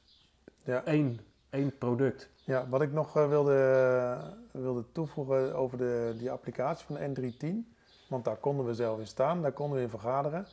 Ja. 0.63 0.83
één, 0.85 1.19
één 1.49 1.77
product. 1.77 2.29
Ja, 2.43 2.67
wat 2.69 2.81
ik 2.81 2.91
nog 2.91 3.17
eh, 3.17 3.27
wilde, 3.27 4.17
wilde 4.51 4.85
toevoegen 4.91 5.55
over 5.55 5.77
de, 5.77 6.15
die 6.17 6.31
applicatie 6.31 6.85
van 6.85 6.97
N310. 6.97 7.79
Want 8.09 8.25
daar 8.25 8.35
konden 8.37 8.65
we 8.65 8.73
zelf 8.73 8.99
in 8.99 9.07
staan, 9.07 9.41
daar 9.41 9.51
konden 9.51 9.77
we 9.77 9.83
in 9.83 9.89
vergaderen. 9.89 10.45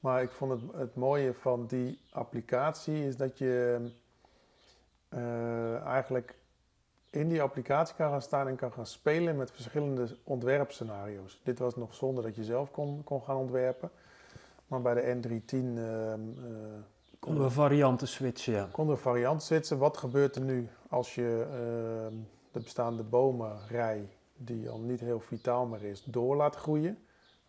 Maar 0.00 0.22
ik 0.22 0.30
vond 0.30 0.50
het, 0.52 0.60
het 0.76 0.94
mooie 0.94 1.34
van 1.34 1.66
die 1.66 1.98
applicatie 2.12 3.06
is 3.06 3.16
dat 3.16 3.38
je 3.38 3.80
eh, 5.08 5.80
eigenlijk 5.80 6.34
in 7.10 7.28
die 7.28 7.42
applicatie 7.42 7.96
kan 7.96 8.10
gaan 8.10 8.22
staan 8.22 8.48
en 8.48 8.56
kan 8.56 8.72
gaan 8.72 8.86
spelen 8.86 9.36
met 9.36 9.50
verschillende 9.50 10.16
ontwerpscenario's. 10.24 11.40
Dit 11.44 11.58
was 11.58 11.76
nog 11.76 11.94
zonder 11.94 12.22
dat 12.24 12.36
je 12.36 12.44
zelf 12.44 12.70
kon, 12.70 13.04
kon 13.04 13.22
gaan 13.22 13.36
ontwerpen. 13.36 13.90
Maar 14.66 14.82
bij 14.82 14.94
de 14.94 15.14
N310 15.16 15.54
ehm, 15.54 15.78
eh, 15.78 16.80
Konden 17.24 17.42
we 17.42 17.50
varianten 17.50 18.08
switchen, 18.08 18.52
ja. 18.52 18.68
konden 18.72 18.94
we 18.94 19.00
variant 19.00 19.42
switchen. 19.42 19.78
Wat 19.78 19.96
gebeurt 19.96 20.36
er 20.36 20.42
nu 20.42 20.68
als 20.88 21.14
je 21.14 21.46
ehm, 21.50 22.14
de 22.52 22.60
bestaande 22.60 23.02
bomenrij, 23.02 24.08
die 24.36 24.70
al 24.70 24.78
niet 24.78 25.00
heel 25.00 25.20
vitaal 25.20 25.66
meer 25.66 25.82
is, 25.82 26.04
door 26.04 26.36
laat 26.36 26.56
groeien? 26.56 26.98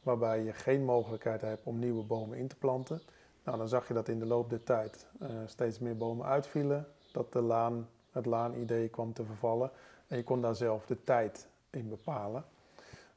Waarbij 0.04 0.44
je 0.44 0.54
geen 0.54 0.84
mogelijkheid 0.84 1.42
hebt 1.42 1.62
om 1.64 1.80
nieuwe 1.80 2.04
bomen 2.04 2.38
in 2.38 2.48
te 2.48 2.56
planten. 2.56 3.02
Nou, 3.44 3.58
dan 3.58 3.68
zag 3.68 3.88
je 3.88 3.94
dat 3.94 4.08
in 4.08 4.20
de 4.20 4.26
loop 4.26 4.50
der 4.50 4.64
tijd 4.64 5.08
eh, 5.20 5.30
steeds 5.46 5.80
meer 5.80 5.98
bomen 5.98 6.26
uitvielen. 6.26 6.88
Dat 7.12 7.34
de 7.34 7.42
laan, 7.42 7.90
het 8.12 8.26
laanidee 8.26 8.88
kwam 8.88 9.14
te 9.14 9.26
vervallen. 9.26 9.72
En 10.08 10.18
je 10.18 10.24
kon 10.24 10.42
daar 10.42 10.56
zelf 10.56 10.86
de 10.86 11.04
tijd 11.04 11.48
in 11.70 11.90
bepalen. 11.90 12.46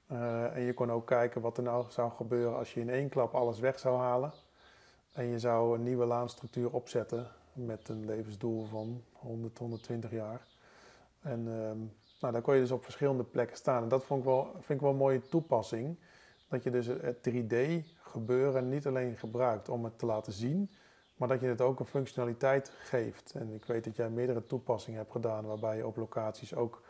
Eh, 0.06 0.56
en 0.56 0.62
je 0.62 0.74
kon 0.74 0.92
ook 0.92 1.06
kijken 1.06 1.40
wat 1.40 1.56
er 1.56 1.62
nou 1.62 1.84
zou 1.88 2.10
gebeuren 2.10 2.56
als 2.56 2.74
je 2.74 2.80
in 2.80 2.90
één 2.90 3.08
klap 3.08 3.34
alles 3.34 3.58
weg 3.58 3.78
zou 3.78 3.98
halen. 3.98 4.32
En 5.18 5.26
je 5.26 5.38
zou 5.38 5.74
een 5.74 5.82
nieuwe 5.82 6.04
laanstructuur 6.04 6.70
opzetten 6.72 7.26
met 7.52 7.88
een 7.88 8.04
levensdoel 8.04 8.64
van 8.64 9.02
100, 9.12 9.58
120 9.58 10.10
jaar. 10.10 10.46
En 11.20 11.38
ehm, 11.38 11.78
nou, 12.20 12.32
daar 12.32 12.42
kon 12.42 12.54
je 12.54 12.60
dus 12.60 12.70
op 12.70 12.84
verschillende 12.84 13.24
plekken 13.24 13.56
staan. 13.56 13.82
En 13.82 13.88
dat 13.88 14.04
vond 14.04 14.20
ik 14.20 14.26
wel, 14.26 14.50
vind 14.52 14.68
ik 14.68 14.80
wel 14.80 14.90
een 14.90 14.96
mooie 14.96 15.28
toepassing. 15.28 15.98
Dat 16.48 16.62
je 16.62 16.70
dus 16.70 16.86
het 16.86 17.30
3D 17.30 17.56
gebeuren 17.96 18.68
niet 18.68 18.86
alleen 18.86 19.16
gebruikt 19.16 19.68
om 19.68 19.84
het 19.84 19.98
te 19.98 20.06
laten 20.06 20.32
zien, 20.32 20.70
maar 21.16 21.28
dat 21.28 21.40
je 21.40 21.46
het 21.46 21.60
ook 21.60 21.80
een 21.80 21.86
functionaliteit 21.86 22.68
geeft. 22.68 23.32
En 23.34 23.52
ik 23.52 23.64
weet 23.64 23.84
dat 23.84 23.96
jij 23.96 24.10
meerdere 24.10 24.46
toepassingen 24.46 24.98
hebt 24.98 25.12
gedaan 25.12 25.46
waarbij 25.46 25.76
je 25.76 25.86
op 25.86 25.96
locaties 25.96 26.54
ook 26.54 26.82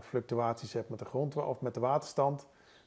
fluctuaties 0.00 0.72
hebt 0.72 0.88
met 0.88 0.98
de 0.98 1.04
grond 1.04 1.36
of 1.36 1.60
met 1.60 1.74
de 1.74 1.80
waterstand. 1.80 2.46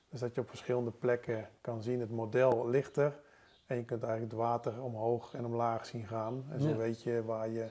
Dus 0.09 0.19
dat 0.19 0.35
je 0.35 0.41
op 0.41 0.49
verschillende 0.49 0.91
plekken 0.91 1.49
kan 1.61 1.81
zien, 1.81 1.99
het 1.99 2.11
model 2.11 2.67
ligt 2.67 2.97
er. 2.97 3.23
En 3.65 3.75
je 3.75 3.83
kunt 3.83 4.03
eigenlijk 4.03 4.31
het 4.31 4.41
water 4.41 4.81
omhoog 4.81 5.33
en 5.33 5.45
omlaag 5.45 5.85
zien 5.85 6.07
gaan. 6.07 6.45
En 6.49 6.61
zo 6.61 6.75
weet 6.75 7.01
je 7.01 7.23
waar, 7.25 7.49
je 7.49 7.69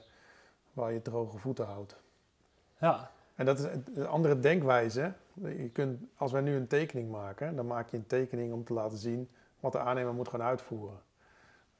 waar 0.73 0.93
je 0.93 1.03
droge 1.03 1.39
voeten 1.39 1.67
houdt. 1.67 1.97
Ja. 2.79 3.11
En 3.35 3.47
dat 3.47 3.59
is 3.59 3.65
een 3.95 4.07
andere 4.07 4.39
denkwijze. 4.39 5.13
Je 5.35 5.71
kunt, 5.73 6.03
als 6.17 6.33
wij 6.33 6.41
nu 6.41 6.57
een 6.57 6.67
tekening 6.67 7.11
maken, 7.11 7.57
dan 7.57 7.67
maak 7.67 7.89
je 7.89 7.97
een 7.97 8.07
tekening 8.07 8.53
om 8.53 8.65
te 8.65 8.73
laten 8.73 8.99
zien 8.99 9.29
wat 9.61 9.73
de 9.73 9.79
aannemer 9.79 10.15
moet 10.15 10.29
gaan 10.29 10.43
uitvoeren. 10.43 10.99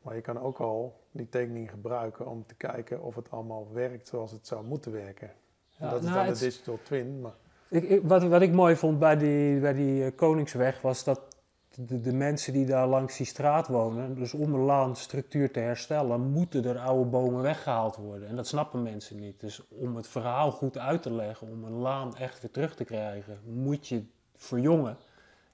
Maar 0.03 0.15
je 0.15 0.21
kan 0.21 0.41
ook 0.41 0.59
al 0.59 1.01
die 1.11 1.29
tekening 1.29 1.71
gebruiken 1.71 2.27
om 2.27 2.47
te 2.47 2.55
kijken 2.55 3.03
of 3.03 3.15
het 3.15 3.31
allemaal 3.31 3.73
werkt 3.73 4.09
zoals 4.09 4.31
het 4.31 4.47
zou 4.47 4.65
moeten 4.65 4.93
werken. 4.93 5.31
Ja, 5.69 5.91
dat 5.91 6.03
is 6.03 6.09
nou, 6.09 6.25
dan 6.25 6.35
de 6.35 6.41
digital 6.41 6.79
twin. 6.83 7.21
Maar... 7.21 7.35
Ik, 7.69 8.03
wat, 8.03 8.23
wat 8.23 8.43
ik 8.43 8.53
mooi 8.53 8.77
vond 8.77 8.99
bij 8.99 9.17
die, 9.17 9.61
bij 9.61 9.73
die 9.73 10.05
eh, 10.05 10.17
Koningsweg 10.17 10.81
was 10.81 11.05
dat 11.05 11.34
de, 11.77 12.01
de, 12.01 12.13
mensen 12.13 12.53
die 12.53 12.67
daar 12.67 12.87
langs 12.87 13.17
die 13.17 13.27
straat 13.27 13.69
wonen, 13.69 14.15
dus 14.15 14.35
om 14.35 14.55
een 14.55 14.61
laanstructuur 14.61 15.51
te 15.53 15.61
herstellen, 15.61 16.21
moeten 16.21 16.65
er 16.65 16.79
oude 16.79 17.11
bomen 17.11 17.43
weggehaald 17.43 17.97
worden. 17.97 18.29
En 18.29 18.37
dat 18.37 18.47
snappen 18.47 18.83
mensen 18.83 19.19
niet. 19.19 19.41
Dus 19.41 19.69
om 19.69 19.97
het 19.97 20.09
verhaal 20.09 20.51
goed 20.51 20.79
uit 20.79 21.03
te 21.03 21.13
leggen, 21.13 21.49
om 21.49 21.65
een 21.65 21.79
laan 21.79 22.17
echt 22.17 22.41
weer 22.41 22.51
terug 22.51 22.75
te 22.75 22.85
krijgen, 22.85 23.39
moet 23.45 23.89
je 23.89 24.05
verjongen. 24.37 24.97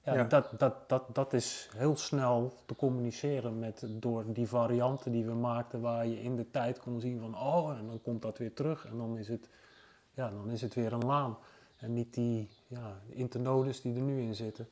Ja, 0.03 0.23
Dat, 0.23 0.53
dat, 0.57 0.89
dat, 0.89 1.15
dat 1.15 1.33
is 1.33 1.69
heel 1.75 1.97
snel 1.97 2.53
te 2.65 2.75
communiceren 2.75 3.59
met, 3.59 3.83
door 3.89 4.23
die 4.33 4.47
varianten 4.47 5.11
die 5.11 5.25
we 5.25 5.33
maakten, 5.33 5.81
waar 5.81 6.07
je 6.07 6.21
in 6.21 6.35
de 6.35 6.51
tijd 6.51 6.79
kon 6.79 6.99
zien 6.99 7.19
van, 7.19 7.35
oh, 7.35 7.77
en 7.77 7.87
dan 7.87 8.01
komt 8.01 8.21
dat 8.21 8.37
weer 8.37 8.53
terug 8.53 8.85
en 8.85 8.97
dan 8.97 9.17
is 9.17 9.27
het, 9.27 9.49
ja, 10.13 10.29
dan 10.29 10.49
is 10.51 10.61
het 10.61 10.73
weer 10.73 10.93
een 10.93 11.05
laan. 11.05 11.37
En 11.77 11.93
niet 11.93 12.13
die 12.13 12.49
ja, 12.67 13.01
internodes 13.09 13.81
die 13.81 13.95
er 13.95 14.01
nu 14.01 14.21
in 14.21 14.35
zitten. 14.35 14.67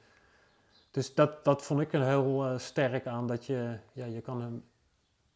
Dus 0.91 1.13
dat, 1.13 1.45
dat 1.45 1.63
vond 1.63 1.81
ik 1.81 1.93
er 1.93 2.05
heel 2.05 2.45
uh, 2.45 2.57
sterk 2.57 3.07
aan, 3.07 3.27
dat 3.27 3.45
je, 3.45 3.77
ja, 3.91 4.05
je 4.05 4.21
kan 4.21 4.41
hem 4.41 4.63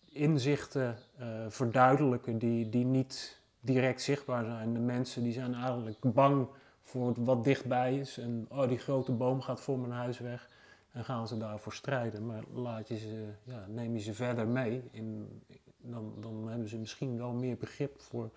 inzichten 0.03 0.97
uh, 1.19 1.27
verduidelijken 1.47 2.37
die, 2.37 2.69
die 2.69 2.85
niet 2.85 3.41
direct 3.59 4.01
zichtbaar 4.01 4.45
zijn. 4.45 4.73
De 4.73 4.79
mensen 4.79 5.23
die 5.23 5.33
zijn 5.33 5.53
eigenlijk 5.53 5.99
bang 6.01 6.47
voor 6.81 7.13
wat 7.23 7.43
dichtbij 7.43 7.97
is. 7.97 8.17
En 8.17 8.45
oh, 8.49 8.67
die 8.67 8.77
grote 8.77 9.11
boom 9.11 9.41
gaat 9.41 9.61
voor 9.61 9.79
mijn 9.79 9.91
huis 9.91 10.19
weg. 10.19 10.49
En 10.91 11.05
gaan 11.05 11.27
ze 11.27 11.37
daarvoor 11.37 11.73
strijden. 11.73 12.25
Maar 12.25 12.43
laat 12.53 12.87
je 12.87 12.97
ze, 12.97 13.25
ja, 13.43 13.65
neem 13.67 13.93
je 13.93 14.01
ze 14.01 14.13
verder 14.13 14.47
mee. 14.47 14.83
In, 14.91 15.41
dan, 15.77 16.13
dan 16.19 16.47
hebben 16.47 16.67
ze 16.67 16.77
misschien 16.77 17.17
wel 17.17 17.33
meer 17.33 17.57
begrip 17.57 18.01
voor 18.01 18.29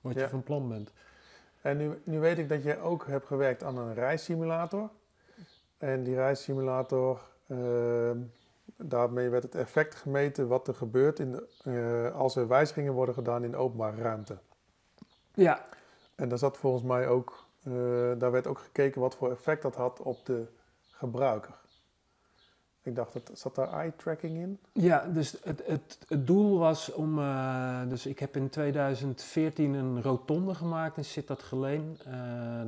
wat 0.00 0.14
je 0.14 0.28
van 0.28 0.42
plan 0.42 0.68
bent. 0.68 0.92
En 1.60 1.76
nu, 1.76 2.00
nu 2.04 2.20
weet 2.20 2.38
ik 2.38 2.48
dat 2.48 2.62
je 2.62 2.78
ook 2.78 3.06
hebt 3.06 3.26
gewerkt 3.26 3.62
aan 3.62 3.78
een 3.78 3.94
reissimulator. 3.94 4.90
En 5.82 6.02
die 6.02 6.14
reissimulator, 6.14 7.20
uh, 7.46 8.10
daarmee 8.76 9.28
werd 9.28 9.42
het 9.42 9.54
effect 9.54 9.94
gemeten 9.94 10.48
wat 10.48 10.68
er 10.68 10.74
gebeurt 10.74 11.18
in 11.18 11.32
de, 11.32 11.48
uh, 11.64 12.14
als 12.14 12.36
er 12.36 12.48
wijzigingen 12.48 12.92
worden 12.92 13.14
gedaan 13.14 13.44
in 13.44 13.50
de 13.50 13.56
openbare 13.56 14.02
ruimte. 14.02 14.38
Ja. 15.34 15.64
En 16.14 16.28
daar 16.28 16.38
zat 16.38 16.56
volgens 16.56 16.82
mij 16.82 17.08
ook, 17.08 17.46
uh, 17.68 17.74
daar 18.18 18.30
werd 18.30 18.46
ook 18.46 18.58
gekeken 18.58 19.00
wat 19.00 19.16
voor 19.16 19.30
effect 19.30 19.62
dat 19.62 19.74
had 19.74 20.00
op 20.00 20.26
de 20.26 20.46
gebruiker. 20.90 21.54
Ik 22.84 22.94
dacht, 22.94 23.12
dat, 23.12 23.30
zat 23.34 23.54
daar 23.54 23.72
eye-tracking 23.72 24.36
in? 24.36 24.58
Ja, 24.72 25.06
dus 25.06 25.36
het, 25.42 25.62
het, 25.66 25.98
het 26.08 26.26
doel 26.26 26.58
was 26.58 26.92
om... 26.92 27.18
Uh, 27.18 27.88
dus 27.88 28.06
ik 28.06 28.18
heb 28.18 28.36
in 28.36 28.48
2014 28.48 29.74
een 29.74 30.02
rotonde 30.02 30.54
gemaakt 30.54 30.96
in 30.96 31.04
Sittard 31.04 31.42
Geleen. 31.42 31.98
Uh, 31.98 32.14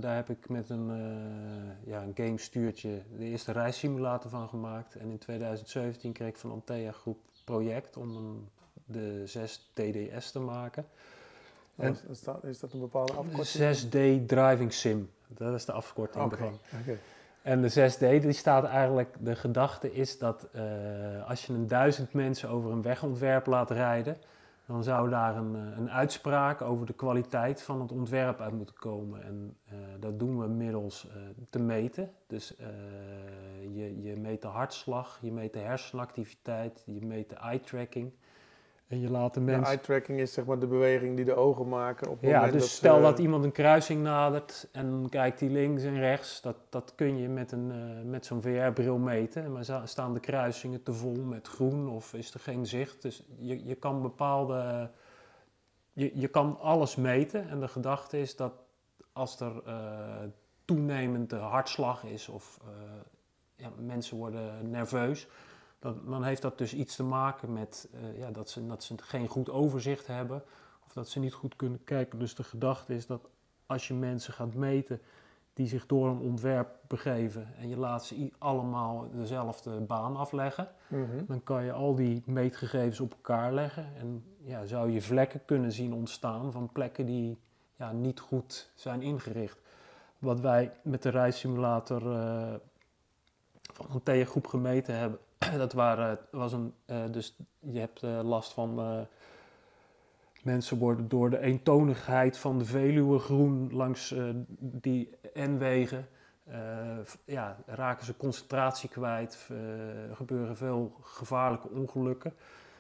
daar 0.01 0.17
heb 0.17 0.31
ik 0.31 0.49
met 0.49 0.71
een, 0.71 0.89
uh, 0.89 1.93
ja, 1.93 2.03
een 2.03 2.13
game 2.15 2.39
stuurtje 2.39 3.03
de 3.17 3.25
eerste 3.25 3.53
reissimulator 3.53 4.31
van 4.31 4.49
gemaakt. 4.49 4.95
En 4.95 5.11
in 5.11 5.19
2017 5.19 6.13
kreeg 6.13 6.29
ik 6.29 6.37
van 6.37 6.51
Antea 6.51 6.93
Groep 6.93 7.19
project 7.45 7.97
om 7.97 8.17
een, 8.17 8.49
de 8.85 9.23
6 9.27 9.71
DDS 9.73 10.31
te 10.31 10.41
maken. 10.41 10.87
Oh, 11.77 11.85
en, 11.85 11.97
is, 12.11 12.23
dat, 12.23 12.45
is 12.45 12.59
dat 12.59 12.73
een 12.73 12.81
bepaalde 12.81 13.13
afkorting? 13.13 13.79
6D 13.79 14.27
Driving 14.27 14.73
Sim, 14.73 15.11
dat 15.27 15.55
is 15.55 15.65
de 15.65 15.73
afkorting 15.73 16.25
okay. 16.25 16.39
ervan. 16.39 16.59
Okay. 16.81 16.99
En 17.45 17.63
de 17.63 17.93
6D, 17.93 18.23
die 18.23 18.33
staat 18.33 18.65
eigenlijk, 18.65 19.17
de 19.21 19.37
gedachte 19.37 19.93
is 19.93 20.19
dat 20.19 20.49
uh, 20.57 21.29
als 21.29 21.47
je 21.47 21.53
een 21.53 21.67
duizend 21.67 22.13
mensen 22.13 22.49
over 22.49 22.71
een 22.71 22.83
wegontwerp 22.83 23.47
laat 23.47 23.71
rijden, 23.71 24.17
dan 24.67 24.83
zou 24.83 25.11
daar 25.11 25.37
een, 25.37 25.57
eh, 25.57 25.79
een 25.79 25.91
uitspraak 25.91 26.61
over 26.61 26.87
de 26.87 26.93
kwaliteit 26.93 27.63
van 27.63 27.81
het 27.81 27.93
ontwerp 27.93 28.41
uit 28.41 28.53
moeten 28.53 28.75
komen. 28.75 29.23
En 29.23 29.57
uh, 29.73 29.79
dat 30.01 30.19
doen 30.19 30.41
we 30.41 30.47
middels 30.47 31.09
te 31.51 31.59
meten. 31.59 32.11
Dus 32.27 32.55
je, 33.73 34.03
je 34.03 34.17
meet 34.17 34.43
de 34.43 34.49
hartslag, 34.49 35.19
je 35.23 35.33
meet 35.33 35.53
de 35.53 35.59
hersenactiviteit, 35.59 36.83
je 36.87 37.07
meet 37.07 37.29
de 37.29 37.37
eye 37.37 37.61
tracking. 37.61 38.13
En 38.87 39.01
je 39.01 39.11
laat 39.11 39.35
de 39.35 39.41
mensen... 39.41 39.63
De 39.63 39.69
eye-tracking 39.69 40.21
is 40.21 40.33
zeg 40.33 40.45
maar 40.45 40.59
de 40.59 40.67
beweging 40.67 41.17
die 41.17 41.25
de 41.25 41.35
ogen 41.35 41.69
maken 41.69 42.11
op 42.11 42.21
het 42.21 42.31
ja, 42.31 42.37
moment 42.37 42.53
dus 42.53 42.63
dat 42.63 42.71
stel 42.71 43.01
dat 43.01 43.19
iemand 43.19 43.45
een 43.45 43.53
kruising 43.53 44.03
nadert 44.03 44.69
en 44.73 44.91
dan 44.91 45.09
kijkt 45.09 45.41
hij 45.41 45.49
links 45.49 45.83
en 45.83 45.99
rechts. 45.99 46.41
Dat, 46.41 46.57
dat 46.69 46.93
kun 46.95 47.19
je 47.19 47.29
met, 47.29 47.53
een, 47.53 47.71
uh, 47.71 48.11
met 48.11 48.27
zo'n 48.27 48.43
VR-bril 48.43 48.99
meten. 48.99 49.53
Maar 49.53 49.83
staan 49.85 50.15
de 50.15 50.21
kruisingen 50.21 50.83
te 50.83 50.93
vol 50.93 51.23
met 51.23 51.49
groen 51.49 51.89
of 51.89 52.15
is 52.15 52.35
er 52.35 52.41
geen 52.41 52.67
zicht? 52.67 53.03
Dus 53.03 53.25
je, 53.37 53.65
je 53.65 53.75
kan 53.75 54.03
bepaalde... 54.03 54.91
Je, 55.93 56.11
je 56.15 56.29
kan 56.29 56.59
alles 56.61 56.97
meten 56.97 57.49
en 57.49 57.61
de 57.61 57.69
gedachte 57.69 58.21
is 58.21 58.37
dat 58.37 58.53
als 59.13 59.41
er 59.41 59.53
uh, 59.67 59.75
toenemende 60.65 61.37
hartslag 61.37 62.05
is 62.05 62.29
of 62.29 62.61
uh, 62.63 62.71
ja, 63.57 63.69
mensen 63.79 64.17
worden 64.17 64.71
nerveus 64.71 65.29
dan, 65.85 66.01
dan 66.07 66.25
heeft 66.25 66.43
dat 66.43 66.59
dus 66.59 66.75
iets 66.75 66.97
te 66.97 67.03
maken 67.03 67.53
met 67.53 67.89
uh, 67.95 68.19
ja, 68.19 68.31
dat, 68.31 68.51
ze, 68.51 68.67
dat 68.67 68.85
ze 68.85 68.95
geen 68.97 69.29
goed 69.29 69.51
overzicht 69.51 70.07
hebben 70.07 70.43
of 70.87 70.93
dat 70.93 71.09
ze 71.09 71.19
niet 71.19 71.33
goed 71.33 71.57
kunnen 71.57 71.85
kijken. 71.85 72.19
Dus 72.19 72.35
de 72.35 72.43
gedachte 72.43 72.95
is 72.95 73.07
dat 73.07 73.29
als 73.67 73.89
je 73.89 73.95
mensen 73.95 74.33
gaat 74.33 74.55
meten 74.55 75.01
die 75.53 75.67
zich 75.67 75.87
door 75.87 76.09
een 76.09 76.19
ontwerp 76.19 76.69
begeven 76.89 77.55
en 77.59 77.69
je 77.69 77.77
laat 77.77 78.05
ze 78.05 78.31
allemaal 78.39 79.11
dezelfde 79.13 79.81
baan 79.81 80.17
afleggen, 80.17 80.69
mm 80.89 81.27
dan 81.27 81.43
kan 81.43 81.65
je 81.65 81.73
al 81.73 81.95
die 81.95 82.23
meetgegevens 82.27 83.01
op 83.01 83.13
elkaar 83.13 83.53
leggen 83.53 83.87
en 83.97 84.25
ja, 84.41 84.65
zou 84.65 84.91
je 84.91 85.03
vlekken 85.03 85.45
kunnen 85.45 85.73
zien 85.73 85.93
ontstaan 85.93 86.53
van 86.53 86.69
plekken 86.73 87.07
die 87.07 87.39
ja, 87.77 87.93
niet 87.93 88.21
goed 88.21 88.71
zijn 88.75 89.03
ingericht. 89.03 89.59
Wat 90.19 90.41
wij 90.41 90.73
met 90.83 91.03
de 91.03 91.09
reissimulator 91.09 92.03
uh, 92.03 92.55
van 93.73 93.87
een 93.91 94.25
T-groep 94.25 94.47
gemeten 94.47 94.99
hebben, 94.99 95.19
dat 95.57 95.73
waren, 95.73 96.19
was 96.31 96.53
een, 96.53 96.75
uh, 96.87 97.05
dus 97.11 97.37
je 97.59 97.79
hebt 97.79 98.03
uh, 98.03 98.21
last 98.23 98.53
van 98.53 99.07
mensen 100.43 100.79
worden 100.79 101.09
door 101.09 101.31
de 101.31 101.41
eentonigheid 101.41 102.39
van 102.39 102.59
de 102.59 102.65
Veluwe 102.65 103.19
groen 103.19 103.71
langs 103.73 104.15
die 104.59 105.11
N-wegen. 105.35 106.09
ja, 107.25 107.57
raken 107.67 108.07
ze 108.07 108.17
concentratie 108.17 108.89
kwijt, 108.89 109.49
gebeuren 110.13 110.57
veel 110.57 110.97
gevaarlijke 111.03 111.69
ongelukken. 111.69 112.33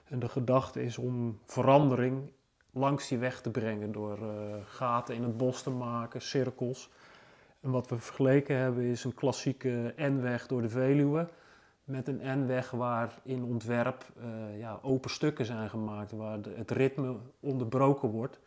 En 0.04 0.18
de 0.18 0.28
gedachte 0.28 0.82
is 0.82 0.98
om 0.98 1.38
verandering 1.44 2.30
langs 2.70 3.08
die 3.08 3.18
weg 3.18 3.40
te 3.40 3.50
brengen 3.50 3.92
door 3.92 4.18
gaten 4.64 5.14
in 5.14 5.22
het 5.22 5.36
bos 5.36 5.62
te 5.62 5.70
maken, 5.70 6.22
cirkels. 6.22 6.90
En 7.60 7.70
wat 7.70 7.88
we 7.88 7.98
vergeleken 7.98 8.56
hebben 8.56 8.84
is 8.84 9.04
een 9.04 9.14
klassieke 9.14 9.94
N-weg 9.96 10.46
door 10.46 10.62
de 10.62 10.68
Veluwe 10.68 11.28
met 11.84 12.08
een 12.08 12.44
N-weg 12.44 12.70
waar 12.70 13.18
in 13.22 13.44
ontwerp 13.44 14.04
uh, 14.18 14.58
ja, 14.58 14.78
open 14.82 15.10
stukken 15.10 15.44
zijn 15.44 15.70
gemaakt, 15.70 16.12
waar 16.12 16.42
de, 16.42 16.52
het 16.56 16.70
ritme 16.70 17.16
onderbroken 17.40 18.08
wordt 18.08 18.38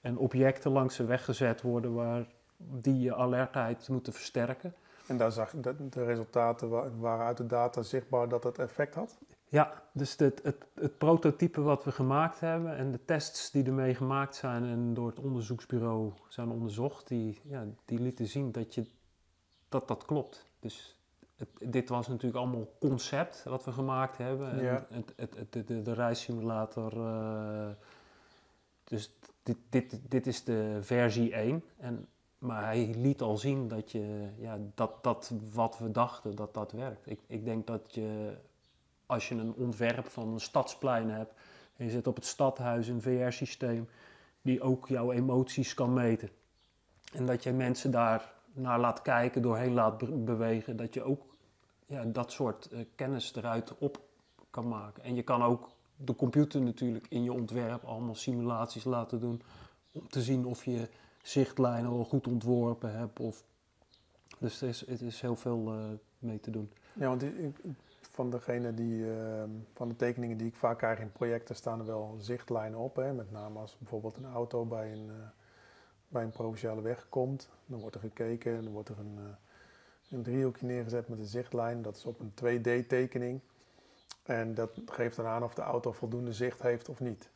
en 0.00 0.18
objecten 0.18 0.72
langs 0.72 0.96
de 0.96 1.04
weg 1.04 1.24
gezet 1.24 1.62
worden 1.62 1.94
waar 1.94 2.26
die 2.56 3.00
je 3.00 3.14
alertheid 3.14 3.88
moeten 3.88 4.12
versterken. 4.12 4.74
En 5.06 5.16
daar 5.16 5.32
zag 5.32 5.50
de, 5.50 5.88
de 5.88 6.04
resultaten 6.04 7.00
waren 7.00 7.26
uit 7.26 7.36
de 7.36 7.46
data 7.46 7.82
zichtbaar 7.82 8.28
dat 8.28 8.44
het 8.44 8.58
effect 8.58 8.94
had? 8.94 9.18
Ja, 9.48 9.82
dus 9.92 10.16
het, 10.16 10.40
het, 10.42 10.66
het, 10.74 10.98
prototype 10.98 11.60
wat 11.60 11.84
we 11.84 11.92
gemaakt 11.92 12.40
hebben 12.40 12.76
en 12.76 12.92
de 12.92 13.04
tests 13.04 13.50
die 13.50 13.64
ermee 13.64 13.94
gemaakt 13.94 14.34
zijn 14.34 14.64
en 14.64 14.94
door 14.94 15.06
het 15.06 15.18
onderzoeksbureau 15.18 16.12
zijn 16.28 16.50
onderzocht, 16.50 17.08
die, 17.08 17.40
ja, 17.44 17.66
die 17.84 17.98
lieten 17.98 18.26
zien 18.26 18.52
dat, 18.52 18.74
je, 18.74 18.86
dat 19.68 19.88
dat 19.88 20.04
klopt. 20.04 20.46
Dus 20.60 21.01
dit 21.60 21.88
was 21.88 22.08
natuurlijk 22.08 22.36
allemaal 22.36 22.68
concept 22.80 23.42
wat 23.44 23.64
we 23.64 23.72
gemaakt 23.72 24.18
hebben. 24.18 24.62
Ja. 24.62 24.86
Het, 24.90 25.12
het, 25.16 25.36
het, 25.36 25.66
de, 25.68 25.82
de 25.82 25.92
reissimulator. 25.92 26.96
Uh, 26.96 27.68
dus 28.84 29.12
dit, 29.42 29.56
dit, 29.68 30.00
dit 30.08 30.26
is 30.26 30.44
de 30.44 30.78
versie 30.80 31.34
1. 31.34 31.64
En, 31.76 32.06
maar 32.38 32.64
hij 32.64 32.94
liet 32.96 33.22
al 33.22 33.36
zien 33.36 33.68
dat, 33.68 33.92
je, 33.92 34.28
ja, 34.38 34.58
dat, 34.74 35.04
dat 35.04 35.32
wat 35.52 35.78
we 35.78 35.90
dachten, 35.90 36.34
dat 36.34 36.54
dat 36.54 36.72
werkt. 36.72 37.10
Ik, 37.10 37.20
ik 37.26 37.44
denk 37.44 37.66
dat 37.66 37.94
je, 37.94 38.36
als 39.06 39.28
je 39.28 39.34
een 39.34 39.54
ontwerp 39.54 40.06
van 40.06 40.28
een 40.28 40.40
stadsplein 40.40 41.10
hebt... 41.10 41.34
en 41.76 41.84
je 41.84 41.90
zit 41.90 42.06
op 42.06 42.16
het 42.16 42.26
stadhuis 42.26 42.88
een 42.88 43.02
VR-systeem... 43.02 43.88
die 44.42 44.62
ook 44.62 44.88
jouw 44.88 45.12
emoties 45.12 45.74
kan 45.74 45.92
meten. 45.92 46.30
En 47.12 47.26
dat 47.26 47.42
je 47.42 47.52
mensen 47.52 47.90
daar 47.90 48.32
naar 48.52 48.80
laat 48.80 49.02
kijken, 49.02 49.42
doorheen 49.42 49.72
laat 49.72 50.24
bewegen. 50.24 50.76
Dat 50.76 50.94
je 50.94 51.02
ook 51.02 51.31
ja, 51.86 52.04
dat 52.04 52.32
soort 52.32 52.68
uh, 52.72 52.84
kennis 52.94 53.34
eruit 53.34 53.78
op 53.78 54.00
kan 54.50 54.68
maken. 54.68 55.02
En 55.02 55.14
je 55.14 55.22
kan 55.22 55.42
ook 55.42 55.70
de 55.96 56.14
computer 56.14 56.62
natuurlijk 56.62 57.06
in 57.08 57.22
je 57.22 57.32
ontwerp 57.32 57.84
allemaal 57.84 58.14
simulaties 58.14 58.84
laten 58.84 59.20
doen. 59.20 59.42
Om 59.92 60.08
te 60.08 60.22
zien 60.22 60.46
of 60.46 60.64
je 60.64 60.88
zichtlijnen 61.22 61.90
al 61.90 62.04
goed 62.04 62.26
ontworpen 62.26 62.92
hebt. 62.92 63.20
Of... 63.20 63.44
Dus 64.38 64.60
het 64.60 64.68
is, 64.68 64.86
het 64.86 65.00
is 65.00 65.20
heel 65.20 65.36
veel 65.36 65.74
uh, 65.74 65.84
mee 66.18 66.40
te 66.40 66.50
doen. 66.50 66.72
Ja, 66.92 67.08
want 67.08 67.22
ik, 67.22 67.56
van 68.00 68.30
degene 68.30 68.74
die, 68.74 68.98
uh, 68.98 69.42
van 69.72 69.88
de 69.88 69.96
tekeningen 69.96 70.36
die 70.36 70.46
ik 70.46 70.56
vaak 70.56 70.78
krijg 70.78 70.98
in 70.98 71.12
projecten 71.12 71.56
staan 71.56 71.78
er 71.78 71.86
wel 71.86 72.16
zichtlijnen 72.20 72.78
op. 72.78 72.96
Hè? 72.96 73.12
Met 73.12 73.30
name 73.30 73.58
als 73.58 73.76
bijvoorbeeld 73.78 74.16
een 74.16 74.32
auto 74.32 74.64
bij 74.64 74.92
een, 74.92 75.06
uh, 75.06 75.12
bij 76.08 76.22
een 76.22 76.30
provinciale 76.30 76.82
weg 76.82 77.06
komt. 77.08 77.48
Dan 77.66 77.80
wordt 77.80 77.94
er 77.94 78.00
gekeken 78.00 78.56
en 78.56 78.62
dan 78.62 78.72
wordt 78.72 78.88
er 78.88 78.98
een, 78.98 79.18
een 80.12 80.22
driehoekje 80.22 80.66
neergezet 80.66 81.08
met 81.08 81.18
een 81.18 81.24
zichtlijn. 81.24 81.82
Dat 81.82 81.96
is 81.96 82.04
op 82.04 82.20
een 82.20 82.32
2D 82.32 82.86
tekening. 82.86 83.40
En 84.22 84.54
dat 84.54 84.70
geeft 84.86 85.16
dan 85.16 85.26
aan 85.26 85.42
of 85.42 85.54
de 85.54 85.62
auto 85.62 85.92
voldoende 85.92 86.32
zicht 86.32 86.62
heeft 86.62 86.88
of 86.88 87.00
niet. 87.00 87.30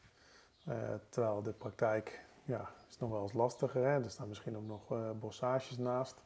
terwijl 1.09 1.43
de 1.43 1.53
praktijk 1.53 2.24
ja, 2.45 2.70
is 2.89 2.99
nog 2.99 3.11
wel 3.11 3.22
eens 3.22 3.33
lastiger. 3.33 3.85
Hè? 3.85 4.03
Er 4.03 4.11
staan 4.11 4.29
misschien 4.29 4.57
ook 4.57 4.66
nog 4.66 5.14
bossages 5.18 5.79
naast. 5.79 6.22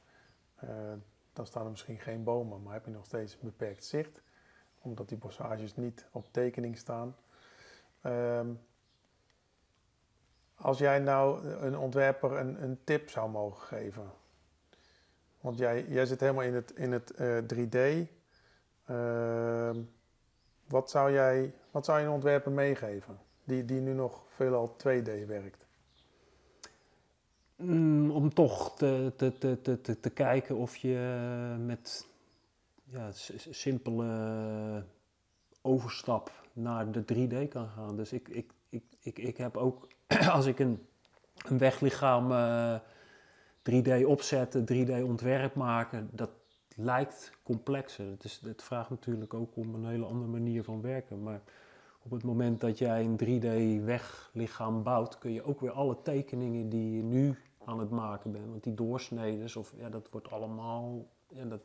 dan 1.32 1.46
staan 1.46 1.64
er 1.64 1.70
misschien 1.70 1.98
geen 1.98 2.24
bomen, 2.24 2.62
maar 2.62 2.72
heb 2.72 2.84
je 2.84 2.90
nog 2.90 3.04
steeds 3.04 3.38
beperkt 3.38 3.84
zicht 3.84 4.22
omdat 4.80 5.08
die 5.08 5.18
bossages 5.18 5.76
niet 5.76 6.06
op 6.12 6.26
tekening 6.30 6.78
staan. 6.78 7.16
Um, 8.02 8.60
als 10.54 10.78
jij 10.78 10.98
nou 10.98 11.48
een 11.48 11.78
ontwerper 11.78 12.32
een, 12.32 12.62
een, 12.62 12.80
tip 12.84 13.10
zou 13.10 13.30
mogen 13.30 13.66
geven. 13.66 14.10
Want 15.40 15.58
jij, 15.58 15.84
jij 15.88 16.06
zit 16.06 16.20
helemaal 16.20 16.44
in 16.44 16.54
het, 16.54 16.72
in 16.74 16.92
het 16.92 17.12
uh, 17.20 17.38
3D. 17.38 18.08
Uh, 18.90 19.70
wat, 20.66 20.90
zou 20.90 21.12
jij, 21.12 21.54
wat 21.70 21.84
zou 21.84 21.98
je 21.98 22.04
een 22.04 22.12
ontwerper 22.12 22.52
meegeven 22.52 23.18
die, 23.44 23.64
die 23.64 23.80
nu 23.80 23.92
nog 23.92 24.22
veelal 24.28 24.76
2D 24.78 25.26
werkt? 25.26 25.66
Mm, 27.56 28.10
om 28.10 28.34
toch 28.34 28.76
te, 28.76 29.12
te, 29.16 29.38
te, 29.38 29.80
te, 29.80 30.00
te 30.00 30.10
kijken 30.10 30.56
of 30.56 30.76
je 30.76 30.98
met 31.58 32.06
ja, 32.84 33.08
simpele 33.50 34.84
overstap 35.62 36.32
naar 36.52 36.90
de 36.90 37.02
3D 37.02 37.48
kan 37.48 37.68
gaan. 37.68 37.96
Dus 37.96 38.12
ik, 38.12 38.28
ik, 38.28 38.52
ik, 38.68 38.82
ik, 39.00 39.18
ik 39.18 39.36
heb 39.36 39.56
ook, 39.56 39.88
als 40.36 40.46
ik 40.46 40.58
een, 40.58 40.86
een 41.48 41.58
weglichaam 41.58 42.32
eh, 42.32 42.74
3D 43.70 44.04
opzetten, 44.06 44.64
3D 44.72 45.02
ontwerp 45.02 45.54
maken, 45.54 46.08
dat 46.12 46.30
lijkt 46.76 47.32
complexer. 47.42 48.06
Het, 48.10 48.24
is, 48.24 48.40
het 48.44 48.62
vraagt 48.62 48.90
natuurlijk 48.90 49.34
ook 49.34 49.56
om 49.56 49.74
een 49.74 49.86
hele 49.86 50.04
andere 50.04 50.30
manier 50.30 50.64
van 50.64 50.80
werken. 50.80 51.22
Maar 51.22 51.40
op 52.02 52.10
het 52.10 52.22
moment 52.22 52.60
dat 52.60 52.78
jij 52.78 53.04
een 53.04 53.18
3D 53.18 53.84
weglichaam 53.84 54.82
bouwt, 54.82 55.18
kun 55.18 55.32
je 55.32 55.42
ook 55.42 55.60
weer 55.60 55.70
alle 55.70 55.96
tekeningen 56.02 56.68
die 56.68 56.96
je 56.96 57.02
nu 57.02 57.38
aan 57.64 57.78
het 57.78 57.90
maken 57.90 58.32
bent, 58.32 58.46
want 58.48 58.62
die 58.64 58.74
doorsneden, 58.74 59.56
of 59.56 59.72
ja, 59.76 59.88
dat 59.88 60.08
wordt 60.10 60.30
allemaal, 60.30 61.06
ja, 61.28 61.44
dat, 61.44 61.60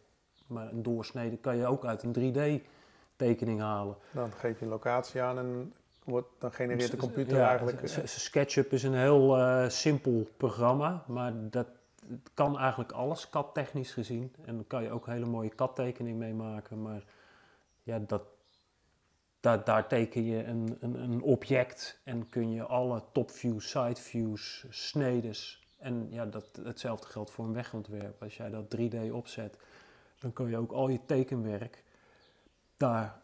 maar 0.47 0.71
een 0.71 0.83
doorsnede 0.83 1.37
kan 1.37 1.57
je 1.57 1.65
ook 1.65 1.85
uit 1.85 2.03
een 2.03 2.13
3D-tekening 2.13 3.59
halen. 3.59 3.95
Dan 4.13 4.31
geef 4.31 4.59
je 4.59 4.65
een 4.65 4.71
locatie 4.71 5.21
aan 5.21 5.37
en 5.37 5.73
wordt, 6.03 6.27
dan 6.39 6.51
genereert 6.51 6.91
de 6.91 6.97
computer 6.97 7.41
eigenlijk... 7.41 7.81
Uh, 7.81 8.05
SketchUp 8.05 8.71
is 8.71 8.83
een 8.83 8.93
heel 8.93 9.37
uh, 9.37 9.69
simpel 9.69 10.27
programma, 10.37 11.03
maar 11.07 11.33
dat 11.49 11.67
kan 12.33 12.57
eigenlijk 12.59 12.91
alles, 12.91 13.29
CAD-technisch 13.29 13.91
gezien. 13.93 14.33
En 14.45 14.55
dan 14.55 14.67
kan 14.67 14.83
je 14.83 14.91
ook 14.91 15.05
hele 15.05 15.25
mooie 15.25 15.55
CAD-tekening 15.55 16.17
mee 16.17 16.33
maken, 16.33 16.81
maar 16.81 17.03
ja, 17.83 17.99
dat, 17.99 18.23
daar, 19.39 19.63
daar 19.63 19.87
teken 19.87 20.23
je 20.23 20.43
een, 20.43 20.77
een, 20.79 20.99
een, 20.99 21.21
object 21.21 21.99
en 22.03 22.29
kun 22.29 22.51
je 22.51 22.63
alle 22.63 23.03
topviews, 23.11 23.69
sideviews, 23.69 24.65
snedes 24.69 25.67
en 25.77 26.07
ja, 26.09 26.25
dat, 26.25 26.59
hetzelfde 26.63 27.07
geldt 27.07 27.31
voor 27.31 27.45
een 27.45 27.53
wegontwerp. 27.53 28.23
Als 28.23 28.37
jij 28.37 28.49
dat 28.49 28.75
3D 28.77 29.11
opzet, 29.11 29.57
dan 30.19 30.33
kun 30.33 30.49
je 30.49 30.57
ook 30.57 30.71
al 30.71 30.89
je 30.89 31.05
tekenwerk 31.05 31.83
daar 32.77 33.21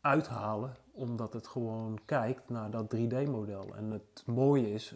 uithalen, 0.00 0.76
omdat 0.92 1.32
het 1.32 1.46
gewoon 1.46 1.98
kijkt 2.04 2.48
naar 2.48 2.70
dat 2.70 2.96
3D-model. 2.96 3.74
En 3.76 3.90
het 3.90 4.22
mooie 4.26 4.72
is, 4.72 4.94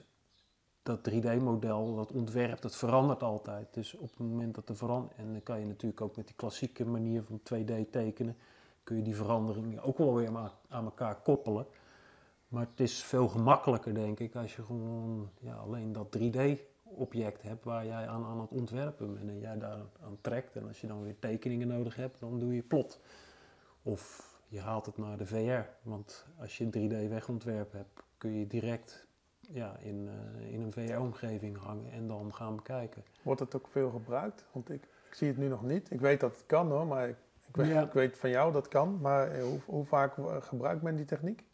dat 0.91 1.11
3D-model, 1.11 1.95
dat 1.95 2.12
ontwerp, 2.12 2.61
dat 2.61 2.76
verandert 2.76 3.22
altijd. 3.22 3.74
Dus 3.74 3.95
op 3.95 4.11
het 4.11 4.18
moment 4.18 4.55
dat 4.55 4.68
er 4.68 4.76
verandert, 4.76 5.16
en 5.16 5.32
dan 5.32 5.43
kan 5.43 5.61
je 5.61 5.66
natuurlijk 5.66 6.01
ook 6.01 6.16
met 6.16 6.26
die 6.26 6.36
klassieke 6.36 6.86
manier 6.86 7.22
van 7.22 7.41
2D 7.41 7.91
tekenen, 7.91 8.36
kun 8.84 8.97
je 8.97 9.03
die 9.03 9.16
veranderingen 9.16 9.82
ook 9.82 9.99
wel 9.99 10.14
weer 10.14 10.51
aan 10.68 10.84
elkaar 10.84 11.20
koppelen. 11.22 11.66
Maar 12.49 12.66
het 12.70 12.80
is 12.80 13.03
veel 13.03 13.28
gemakkelijker, 13.28 13.95
denk 13.95 14.20
ik, 14.20 14.36
als 14.36 14.57
je 14.57 14.62
gewoon 14.62 15.30
ja, 15.41 15.55
alleen 15.55 15.93
dat 15.93 16.18
3D 16.18 16.38
object 16.82 17.43
hebt 17.43 17.64
waar 17.64 17.86
jij 17.86 18.09
aan, 18.09 18.24
aan 18.24 18.41
het 18.41 18.51
ontwerpen 18.51 19.14
bent 19.14 19.28
en 19.28 19.38
jij 19.38 19.59
daar 19.59 19.78
aan 20.01 20.18
trekt. 20.20 20.57
En 20.57 20.66
als 20.66 20.80
je 20.80 20.86
dan 20.86 21.03
weer 21.03 21.18
tekeningen 21.18 21.68
nodig 21.68 21.97
hebt, 21.97 22.20
dan 22.20 22.38
doe 22.38 22.55
je 22.55 22.62
plot. 22.62 23.01
Of 23.82 24.30
je 24.49 24.61
haalt 24.61 24.86
het 24.86 24.99
naar 24.99 25.16
de 25.16 25.26
VR. 25.26 25.88
Want 25.88 26.26
als 26.38 26.59
je 26.59 26.68
een 26.70 26.91
3D 26.91 27.09
wegontwerp 27.09 27.72
hebt, 27.72 28.03
kun 28.18 28.32
je 28.32 28.47
direct 28.47 29.07
ja, 29.53 29.76
in, 29.82 30.09
uh, 30.09 30.53
in 30.53 30.61
een 30.61 30.72
VR-omgeving 30.72 31.59
hangen 31.59 31.92
en 31.92 32.07
dan 32.07 32.34
gaan 32.34 32.57
bekijken. 32.57 33.05
Wordt 33.22 33.40
het 33.40 33.57
ook 33.57 33.68
veel 33.68 33.90
gebruikt? 33.90 34.44
Want 34.53 34.70
ik, 34.70 34.82
ik 35.09 35.14
zie 35.14 35.28
het 35.28 35.36
nu 35.36 35.48
nog 35.48 35.62
niet. 35.62 35.90
Ik 35.90 36.01
weet 36.01 36.20
dat 36.20 36.32
het 36.32 36.46
kan 36.46 36.70
hoor, 36.70 36.86
maar 36.86 37.09
ik, 37.09 37.16
ik, 37.48 37.57
weet, 37.57 37.82
ik 37.82 37.92
weet, 37.92 38.18
van 38.18 38.30
jou 38.30 38.53
dat 38.53 38.62
het 38.62 38.72
kan. 38.72 38.98
Maar 39.01 39.30
eh, 39.30 39.42
hoe, 39.42 39.59
hoe 39.64 39.84
vaak 39.84 40.14
gebruikt 40.40 40.82
men 40.82 40.96
die 40.96 41.05
techniek? 41.05 41.44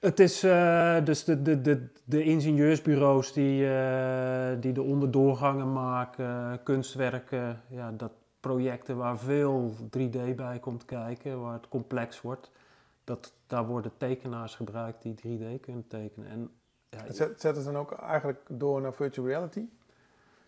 Het 0.00 0.20
is 0.20 0.44
uh, 0.44 1.04
dus 1.04 1.24
de, 1.24 1.42
de, 1.42 1.60
de, 1.60 1.88
de 2.04 2.22
ingenieursbureaus 2.22 3.32
die, 3.32 3.62
uh, 3.62 4.50
die 4.60 4.72
de 4.72 4.82
onderdoorgangen 4.82 5.72
maken, 5.72 6.62
kunstwerken, 6.62 7.62
ja, 7.68 7.92
dat 7.92 8.12
projecten 8.40 8.96
waar 8.96 9.18
veel 9.18 9.74
3D 9.98 10.34
bij 10.36 10.58
komt 10.60 10.84
kijken, 10.84 11.40
waar 11.40 11.52
het 11.52 11.68
complex 11.68 12.20
wordt. 12.20 12.50
Dat, 13.04 13.32
daar 13.46 13.66
worden 13.66 13.92
tekenaars 13.96 14.54
gebruikt 14.54 15.02
die 15.02 15.14
3D 15.14 15.60
kunnen 15.60 15.86
tekenen. 15.88 16.28
En, 16.28 16.50
ja, 16.88 17.12
Zetten 17.12 17.62
ze 17.62 17.72
dan 17.72 17.76
ook 17.76 17.92
eigenlijk 17.92 18.40
door 18.48 18.80
naar 18.80 18.94
virtual 18.94 19.26
reality? 19.26 19.64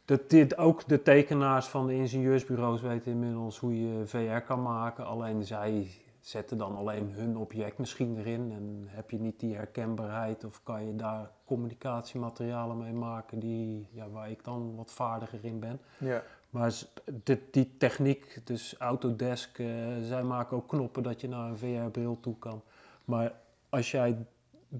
Dat 0.04 0.30
dit, 0.30 0.56
ook 0.56 0.88
de 0.88 1.02
tekenaars 1.02 1.66
van 1.66 1.86
de 1.86 1.94
ingenieursbureaus 1.94 2.80
weten 2.80 3.12
inmiddels 3.12 3.58
hoe 3.58 3.80
je 3.80 4.06
VR 4.06 4.38
kan 4.46 4.62
maken. 4.62 5.06
Alleen 5.06 5.44
zij 5.44 5.90
zetten 6.20 6.58
dan 6.58 6.76
alleen 6.76 7.12
hun 7.12 7.36
object 7.36 7.78
misschien 7.78 8.18
erin 8.18 8.52
en 8.52 8.84
heb 8.88 9.10
je 9.10 9.18
niet 9.18 9.40
die 9.40 9.56
herkenbaarheid 9.56 10.44
of 10.44 10.62
kan 10.62 10.86
je 10.86 10.96
daar 10.96 11.30
communicatiematerialen 11.44 12.78
mee 12.78 12.92
maken 12.92 13.38
die, 13.38 13.88
ja, 13.92 14.08
waar 14.08 14.30
ik 14.30 14.44
dan 14.44 14.76
wat 14.76 14.92
vaardiger 14.92 15.44
in 15.44 15.60
ben. 15.60 15.80
Ja. 15.98 16.22
Maar 16.50 16.82
dit, 17.12 17.40
die 17.50 17.76
techniek, 17.78 18.40
dus 18.44 18.74
Autodesk, 18.78 19.58
uh, 19.58 19.66
zij 20.02 20.22
maken 20.22 20.56
ook 20.56 20.68
knoppen 20.68 21.02
dat 21.02 21.20
je 21.20 21.28
naar 21.28 21.48
een 21.48 21.58
VR-bril 21.58 22.20
toe 22.20 22.38
kan. 22.38 22.62
Maar 23.04 23.32
als 23.68 23.90
jij 23.90 24.26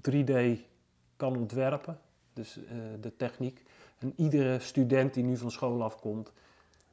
3D 0.09 0.59
kan 1.21 1.37
ontwerpen, 1.37 1.99
dus 2.33 2.57
uh, 2.57 2.63
de 3.01 3.15
techniek, 3.15 3.63
en 3.97 4.13
iedere 4.15 4.59
student 4.59 5.13
die 5.13 5.23
nu 5.23 5.37
van 5.37 5.51
school 5.51 5.83
afkomt, 5.83 6.31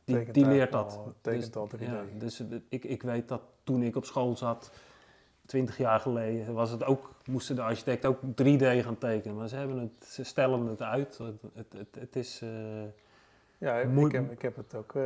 die, 0.04 0.30
die 0.30 0.46
leert 0.46 0.72
dat. 0.72 1.00
tekent 1.20 1.52
dus, 1.52 1.54
al 1.54 1.70
3D. 1.76 1.80
Ja, 1.80 2.04
dus 2.18 2.42
ik, 2.68 2.84
ik 2.84 3.02
weet 3.02 3.28
dat 3.28 3.42
toen 3.62 3.82
ik 3.82 3.96
op 3.96 4.04
school 4.04 4.36
zat, 4.36 4.70
20 5.46 5.78
jaar 5.78 6.00
geleden, 6.00 6.54
was 6.54 6.70
het 6.70 6.84
ook, 6.84 7.14
moesten 7.24 7.56
de 7.56 7.62
architect 7.62 8.06
ook 8.06 8.18
3D 8.42 8.64
gaan 8.84 8.98
tekenen. 8.98 9.36
Maar 9.36 9.48
ze, 9.48 9.56
hebben 9.56 9.78
het, 9.78 10.08
ze 10.08 10.24
stellen 10.24 10.66
het 10.66 10.82
uit. 10.82 11.18
Het, 11.18 11.42
het, 11.54 11.72
het, 11.72 11.94
het 11.98 12.16
is. 12.16 12.42
Uh, 12.42 12.50
ja, 13.58 13.78
ik 13.78 14.12
heb, 14.12 14.30
ik 14.30 14.42
heb 14.42 14.56
het 14.56 14.74
ook 14.74 14.94
uh, 14.94 15.02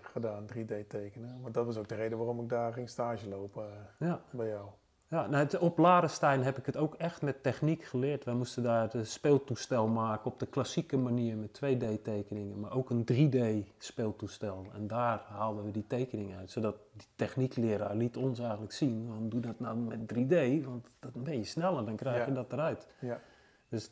gedaan, 0.00 0.46
3D 0.52 0.86
tekenen. 0.88 1.40
Maar 1.42 1.52
dat 1.52 1.66
was 1.66 1.76
ook 1.76 1.88
de 1.88 1.94
reden 1.94 2.18
waarom 2.18 2.40
ik 2.40 2.48
daar 2.48 2.72
ging 2.72 2.88
stage 2.88 3.28
lopen 3.28 3.64
uh, 3.64 4.08
ja. 4.08 4.20
bij 4.30 4.48
jou. 4.48 4.66
Ja, 5.10 5.26
nou, 5.26 5.44
het, 5.44 5.58
op 5.58 5.78
Ladenstein 5.78 6.42
heb 6.42 6.58
ik 6.58 6.66
het 6.66 6.76
ook 6.76 6.94
echt 6.94 7.22
met 7.22 7.42
techniek 7.42 7.84
geleerd. 7.84 8.24
We 8.24 8.32
moesten 8.32 8.62
daar 8.62 8.92
het 8.92 9.08
speeltoestel 9.08 9.86
maken 9.86 10.30
op 10.30 10.38
de 10.38 10.46
klassieke 10.46 10.96
manier 10.96 11.36
met 11.36 11.60
2D-tekeningen, 11.64 12.60
maar 12.60 12.72
ook 12.72 12.90
een 12.90 13.04
3D-speeltoestel. 13.12 14.66
En 14.74 14.86
daar 14.86 15.22
haalden 15.28 15.64
we 15.64 15.70
die 15.70 15.86
tekening 15.86 16.36
uit, 16.36 16.50
zodat 16.50 16.76
die 16.92 17.06
techniekleraar 17.16 17.96
liet 17.96 18.16
ons 18.16 18.38
eigenlijk 18.38 18.72
zien, 18.72 19.06
van, 19.06 19.28
doe 19.28 19.40
dat 19.40 19.60
nou 19.60 19.76
met 19.76 20.00
3D, 20.00 20.64
want 20.64 20.86
dan 21.00 21.22
ben 21.22 21.36
je 21.36 21.44
sneller, 21.44 21.84
dan 21.84 21.96
krijg 21.96 22.26
je 22.26 22.32
dat 22.32 22.52
eruit. 22.52 22.86
Ja. 23.00 23.20
Dus 23.68 23.90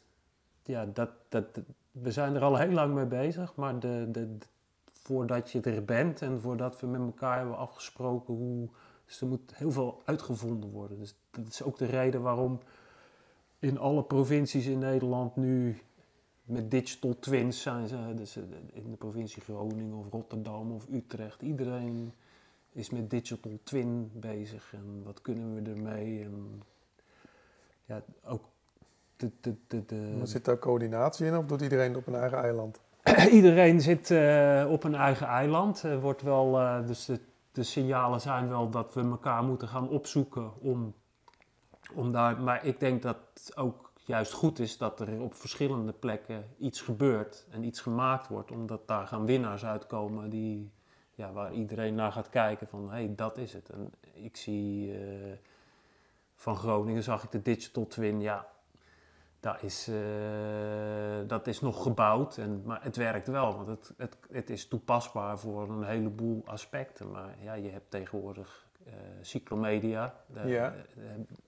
ja, 0.63 0.87
dat, 0.87 1.11
dat, 1.29 1.45
we 1.91 2.13
zijn 2.13 2.35
er 2.35 2.43
al 2.43 2.57
heel 2.57 2.73
lang 2.73 2.95
mee 2.95 3.07
bezig, 3.07 3.55
maar 3.55 3.79
de, 3.79 4.09
de, 4.11 4.37
voordat 4.93 5.51
je 5.51 5.61
er 5.61 5.85
bent 5.85 6.23
en 6.23 6.41
voordat 6.41 6.81
we 6.81 6.87
met 6.87 7.01
elkaar 7.01 7.39
hebben 7.39 7.57
afgesproken 7.57 8.35
hoe 8.35 8.69
dus 9.09 9.21
er 9.21 9.27
moet 9.27 9.55
heel 9.55 9.73
veel 9.73 10.03
uitgevonden 10.05 10.71
worden. 10.71 10.99
Dus 10.99 11.15
dat 11.31 11.47
is 11.47 11.63
ook 11.63 11.79
de 11.79 11.87
reden 11.87 12.23
waarom 12.23 12.61
in 13.59 13.79
alle 13.79 14.03
provincies 14.03 14.67
in 14.67 14.79
Nederland 14.79 15.37
nu 15.37 15.81
met 16.45 16.71
digital 16.71 17.19
twins 17.19 17.63
zijn 17.63 17.89
ze 17.89 17.97
dus 18.15 18.37
in 18.73 18.91
de 18.91 18.97
provincie 18.97 19.43
Groningen 19.43 19.97
of 19.97 20.07
Rotterdam 20.11 20.73
of 20.73 20.87
Utrecht. 20.93 21.43
Iedereen 21.43 22.13
is 22.73 22.91
met 22.91 23.11
digital 23.11 23.59
twin 23.63 24.11
bezig 24.15 24.73
en 24.73 25.03
wat 25.05 25.23
kunnen 25.23 25.55
we 25.55 25.71
ermee. 25.71 26.23
En 26.23 26.63
ja, 27.85 28.03
ook 28.25 28.43
de, 29.17 29.31
de, 29.41 29.55
de, 29.67 29.85
de... 29.87 30.21
zit 30.23 30.45
daar 30.45 30.59
coördinatie 30.59 31.27
in 31.27 31.37
of 31.37 31.47
doet 31.47 31.61
iedereen 31.61 31.97
op 31.97 32.07
een 32.07 32.15
eigen 32.15 32.39
eiland? 32.39 32.81
iedereen 33.31 33.81
zit 33.81 34.11
uh, 34.11 34.67
op 34.71 34.85
een 34.85 34.95
eigen 34.95 35.27
eiland. 35.27 35.83
Er 35.83 36.01
wordt 36.01 36.23
wel, 36.23 36.61
uh, 36.61 36.87
dus 36.87 37.05
de, 37.05 37.21
de, 37.59 37.65
signalen 37.65 38.21
zijn 38.21 38.49
wel 38.49 38.71
dat 38.71 38.95
we 38.95 39.01
elkaar 39.01 39.45
moeten 39.45 39.69
gaan 39.69 39.89
opzoeken 39.89 40.61
om, 40.61 40.95
om 41.95 42.13
daar. 42.13 42.41
Maar 42.41 42.65
ik 42.65 42.81
denk 42.81 43.03
dat 43.03 43.17
het 43.35 43.57
ook 43.57 43.93
juist 44.05 44.33
goed 44.33 44.59
is 44.59 44.79
dat 44.79 45.01
er 45.01 45.21
op 45.21 45.35
verschillende 45.35 45.93
plekken 45.93 46.45
iets 46.59 46.81
gebeurt 46.81 47.47
en 47.51 47.65
iets 47.65 47.81
gemaakt 47.81 48.29
wordt, 48.29 48.51
omdat 48.51 48.89
daar 48.89 49.07
gaan 49.07 49.27
winnaars 49.27 49.65
uitkomen 49.65 50.31
die, 50.31 50.73
ja, 51.15 51.33
waar 51.33 51.53
iedereen 51.53 51.95
naar 51.95 52.13
gaat 52.13 52.29
kijken 52.29 52.69
van 52.69 52.91
hé, 52.91 53.05
hey, 53.05 53.13
dat 53.17 53.39
is 53.39 53.53
het. 53.53 53.71
En 53.71 53.93
ik 54.15 54.37
zie 54.37 54.93
uh, 54.93 55.33
van 56.35 56.57
Groningen 56.57 57.03
zag 57.03 57.25
ik 57.25 57.31
de 57.31 57.43
Digital 57.43 57.87
Twin, 57.87 58.21
ja, 58.21 58.47
dat 59.41 59.63
is, 59.63 59.89
uh, 59.89 59.97
dat 61.27 61.47
is 61.47 61.61
nog 61.61 61.83
gebouwd, 61.83 62.37
en, 62.37 62.63
maar 62.65 62.83
het 62.83 62.97
werkt 62.97 63.29
wel, 63.29 63.57
want 63.57 63.67
het, 63.67 63.93
het, 63.97 64.17
het 64.31 64.51
is 64.51 64.69
toepasbaar 64.69 65.39
voor 65.39 65.69
een 65.69 65.83
heleboel 65.83 66.43
aspecten. 66.47 67.11
Maar 67.11 67.35
ja, 67.43 67.53
je 67.53 67.71
hebt 67.71 67.91
tegenwoordig 67.91 68.67
uh, 68.87 68.93
cyclomedia, 69.21 70.15
daar, 70.27 70.49
ja. 70.49 70.61
daar 70.61 70.75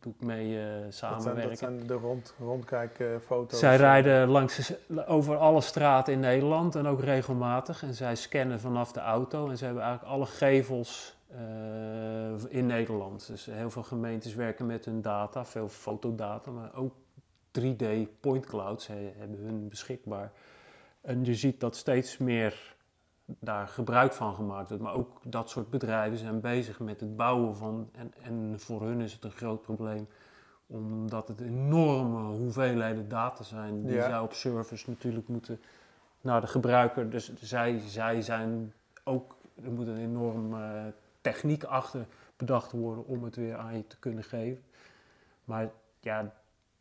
doe 0.00 0.12
ik 0.18 0.26
mee 0.26 0.48
uh, 0.48 0.62
samenwerken. 0.88 1.48
Dat 1.48 1.58
zijn, 1.58 1.76
dat 1.76 1.78
zijn 1.78 1.86
de 1.86 2.06
rond, 2.06 2.34
rondkijkfoto's? 2.38 3.58
Zij 3.58 3.76
rijden 3.76 4.28
langs, 4.28 4.72
over 5.06 5.36
alle 5.36 5.60
straten 5.60 6.12
in 6.12 6.20
Nederland 6.20 6.74
en 6.74 6.86
ook 6.86 7.00
regelmatig. 7.00 7.82
En 7.82 7.94
zij 7.94 8.14
scannen 8.14 8.60
vanaf 8.60 8.92
de 8.92 9.00
auto 9.00 9.48
en 9.48 9.58
ze 9.58 9.64
hebben 9.64 9.82
eigenlijk 9.82 10.12
alle 10.14 10.26
gevels 10.26 11.18
in 12.48 12.66
Nederland. 12.66 13.26
Dus 13.26 13.46
heel 13.46 13.70
veel 13.70 13.82
gemeentes 13.82 14.34
werken 14.34 14.66
met 14.66 14.84
hun 14.84 15.02
data, 15.02 15.44
veel 15.44 15.68
fotodata, 15.68 16.50
maar 16.50 16.74
ook 16.74 16.94
3D 17.58 17.84
point 18.20 18.46
clouds 18.46 18.86
hebben 18.86 19.38
hun 19.38 19.68
beschikbaar. 19.68 20.32
En 21.00 21.24
je 21.24 21.34
ziet 21.34 21.60
dat 21.60 21.76
steeds 21.76 22.18
meer 22.18 22.74
daar 23.38 23.68
gebruik 23.68 24.12
van 24.12 24.34
gemaakt 24.34 24.68
wordt. 24.68 24.84
Maar 24.84 24.94
ook 24.94 25.20
dat 25.24 25.50
soort 25.50 25.70
bedrijven 25.70 26.18
zijn 26.18 26.40
bezig 26.40 26.80
met 26.80 27.00
het 27.00 27.16
bouwen 27.16 27.56
van. 27.56 27.88
En, 27.92 28.12
en 28.22 28.54
voor 28.60 28.82
hun 28.82 29.00
is 29.00 29.12
het 29.12 29.24
een 29.24 29.30
groot 29.30 29.62
probleem, 29.62 30.08
omdat 30.66 31.28
het 31.28 31.40
enorme 31.40 32.36
hoeveelheden 32.36 33.08
data 33.08 33.42
zijn. 33.42 33.82
Die 33.82 33.94
ja. 33.94 34.08
zij 34.08 34.18
op 34.18 34.32
servers 34.32 34.86
natuurlijk 34.86 35.28
moeten 35.28 35.60
naar 36.20 36.40
de 36.40 36.46
gebruiker. 36.46 37.10
Dus 37.10 37.34
zij, 37.40 37.78
zij 37.78 38.22
zijn 38.22 38.72
ook. 39.04 39.38
Er 39.64 39.70
moet 39.70 39.86
een 39.86 39.98
enorme 39.98 40.92
techniek 41.20 41.64
achter 41.64 42.06
bedacht 42.36 42.72
worden 42.72 43.06
om 43.06 43.24
het 43.24 43.36
weer 43.36 43.56
aan 43.56 43.76
je 43.76 43.86
te 43.86 43.98
kunnen 43.98 44.24
geven. 44.24 44.62
Maar 45.44 45.70
ja, 46.00 46.32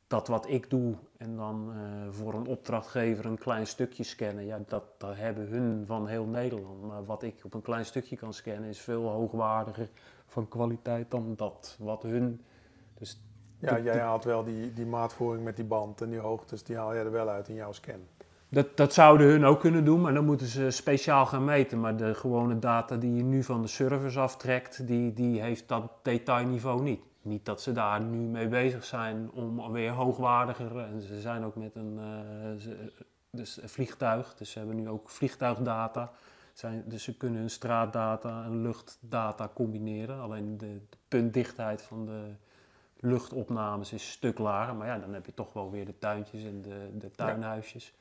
dat 0.10 0.28
wat 0.28 0.50
ik 0.50 0.70
doe 0.70 0.96
en 1.18 1.36
dan 1.36 1.72
uh, 1.76 1.82
voor 2.12 2.34
een 2.34 2.48
opdrachtgever 2.48 3.26
een 3.26 3.38
klein 3.38 3.68
stukje 3.68 4.04
scannen, 4.04 4.46
ja, 4.46 4.60
dat, 4.68 4.84
dat 4.98 5.16
hebben 5.16 5.48
hun 5.48 5.84
van 5.86 6.08
heel 6.08 6.26
Nederland. 6.26 6.82
Maar 6.84 7.06
wat 7.06 7.24
ik 7.24 7.42
op 7.44 7.54
een 7.54 7.62
klein 7.62 7.86
stukje 7.86 8.16
kan 8.16 8.34
scannen 8.34 8.70
is 8.70 8.80
veel 8.80 9.08
hoogwaardiger 9.08 9.90
van 10.26 10.48
kwaliteit 10.48 11.12
dan 11.12 11.34
dat 11.36 11.76
wat 11.80 12.04
hun. 12.04 12.42
Dus 12.98 13.22
ja, 13.60 13.80
jij 13.80 14.00
haalt 14.00 14.24
wel 14.24 14.44
die, 14.44 14.74
die 14.74 14.86
maatvoering 14.86 15.44
met 15.44 15.56
die 15.56 15.66
band 15.66 16.02
en 16.02 16.10
die 16.10 16.20
hoogtes, 16.20 16.64
die 16.64 16.78
haal 16.78 16.94
jij 16.94 17.04
er 17.04 17.12
wel 17.12 17.30
uit 17.30 17.50
in 17.50 17.56
jouw 17.56 17.72
scan. 17.72 18.00
Dat, 18.50 18.78
dat 18.78 18.94
zouden 18.94 19.28
hun 19.28 19.46
ook 19.46 19.60
kunnen 19.60 19.86
doen, 19.86 20.02
maar 20.02 20.14
dan 20.14 20.26
moeten 20.26 20.48
ze 20.48 20.72
speciaal 20.72 21.26
gaan 21.26 21.46
meten. 21.46 21.80
Maar 21.80 21.98
de 21.98 22.16
gewone 22.16 22.60
data 22.60 22.96
die 22.96 23.16
je 23.16 23.24
nu 23.24 23.44
van 23.44 23.62
de 23.62 23.68
servers 23.68 24.18
aftrekt, 24.18 24.88
die, 24.88 25.14
die 25.14 25.42
heeft 25.42 25.68
dat 25.68 25.92
detailniveau 26.02 26.82
niet 26.82 27.02
niet 27.30 27.46
dat 27.46 27.62
ze 27.62 27.72
daar 27.72 28.02
nu 28.02 28.18
mee 28.18 28.48
bezig 28.48 28.84
zijn 28.86 29.32
om 29.32 29.72
weer 29.72 29.92
hoogwaardiger. 29.92 30.80
En 30.80 31.02
ze 31.02 31.22
zijn 31.22 31.44
ook 31.44 31.56
met 31.56 31.76
een, 31.76 32.00
uh, 32.00 32.74
dus 33.30 33.62
een 33.62 33.70
vliegtuig, 33.70 34.36
dus 34.36 34.52
ze 34.52 34.58
hebben 34.58 34.76
nu 34.76 34.90
ook 34.90 35.10
vliegtuigdata. 35.10 36.12
Zijn, 36.54 36.84
dus 36.86 37.04
ze 37.04 37.18
kunnen 37.18 37.40
hun 37.40 37.50
straatdata 37.50 38.44
en 38.44 38.62
luchtdata 38.62 39.50
combineren. 39.54 40.20
Alleen 40.20 40.58
de, 40.58 40.82
de, 40.90 40.98
puntdichtheid 41.08 41.82
van 41.82 42.06
de 42.06 42.22
luchtopnames 43.00 43.94
is 43.94 44.04
een 44.04 44.12
stuk 44.12 44.38
lager. 44.38 44.76
Maar 44.76 44.88
ja, 44.88 44.98
dan 44.98 45.14
heb 45.14 45.26
je 45.26 45.34
toch 45.34 45.54
wel 45.54 45.72
weer 45.72 45.86
de 45.86 46.00
tuintjes 46.00 46.44
en 46.44 46.62
de, 46.62 46.90
de 46.98 47.12
tuinhuisjes. 47.12 47.94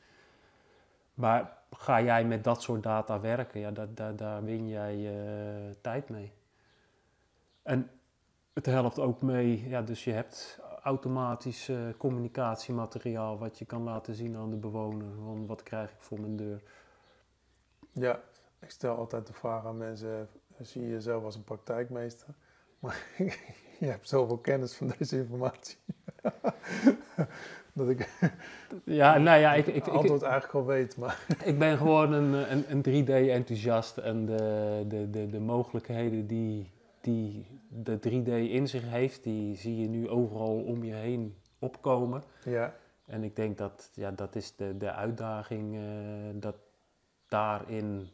Maar 1.15 1.59
ga 1.71 2.03
jij 2.03 2.25
met 2.25 2.45
dat 2.45 2.63
soort 2.63 2.83
data 2.83 3.21
werken, 3.21 3.61
ja, 3.61 3.71
daar, 3.71 3.95
daar, 3.95 4.17
daar 4.17 4.45
win 4.45 4.69
jij 4.69 4.97
uh, 4.97 5.75
tijd 5.81 6.09
mee. 6.09 6.33
En 7.63 7.91
het 8.59 8.67
helpt 8.67 8.99
ook 8.99 9.23
mee, 9.23 9.69
ja, 9.69 9.83
dus 9.83 10.05
je 10.05 10.13
hebt 10.13 10.59
automatisch 10.83 11.69
uh, 11.69 11.79
communicatiemateriaal 11.97 13.39
wat 13.39 13.59
je 13.59 13.65
kan 13.65 13.83
laten 13.83 14.15
zien 14.15 14.37
aan 14.37 14.51
de 14.51 14.57
bewoner. 14.57 15.07
Van 15.25 15.47
wat 15.47 15.63
krijg 15.63 15.91
ik 15.91 16.01
voor 16.01 16.21
mijn 16.21 16.37
deur? 16.37 16.63
Ja, 17.93 18.21
ik 18.61 18.71
stel 18.71 18.97
altijd 18.97 19.27
de 19.27 19.33
vraag 19.33 19.65
aan 19.65 19.77
mensen, 19.77 20.29
zie 20.61 20.83
je 20.83 20.89
jezelf 20.89 21.25
als 21.25 21.35
een 21.35 21.45
praktijkmeester? 21.45 22.29
Maar 22.81 23.07
je 23.79 23.87
hebt 23.87 24.09
zoveel 24.09 24.39
kennis 24.39 24.75
van 24.75 24.93
deze 24.99 25.17
informatie. 25.17 25.77
dat 27.73 27.89
ik 27.89 28.09
ja, 28.85 29.19
nou 29.19 29.41
ja, 29.41 29.55
ik, 29.55 29.67
ik, 29.67 29.87
antwoord 29.87 30.23
eigenlijk 30.23 30.55
al 30.55 30.65
weet. 30.65 30.97
Maar. 30.97 31.27
ik 31.45 31.59
ben 31.59 31.77
gewoon 31.77 32.13
een, 32.13 32.53
een, 32.53 32.65
een 32.69 32.83
3D-enthousiast 32.83 33.97
en 33.97 34.27
de, 34.27 34.85
de, 34.89 35.11
de, 35.11 35.31
de 35.31 35.41
mogelijkheden 35.41 36.27
die, 36.27 36.71
die 37.01 37.47
de 37.69 37.99
3D 37.99 38.51
in 38.51 38.69
zich 38.69 38.91
heeft, 38.91 39.23
die 39.23 39.57
zie 39.57 39.77
je 39.77 39.89
nu 39.89 40.09
overal 40.09 40.63
om 40.63 40.85
je 40.85 40.95
heen 40.95 41.37
opkomen. 41.59 42.23
Ja. 42.45 42.75
En 43.07 43.25
ik 43.25 43.37
denk 43.37 43.59
dat 43.59 43.91
ja, 43.95 44.11
dat 44.11 44.35
is 44.35 44.57
de, 44.57 44.77
de 44.77 44.93
uitdaging, 44.93 45.75
uh, 45.75 45.83
dat 46.35 46.57
daarin 47.29 48.09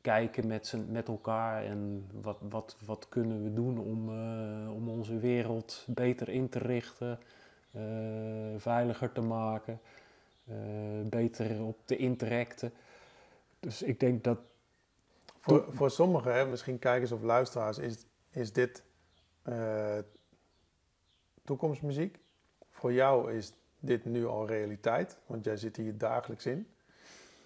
kijken 0.00 0.46
met, 0.46 0.66
z'n, 0.66 0.86
met 0.90 1.08
elkaar 1.08 1.64
en 1.64 2.08
wat, 2.22 2.38
wat, 2.48 2.76
wat 2.84 3.08
kunnen 3.08 3.42
we 3.42 3.52
doen 3.52 3.78
om, 3.78 4.08
uh, 4.08 4.74
om 4.74 4.88
onze 4.88 5.18
wereld 5.18 5.84
beter 5.88 6.28
in 6.28 6.48
te 6.48 6.58
richten, 6.58 7.18
uh, 7.76 7.82
veiliger 8.56 9.12
te 9.12 9.20
maken, 9.20 9.80
beter 11.04 11.62
op 11.62 11.76
te 11.84 11.96
interacten. 11.96 12.72
Dus 13.60 13.82
ik 13.82 14.00
denk 14.00 14.24
dat. 14.24 14.38
Voor, 15.40 15.66
voor 15.70 15.90
sommigen, 15.90 16.50
misschien 16.50 16.78
kijkers 16.78 17.12
of 17.12 17.22
luisteraars, 17.22 17.78
is, 17.78 18.06
is 18.32 18.52
dit 18.52 18.84
uh, 19.48 19.98
toekomstmuziek. 21.44 22.18
Voor 22.70 22.92
jou 22.92 23.32
is 23.32 23.52
dit 23.78 24.04
nu 24.04 24.26
al 24.26 24.46
realiteit, 24.46 25.18
want 25.26 25.44
jij 25.44 25.56
zit 25.56 25.76
hier 25.76 25.98
dagelijks 25.98 26.46
in. 26.46 26.66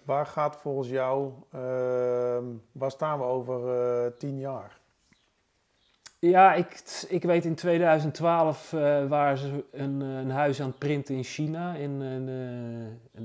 Waar 0.03 0.25
gaat 0.25 0.55
volgens 0.55 0.89
jou, 0.89 1.33
uh, 1.55 2.39
waar 2.71 2.91
staan 2.91 3.19
we 3.19 3.25
over 3.25 3.59
uh, 4.05 4.11
tien 4.17 4.39
jaar? 4.39 4.76
Ja, 6.19 6.53
ik, 6.53 6.81
ik 7.07 7.23
weet 7.23 7.45
in 7.45 7.55
2012 7.55 8.73
uh, 8.73 9.07
waren 9.07 9.37
ze 9.37 9.65
een, 9.71 10.01
een, 10.01 10.29
huis 10.29 10.61
aan 10.61 10.67
het 10.67 10.77
printen 10.77 11.15
in 11.15 11.23
China. 11.23 11.73
In, 11.73 12.01
en, 12.01 12.29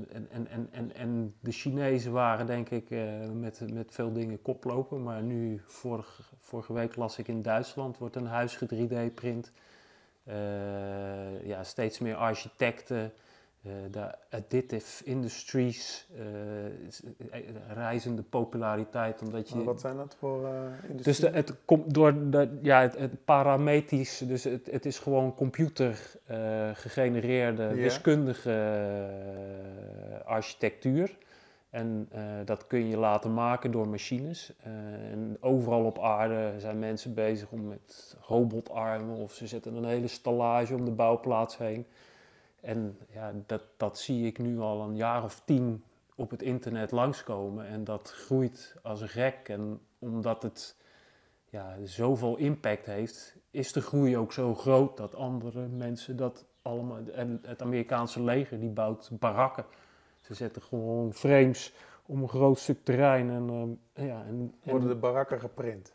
en, 0.09 0.47
en, 0.49 0.67
en, 0.71 0.95
en 0.95 1.35
de 1.39 1.51
Chinezen 1.51 2.11
waren 2.11 2.45
denk 2.45 2.69
ik 2.69 2.89
met, 3.33 3.73
met 3.73 3.91
veel 3.91 4.13
dingen 4.13 4.41
koplopen. 4.41 5.03
Maar 5.03 5.21
nu, 5.21 5.61
vorige, 5.65 6.23
vorige 6.39 6.73
week 6.73 6.95
las 6.95 7.17
ik 7.17 7.27
in 7.27 7.41
Duitsland, 7.41 7.97
wordt 7.97 8.15
een 8.15 8.27
huis 8.27 8.63
3D-print. 8.63 9.51
ja, 11.43 11.63
steeds 11.63 11.99
meer 11.99 12.15
architecten, 12.15 13.13
de 13.91 14.15
additive 14.29 15.05
industries, 15.05 16.07
uh, 16.15 17.37
reizende 17.73 18.21
populariteit. 18.21 19.21
Omdat 19.21 19.49
je, 19.49 19.55
maar 19.55 19.63
wat 19.63 19.79
zijn 19.79 19.97
dat 19.97 20.15
voor 20.19 20.49
industries? 20.87 21.03
Dus 21.03 21.17
de, 21.17 21.29
het 21.29 21.53
komt 21.65 21.93
door 21.93 22.29
de, 22.29 22.59
ja, 22.61 22.81
het, 22.81 22.97
het 22.97 23.25
parametrisch, 23.25 24.17
dus 24.17 24.43
het, 24.43 24.71
het 24.71 24.85
is 24.85 24.99
gewoon 24.99 25.35
computer 25.35 25.99
gegenereerde 26.73 27.63
ja. 27.63 27.73
wiskundige 27.73 28.53
architectuur. 30.25 31.17
En 31.69 32.09
dat 32.45 32.67
kun 32.67 32.87
je 32.87 32.97
laten 32.97 33.33
maken 33.33 33.71
door 33.71 33.87
machines. 33.87 34.53
en 35.11 35.37
overal 35.39 35.85
op 35.85 35.99
aarde 35.99 36.53
zijn 36.57 36.79
mensen 36.79 37.13
bezig 37.13 37.51
om 37.51 37.67
met 37.67 38.17
robotarmen 38.27 39.15
of 39.15 39.33
ze 39.33 39.47
zetten 39.47 39.75
een 39.75 39.85
hele 39.85 40.07
stallage 40.07 40.75
om 40.75 40.85
de 40.85 40.91
bouwplaats 40.91 41.57
heen. 41.57 41.85
En 42.63 42.97
ja, 43.09 43.33
dat, 43.45 43.63
dat 43.77 43.99
zie 43.99 44.25
ik 44.25 44.39
nu 44.39 44.59
al 44.59 44.81
een 44.81 44.95
jaar 44.95 45.23
of 45.23 45.41
tien 45.45 45.83
op 46.15 46.29
het 46.29 46.41
internet 46.41 46.91
langskomen. 46.91 47.65
En 47.65 47.83
dat 47.83 48.11
groeit 48.11 48.75
als 48.81 49.01
een 49.01 49.09
gek. 49.09 49.49
En 49.49 49.79
omdat 49.99 50.43
het 50.43 50.75
ja, 51.49 51.75
zoveel 51.83 52.37
impact 52.37 52.85
heeft, 52.85 53.35
is 53.51 53.73
de 53.73 53.81
groei 53.81 54.17
ook 54.17 54.33
zo 54.33 54.55
groot 54.55 54.97
dat 54.97 55.15
andere 55.15 55.67
mensen 55.67 56.15
dat 56.17 56.45
allemaal. 56.61 56.99
En 57.13 57.39
het 57.41 57.61
Amerikaanse 57.61 58.23
leger 58.23 58.59
die 58.59 58.69
bouwt 58.69 59.09
barakken 59.19 59.65
Ze 60.19 60.33
zetten 60.33 60.61
gewoon 60.61 61.13
frames 61.13 61.73
om 62.05 62.21
een 62.21 62.29
groot 62.29 62.59
stuk 62.59 62.83
terrein. 62.83 63.29
En, 63.29 63.77
uh, 63.95 64.07
ja, 64.07 64.23
en, 64.25 64.53
Worden 64.63 64.87
de 64.87 64.95
barakken 64.95 65.39
geprint? 65.39 65.92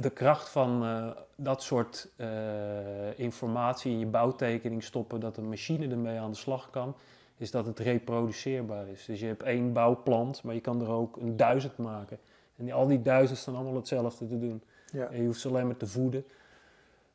De 0.00 0.10
kracht 0.10 0.48
van 0.48 0.84
uh, 0.84 1.10
dat 1.36 1.62
soort 1.62 2.08
uh, 2.16 3.18
informatie 3.18 3.92
in 3.92 3.98
je 3.98 4.06
bouwtekening 4.06 4.82
stoppen, 4.82 5.20
dat 5.20 5.36
een 5.36 5.48
machine 5.48 5.88
ermee 5.88 6.18
aan 6.18 6.30
de 6.30 6.36
slag 6.36 6.70
kan, 6.70 6.94
is 7.36 7.50
dat 7.50 7.66
het 7.66 7.78
reproduceerbaar 7.78 8.88
is. 8.88 9.04
Dus 9.04 9.20
je 9.20 9.26
hebt 9.26 9.42
één 9.42 9.72
bouwplant, 9.72 10.42
maar 10.42 10.54
je 10.54 10.60
kan 10.60 10.80
er 10.80 10.88
ook 10.88 11.16
een 11.16 11.36
duizend 11.36 11.76
maken. 11.76 12.18
En 12.56 12.64
die, 12.64 12.74
al 12.74 12.86
die 12.86 13.02
duizend 13.02 13.38
staan 13.38 13.54
allemaal 13.54 13.74
hetzelfde 13.74 14.26
te 14.26 14.38
doen. 14.38 14.62
Ja. 14.92 15.06
En 15.08 15.20
je 15.20 15.26
hoeft 15.26 15.40
ze 15.40 15.48
alleen 15.48 15.66
maar 15.66 15.76
te 15.76 15.86
voeden. 15.86 16.24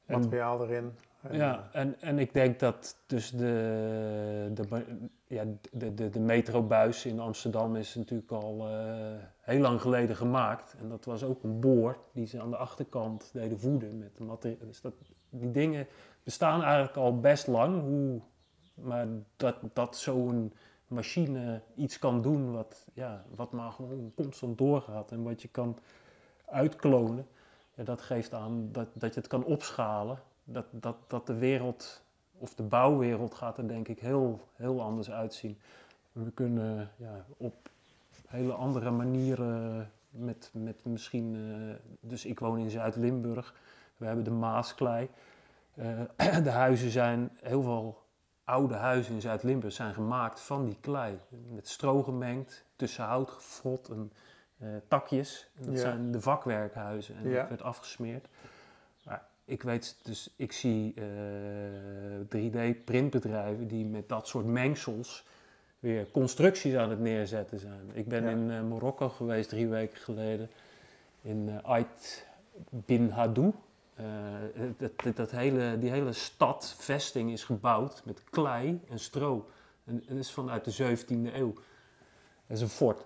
En- 0.06 0.20
Materiaal 0.20 0.64
erin. 0.64 0.92
En, 1.22 1.36
ja, 1.36 1.70
en, 1.72 1.96
en 2.00 2.20
ik 2.20 2.34
denk 2.34 2.60
dat 2.60 2.96
dus 3.06 3.32
de, 3.32 4.52
de, 4.54 4.84
ja, 5.32 5.44
de, 5.72 5.94
de, 5.94 6.10
de 6.10 6.20
metrobuis 6.20 7.06
in 7.06 7.20
Amsterdam 7.20 7.76
is 7.76 7.96
natuurlijk 7.96 8.32
al 8.32 8.68
eh, 8.68 9.24
heel 9.42 9.60
lang 9.60 9.82
geleden 9.82 10.16
gemaakt. 10.16 10.76
En 10.80 10.90
dat 10.90 11.06
was 11.06 11.24
ook 11.24 11.44
een 11.44 11.60
boor 11.60 11.98
die 12.14 12.26
ze 12.26 12.42
aan 12.42 12.50
de 12.50 12.58
achterkant 12.58 13.30
deden 13.34 13.60
voeden 13.60 13.98
met. 13.98 14.42
Dus 14.60 14.82
dat, 14.82 14.94
die 15.30 15.52
dingen 15.52 15.88
bestaan 16.24 16.64
eigenlijk 16.64 16.98
al 16.98 17.20
best 17.20 17.48
lang. 17.48 17.82
Hoe, 17.82 18.22
maar 18.74 19.08
dat, 19.36 19.56
dat 19.74 19.98
zo'n 19.98 20.54
machine 20.88 21.62
iets 21.76 22.00
kan 22.00 22.22
doen 22.22 22.52
wat, 22.52 22.86
ja, 22.94 23.26
wat 23.36 23.52
maar 23.52 23.72
gewoon 23.72 24.12
constant 24.16 24.58
doorgaat 24.58 25.12
en 25.12 25.24
wat 25.24 25.42
je 25.42 25.48
kan 25.48 25.78
uitklonen. 26.46 27.28
Dat 27.76 28.02
geeft 28.02 28.34
aan 28.34 28.70
dat, 28.72 28.88
dat 28.94 29.14
je 29.14 29.20
het 29.20 29.30
kan 29.30 29.44
opschalen 29.44 30.20
dat, 30.44 30.66
dat, 30.72 30.96
dat 31.08 31.28
de 31.28 31.36
wereld, 31.36 32.04
of 32.42 32.56
de 32.56 32.64
bouwwereld 32.64 33.34
gaat 33.34 33.58
er 33.58 33.68
denk 33.68 33.88
ik 33.88 34.00
heel, 34.00 34.48
heel 34.56 34.82
anders 34.82 35.12
uitzien. 35.12 35.58
We 36.12 36.32
kunnen 36.32 36.92
ja, 36.96 37.26
op 37.38 37.70
hele 38.28 38.54
andere 38.54 38.92
manieren 38.92 39.92
met, 40.10 40.50
met 40.54 40.86
misschien, 40.86 41.36
uh, 41.36 41.74
dus 42.00 42.26
ik 42.26 42.40
woon 42.40 42.58
in 42.60 42.70
Zuid-Limburg, 42.70 43.54
we 43.98 44.06
hebben 44.06 44.24
de 44.24 44.32
Maasklei. 44.32 45.10
Uh, 45.76 46.44
de 46.44 46.50
huizen 46.50 46.90
zijn, 46.90 47.30
heel 47.42 47.62
veel 47.62 48.02
oude 48.44 48.76
huizen 48.76 49.14
in 49.14 49.22
Zuid-Limburg 49.22 49.74
zijn 49.74 49.94
gemaakt 49.94 50.40
van 50.40 50.66
die 50.66 50.78
klei. 50.82 51.20
Met 51.54 51.68
stro 51.68 52.04
gemengd, 52.04 52.66
tussen 52.76 53.04
hout 53.06 53.30
gefrot 53.30 53.90
en 53.90 54.12
uh, 54.58 54.68
takjes. 54.88 55.50
En 55.58 55.66
dat 55.66 55.74
Ja. 55.74 55.80
zijn 55.80 56.12
de 56.12 56.22
vakwerkhuizen 56.22 57.16
en 57.16 57.30
Ja. 57.30 57.40
dat 57.40 57.50
werd 57.50 57.64
afgesmeerd. 57.64 58.28
Ik 59.52 59.64
weet, 59.64 59.96
dus 60.04 60.30
ik 60.36 60.52
zie 60.52 60.94
eh 60.96 61.04
3D-printbedrijven 62.28 63.68
die 63.68 63.86
met 63.86 64.10
dat 64.10 64.28
soort 64.28 64.46
mengsels 64.46 65.26
weer 65.80 66.12
constructies 66.12 66.76
aan 66.76 66.90
het 66.90 67.00
neerzetten 67.00 67.60
zijn. 67.60 67.90
Ik 67.94 68.08
ben 68.08 68.24
Ja. 68.24 68.30
in 68.30 68.52
eh, 68.52 68.64
Marokko 68.64 69.10
geweest 69.10 69.50
drie 69.50 69.68
weken 69.68 69.98
geleden, 69.98 70.50
in 71.22 71.50
eh 71.50 71.70
Ait 71.72 72.28
Bin 72.70 73.10
Hadou. 73.10 73.54
Eh, 73.96 74.06
dat, 74.78 75.16
dat, 75.16 75.32
hele, 75.32 75.78
die 75.80 75.90
hele 75.90 76.14
stad, 76.14 76.76
vesting, 76.78 77.32
is 77.32 77.44
gebouwd 77.44 78.02
met 78.06 78.24
klei 78.30 78.80
en 78.90 79.00
stro. 79.00 79.50
En 79.84 80.04
is 80.08 80.32
vanuit 80.32 80.66
de 80.66 80.72
17e 80.72 81.34
eeuw. 81.36 81.54
Dat 82.48 82.58
is 82.58 82.62
een 82.62 82.70
fort. 82.70 83.00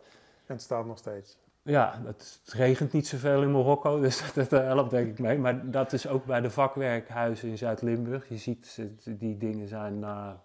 en 0.46 0.54
het 0.54 0.62
staat 0.62 0.86
nog 0.86 0.98
steeds. 0.98 1.38
Ja, 1.68 2.02
het, 2.06 2.42
regent 2.46 2.92
niet 2.92 3.08
zoveel 3.08 3.42
in 3.42 3.52
Marokko, 3.52 4.00
dus 4.02 4.34
dat, 4.34 4.52
helpt 4.52 4.90
denk 4.90 5.08
ik 5.08 5.20
mee. 5.20 5.38
Maar 5.38 5.72
dat 5.72 5.94
is 5.94 6.08
ook 6.08 6.26
bij 6.26 6.42
de 6.42 6.50
vakwerkhuizen 6.50 7.50
in 7.50 7.58
Zuid-Limburg. 7.58 8.30
Je 8.30 8.38
ziet, 8.38 8.82
die 9.06 9.38
dingen 9.38 9.68
zijn 9.68 10.00
na 10.00 10.44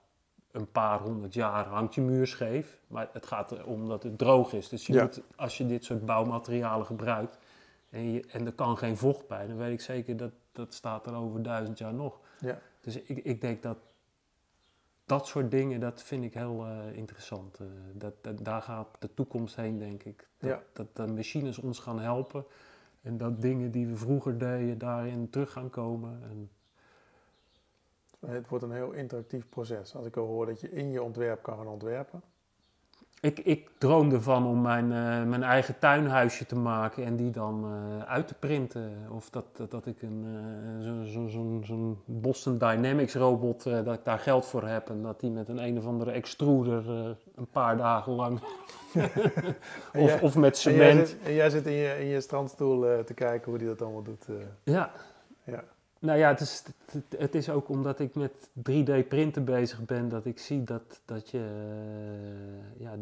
een 0.50 0.70
paar 0.70 0.98
honderd 1.00 1.34
jaar 1.34 1.64
hangt 1.64 1.94
je 1.94 2.00
muur 2.00 2.26
scheef. 2.26 2.78
Maar 2.86 3.08
het 3.12 3.26
gaat 3.26 3.52
erom 3.52 3.88
dat 3.88 4.02
het 4.02 4.18
droog 4.18 4.52
is. 4.52 4.68
Dus 4.68 4.86
je 4.86 4.92
Ja. 4.92 5.02
moet, 5.02 5.20
als 5.36 5.58
je 5.58 5.66
dit 5.66 5.84
soort 5.84 6.04
bouwmaterialen 6.06 6.86
gebruikt 6.86 7.38
en, 7.90 8.12
je, 8.12 8.24
en 8.28 8.46
er 8.46 8.52
kan 8.52 8.78
geen 8.78 8.96
vocht 8.96 9.26
bij, 9.28 9.46
dan 9.46 9.56
weet 9.56 9.72
ik 9.72 9.80
zeker 9.80 10.16
dat 10.16 10.32
dat 10.52 10.74
staat 10.74 11.06
er 11.06 11.14
over 11.14 11.42
duizend 11.42 11.78
jaar 11.78 11.94
nog. 11.94 12.18
Ja. 12.38 12.58
Dus 12.80 12.96
ik, 12.96 13.18
ik 13.24 13.40
denk 13.40 13.62
dat 13.62 13.78
dat 15.10 15.26
soort 15.26 15.50
dingen, 15.50 15.80
dat 15.80 16.02
vind 16.02 16.24
ik 16.24 16.34
heel 16.34 16.64
eh, 16.66 16.96
interessant. 16.96 17.58
Eh, 17.58 17.66
dat, 17.92 18.14
dat, 18.20 18.44
daar 18.44 18.62
gaat 18.62 18.88
de 18.98 19.14
toekomst 19.14 19.56
heen, 19.56 19.78
denk 19.78 20.02
ik. 20.02 20.28
Dat, 20.38 20.50
Ja. 20.50 20.62
dat 20.72 20.96
de 20.96 21.06
machines 21.06 21.58
ons 21.58 21.78
gaan 21.78 22.00
helpen. 22.00 22.44
En 23.02 23.16
dat 23.18 23.40
dingen 23.40 23.70
die 23.70 23.86
we 23.86 23.96
vroeger 23.96 24.38
deden, 24.38 24.78
daarin 24.78 25.30
terug 25.30 25.52
gaan 25.52 25.70
komen. 25.70 26.22
En, 26.22 26.50
Het 28.26 28.48
wordt 28.48 28.64
een 28.64 28.72
heel 28.72 28.92
interactief 28.92 29.48
proces. 29.48 29.94
Als 29.94 30.06
ik 30.06 30.16
al 30.16 30.26
hoor 30.26 30.46
dat 30.46 30.60
je 30.60 30.70
in 30.70 30.90
je 30.90 31.02
ontwerp 31.02 31.42
kan 31.42 31.56
gaan 31.56 31.66
ontwerpen. 31.66 32.22
Ik, 33.20 33.38
ik 33.38 33.68
droom 33.78 34.12
ervan 34.12 34.46
om 34.46 34.60
mijn, 34.62 34.84
eh, 34.92 35.22
mijn 35.28 35.42
eigen 35.42 35.78
tuinhuisje 35.78 36.46
te 36.46 36.56
maken 36.58 37.04
en 37.04 37.16
die 37.16 37.30
dan 37.30 37.64
eh, 37.64 38.08
uit 38.10 38.28
te 38.28 38.34
printen. 38.34 38.92
Of 39.10 39.30
dat, 39.30 39.44
dat, 39.56 39.70
dat 39.70 39.86
ik 39.86 40.02
een 40.02 40.24
eh, 40.26 40.84
zo'n 40.84 41.06
zo, 41.06 41.26
zo, 41.28 41.60
zo'n 41.62 41.98
Boston 42.04 42.58
Dynamics 42.58 43.14
robot, 43.14 43.62
dat 43.62 43.94
ik 43.94 44.04
daar 44.04 44.18
geld 44.18 44.46
voor 44.46 44.66
heb. 44.66 44.88
En 44.88 45.02
dat 45.02 45.20
die 45.20 45.30
met 45.30 45.48
een 45.48 45.58
een 45.64 45.78
of 45.78 45.86
andere 45.86 46.10
extruder 46.10 46.88
een 47.34 47.48
paar 47.52 47.76
dagen 47.76 48.12
lang. 48.12 48.40
Of, 49.94 50.08
jij- 50.08 50.20
of 50.20 50.36
met 50.36 50.64
En 50.66 50.74
jij 50.74 50.90
cement. 50.90 51.08
zit, 51.08 51.18
en 51.24 51.34
jij 51.34 51.50
zit 51.50 51.66
in, 51.66 51.72
je, 51.72 51.96
in 52.00 52.06
je 52.06 52.20
strandstoel 52.20 53.04
te 53.04 53.14
kijken 53.14 53.50
hoe 53.50 53.58
die 53.58 53.68
dat 53.68 53.82
allemaal 53.82 54.02
doet. 54.02 54.26
Ja. 54.62 54.90
Nou 56.00 56.18
ja, 56.18 56.28
het 56.28 56.40
is, 56.40 56.62
het, 57.18 57.34
is 57.34 57.50
ook 57.50 57.68
omdat 57.68 58.00
ik 58.00 58.14
met 58.14 58.48
3D-printen 58.70 59.44
bezig 59.44 59.84
ben, 59.84 60.08
dat 60.08 60.24
ik 60.24 60.38
zie 60.38 60.64
dat, 60.64 61.00
dat 61.04 61.30
je, 61.30 61.38
eh, 61.38 62.80
ja, 62.80 62.96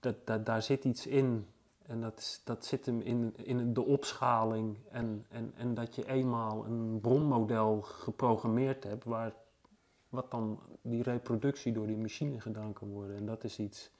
dat, 0.00 0.26
dat, 0.26 0.46
daar 0.46 0.62
zit 0.62 0.84
iets 0.84 1.06
in. 1.06 1.46
En 1.86 2.00
dat, 2.00 2.40
dat 2.44 2.64
zit 2.64 2.86
hem 2.86 3.00
in, 3.00 3.34
in 3.36 3.72
de 3.74 3.84
opschaling. 3.84 4.78
En, 4.90 5.26
en, 5.28 5.52
en 5.56 5.74
dat 5.74 5.94
je 5.94 6.08
eenmaal 6.08 6.64
een 6.64 6.98
bronmodel 7.00 7.80
geprogrammeerd 7.82 8.84
hebt, 8.84 9.04
waar, 9.04 9.32
wat 10.08 10.30
dan 10.30 10.60
die 10.82 11.02
reproductie 11.02 11.72
door 11.72 11.86
die 11.86 11.96
machine 11.96 12.40
gedaan 12.40 12.72
kan 12.72 12.88
worden. 12.88 13.16
En 13.16 13.26
dat 13.26 13.44
is 13.44 13.58
iets, 13.58 13.90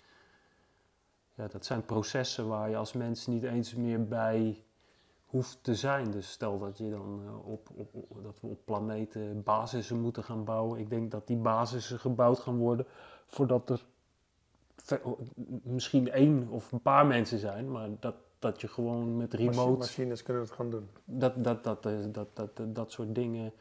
ja, 1.35 1.49
dat 1.49 1.67
zijn 1.67 1.85
processen 1.85 2.49
waar 2.49 2.71
je 2.71 2.77
als 2.77 2.93
mens 2.93 3.27
niet 3.27 3.43
eens 3.43 3.75
meer 3.75 4.05
bij 4.05 4.63
hoeft 5.29 5.59
te 5.61 5.75
zijn. 5.75 6.11
Dus 6.11 6.31
stel 6.31 6.59
dat, 6.59 6.79
je 6.79 6.91
dan, 6.91 7.23
eh, 7.27 7.49
op, 7.51 7.69
op, 7.75 7.95
op- 7.95 8.23
dat 8.23 8.41
we 8.41 8.47
op 8.47 8.59
planeten 8.65 9.43
basissen 9.43 10.01
moeten 10.01 10.25
gaan 10.25 10.45
bouwen. 10.45 10.81
Ik 10.81 10.91
denk 10.91 11.11
dat 11.11 11.27
die 11.27 11.37
basissen 11.37 11.99
gebouwd 11.99 12.39
gaan 12.39 12.57
worden 12.57 12.87
voordat 13.27 13.71
er 13.71 13.85
misschien 15.63 16.11
één 16.11 16.49
of 16.49 16.73
een 16.73 16.83
paar 16.83 17.07
mensen 17.07 17.39
zijn, 17.39 17.71
maar 17.71 17.89
dat, 18.01 18.15
dat 18.39 18.61
je 18.61 18.69
gewoon 18.69 19.17
met 19.17 19.35
remote, 19.35 19.79
machines 19.79 20.23
kunnen 20.23 20.43
het 20.43 20.53
gaan 20.53 20.71
doen. 20.71 20.89
dat, 21.05 21.45
dat, 21.45 21.65
dat, 21.65 21.87
eh, 21.87 21.93
dat, 22.13 22.29
dat, 22.37 22.57
dat, 22.57 22.75
dat 22.75 22.93
soort 22.93 23.15
dingen, 23.15 23.53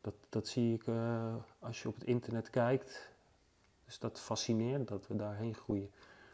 dat, 0.00 0.14
dat 0.28 0.48
zie 0.48 0.74
ik 0.74 0.86
eh, 0.86 1.34
als 1.58 1.82
je 1.82 1.88
op 1.88 1.94
het 1.94 2.04
internet 2.04 2.50
kijkt. 2.50 3.12
Dus 3.84 3.98
dat 3.98 4.20
fascineert 4.20 4.88
dat 4.88 5.06
we 5.06 5.16
daarheen 5.16 5.54
groeien. 5.54 5.90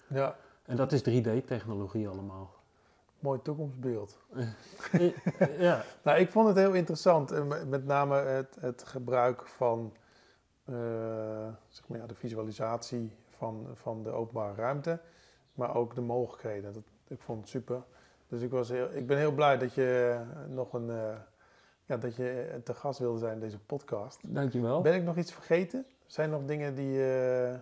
Ja, 0.08 0.36
En 0.62 0.76
dat 0.76 0.92
is 0.92 1.00
3D-technologie 1.00 2.08
allemaal. 2.08 2.54
Mooi 3.20 3.42
toekomstbeeld. 3.42 4.18
Eh, 4.92 5.60
ja. 5.60 5.82
Nou, 6.04 6.18
ik 6.18 6.30
vond 6.30 6.48
het 6.48 6.56
heel 6.56 6.72
interessant. 6.72 7.30
en 7.32 7.68
met- 7.68 7.84
name 7.86 8.14
het, 8.16 8.56
het 8.60 8.82
gebruik 8.82 9.46
van 9.46 9.92
eh, 10.64 10.74
zeg 11.68 11.88
maar, 11.88 11.98
ja, 11.98 12.06
de 12.06 12.14
visualisatie 12.14 13.12
van, 13.28 13.66
van 13.74 14.02
de 14.02 14.10
openbare 14.10 14.54
ruimte. 14.54 14.98
Maar 15.54 15.74
ook 15.76 15.94
de 15.94 16.00
mogelijkheden. 16.00 16.72
Dat, 16.72 16.82
ik 17.08 17.20
vond 17.20 17.40
het 17.40 17.48
super. 17.48 17.82
Dus 18.28 18.40
ik, 18.42 18.50
was 18.50 18.68
heel, 18.68 18.88
ik 18.92 19.06
ben 19.06 19.18
heel 19.18 19.32
blij 19.32 19.58
dat 19.58 19.74
je 19.74 20.18
eh, 20.20 20.54
nog 20.54 20.72
een... 20.72 20.90
eh, 20.90 21.16
ja, 21.84 21.96
dat 21.96 22.16
je 22.16 22.30
eh, 22.52 22.58
te 22.64 22.74
gast 22.74 22.98
wilde 22.98 23.18
zijn 23.18 23.32
in 23.32 23.40
deze 23.40 23.58
podcast. 23.58 24.34
Dankjewel. 24.34 24.80
Ben 24.80 24.94
ik 24.94 25.02
nog 25.04 25.16
iets 25.16 25.32
vergeten? 25.32 25.86
Zijn 26.06 26.30
er 26.32 26.38
nog 26.38 26.46
dingen 26.48 26.74
die... 26.74 27.12
eh, 27.14 27.54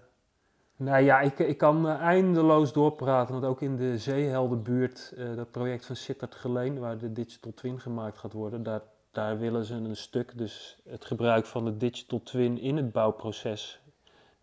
Nou 0.79 1.03
ja, 1.05 1.21
ik, 1.21 1.39
ik 1.39 1.59
kan 1.59 1.89
eh, 1.89 2.01
eindeloos 2.01 2.73
doorpraten, 2.73 3.35
want 3.35 3.47
ook 3.47 3.61
in 3.61 3.77
de 3.77 3.99
Zeeheldenbuurt, 3.99 5.13
eh 5.17 5.37
dat 5.37 5.51
project 5.51 5.87
van 5.87 5.97
Sittard 5.97 6.35
Geleen, 6.35 6.79
waar 6.79 6.99
de 6.99 7.13
Digital 7.13 7.55
Twin 7.55 7.81
gemaakt 7.81 8.19
gaat 8.19 8.33
worden, 8.33 8.63
daar, 8.63 8.83
daar 9.11 9.39
willen 9.39 9.65
ze 9.65 9.75
een 9.75 9.97
stuk, 9.97 10.39
dus 10.39 10.79
het 10.89 11.05
gebruik 11.05 11.47
van 11.47 11.65
de 11.65 11.77
Digital 11.77 12.23
Twin 12.23 12.59
in 12.59 12.77
het 12.77 12.93
bouwproces, 12.93 13.81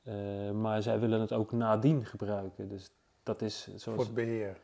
eh, 0.04 0.14
maar 0.52 0.82
zij 0.82 1.00
willen 1.00 1.22
het 1.22 1.34
ook 1.34 1.52
nadien 1.52 2.06
gebruiken. 2.06 2.70
Dus 2.70 2.92
dat 3.24 3.42
is 3.42 3.68
voor 3.70 3.80
zoals... 3.80 4.04
het 4.04 4.14
beheer? 4.14 4.58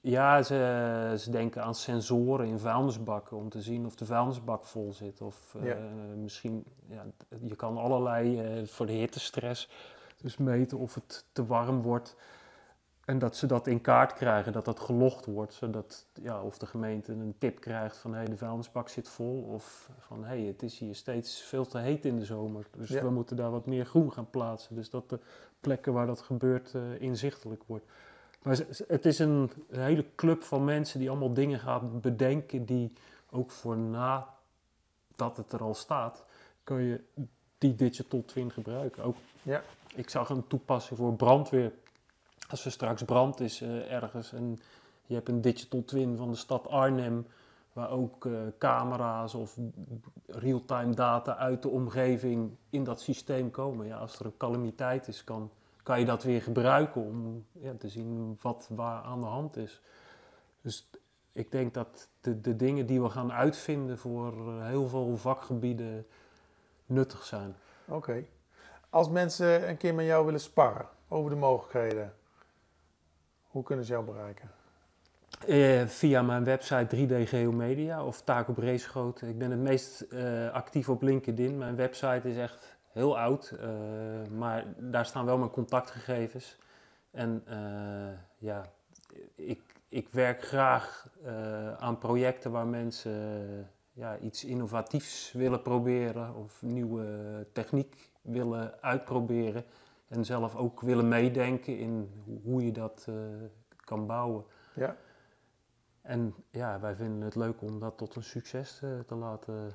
Ja, 0.00 0.42
ze, 0.42 1.14
ze 1.18 1.30
denken 1.30 1.62
aan 1.62 1.74
sensoren 1.74 2.46
in 2.46 2.58
vuilnisbakken 2.58 3.36
om 3.36 3.48
te 3.48 3.60
zien 3.60 3.86
of 3.86 3.94
de 3.94 4.04
vuilnisbak 4.04 4.64
vol 4.64 4.92
zit. 4.92 5.20
Of 5.20 5.56
Ja. 5.62 5.76
misschien, 6.16 6.64
ja, 6.88 7.04
je 7.40 7.56
kan 7.56 7.76
allerlei 7.76 8.66
voor 8.66 8.86
de 8.86 8.92
hittestress 8.92 9.68
dus 10.22 10.36
meten 10.36 10.78
of 10.78 10.94
het 10.94 11.24
te 11.32 11.46
warm 11.46 11.82
wordt. 11.82 12.16
en 13.04 13.18
dat 13.18 13.36
ze 13.36 13.46
dat 13.46 13.66
in 13.66 13.80
kaart 13.80 14.12
krijgen, 14.12 14.52
dat 14.52 14.64
dat 14.64 14.80
gelogd 14.80 15.26
wordt, 15.26 15.54
zodat 15.54 16.06
ja, 16.22 16.42
of 16.42 16.58
de 16.58 16.66
gemeente 16.66 17.12
een 17.12 17.34
tip 17.38 17.60
krijgt 17.60 17.96
van 17.96 18.14
hey, 18.14 18.24
de 18.24 18.36
vuilnisbak 18.36 18.88
zit 18.88 19.08
vol, 19.08 19.42
of 19.42 19.90
van 19.98 20.24
hey, 20.24 20.40
het 20.40 20.62
is 20.62 20.78
hier 20.78 20.94
steeds 20.94 21.40
veel 21.40 21.66
te 21.66 21.78
heet 21.78 22.04
in 22.04 22.18
de 22.18 22.24
zomer, 22.24 22.66
dus 22.76 22.88
Ja. 22.88 23.02
we 23.02 23.10
moeten 23.10 23.36
daar 23.36 23.50
wat 23.50 23.66
meer 23.66 23.86
groen 23.86 24.12
gaan 24.12 24.30
plaatsen. 24.30 24.74
Dus 24.74 24.90
dat 24.90 25.08
de 25.10 25.18
plekken 25.60 25.92
waar 25.92 26.06
dat 26.06 26.20
gebeurt 26.20 26.74
eh, 26.74 27.00
inzichtelijk 27.00 27.62
wordt. 27.66 27.84
Maar 28.42 28.58
het 28.86 29.06
is 29.06 29.18
een, 29.18 29.50
een 29.68 29.80
hele 29.82 30.04
club 30.14 30.42
van 30.42 30.64
mensen 30.64 30.98
die 30.98 31.10
allemaal 31.10 31.32
dingen 31.34 31.58
gaan 31.58 32.00
bedenken 32.00 32.64
die 32.64 32.92
ook 33.30 33.50
voor 33.50 33.76
nadat 33.76 35.36
het 35.36 35.52
er 35.52 35.62
al 35.62 35.74
staat, 35.74 36.24
kan 36.64 36.82
je 36.82 37.00
die 37.58 37.74
digital 37.74 38.24
twin 38.24 38.50
gebruiken. 38.50 39.02
Ook, 39.04 39.16
Ja. 39.42 39.62
Ik 39.94 40.10
zag 40.10 40.28
een 40.28 40.46
toepassing 40.46 40.98
voor 40.98 41.14
brandweer. 41.14 41.72
Als 42.48 42.64
er 42.64 42.72
straks 42.72 43.02
brand 43.02 43.40
is 43.40 43.60
eh, 43.60 43.92
ergens 43.92 44.32
en 44.32 44.58
je 45.06 45.14
hebt 45.14 45.28
een 45.28 45.40
digital 45.40 45.84
twin 45.84 46.16
van 46.16 46.30
de 46.30 46.36
stad 46.36 46.68
Arnhem, 46.68 47.26
waar 47.72 47.90
ook 47.90 48.26
eh, 48.26 48.32
camera's 48.58 49.34
of 49.34 49.58
real-time 50.26 50.94
data 50.94 51.36
uit 51.36 51.62
de 51.62 51.68
omgeving 51.68 52.56
in 52.70 52.84
dat 52.84 53.00
systeem 53.00 53.50
komen. 53.50 53.86
Ja, 53.86 53.96
als 53.96 54.18
er 54.18 54.26
een 54.26 54.36
calamiteit 54.36 55.08
is, 55.08 55.24
kan, 55.24 55.50
kan 55.82 55.98
je 55.98 56.04
dat 56.04 56.22
weer 56.22 56.42
gebruiken 56.42 57.02
om 57.02 57.44
ja, 57.52 57.72
te 57.78 57.88
zien 57.88 58.38
wat 58.40 58.68
waar 58.70 59.02
aan 59.02 59.20
de 59.20 59.26
hand 59.26 59.56
is. 59.56 59.80
Dus 60.60 60.90
ik 61.32 61.50
denk 61.50 61.74
dat 61.74 62.08
de, 62.20 62.40
de 62.40 62.56
dingen 62.56 62.86
die 62.86 63.02
we 63.02 63.08
gaan 63.08 63.32
uitvinden 63.32 63.98
voor 63.98 64.32
eh, 64.32 64.66
heel 64.66 64.88
veel 64.88 65.16
vakgebieden 65.16 66.06
nuttig 66.86 67.24
zijn. 67.24 67.54
Oké. 67.88 68.24
Als 68.92 69.08
mensen 69.08 69.68
een 69.68 69.76
keer 69.76 69.94
met 69.94 70.06
jou 70.06 70.24
willen 70.24 70.40
sparren 70.40 70.86
over 71.08 71.30
de 71.30 71.36
mogelijkheden, 71.36 72.14
hoe 73.42 73.62
kunnen 73.62 73.84
ze 73.84 73.92
jou 73.92 74.04
bereiken? 74.04 74.50
Eh, 75.46 75.86
via 75.86 76.22
mijn 76.22 76.44
website 76.44 76.96
3D 76.96 77.28
Geomedia 77.28 78.04
of 78.04 78.22
Taco 78.22 78.52
Breeschoten. 78.52 79.28
Ik 79.28 79.38
ben 79.38 79.50
het 79.50 79.60
meest 79.60 80.00
eh, 80.00 80.50
actief 80.50 80.88
op 80.88 81.02
LinkedIn. 81.02 81.58
Mijn 81.58 81.76
website 81.76 82.28
is 82.28 82.36
echt 82.36 82.76
heel 82.88 83.18
oud, 83.18 83.54
eh, 83.60 83.68
maar 84.30 84.64
daar 84.76 85.06
staan 85.06 85.24
wel 85.24 85.38
mijn 85.38 85.50
contactgegevens. 85.50 86.58
En 87.10 87.44
ja, 88.38 88.64
ik, 89.34 89.60
ik 89.88 90.08
werk 90.08 90.42
graag 90.42 91.08
aan 91.78 91.98
projecten 91.98 92.50
waar 92.50 92.66
mensen 92.66 93.70
ja, 93.92 94.18
iets 94.18 94.44
innovatiefs 94.44 95.32
willen 95.32 95.62
proberen 95.62 96.34
of 96.34 96.62
nieuwe 96.62 97.46
techniek 97.52 98.11
willen 98.22 98.82
uitproberen. 98.82 99.64
En 100.08 100.24
zelf 100.24 100.56
ook 100.56 100.80
willen 100.80 101.08
meedenken 101.08 101.78
in 101.78 102.10
hoe- 102.44 102.64
je 102.64 102.72
dat 102.72 103.04
eh, 103.08 103.14
kan 103.76 104.06
bouwen. 104.06 104.44
Ja. 104.74 104.96
En 106.02 106.34
ja, 106.50 106.80
wij 106.80 106.94
vinden 106.94 107.20
het 107.20 107.34
leuk 107.34 107.60
om 107.62 107.78
dat 107.78 107.96
tot 107.98 108.14
een 108.16 108.22
succes 108.22 108.80
eh, 108.82 108.90
te 109.06 109.14
laten 109.14 109.72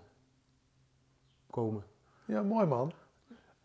komen. 1.49 1.83
Ja, 2.25 2.41
mooi 2.43 2.65
man. 2.65 2.91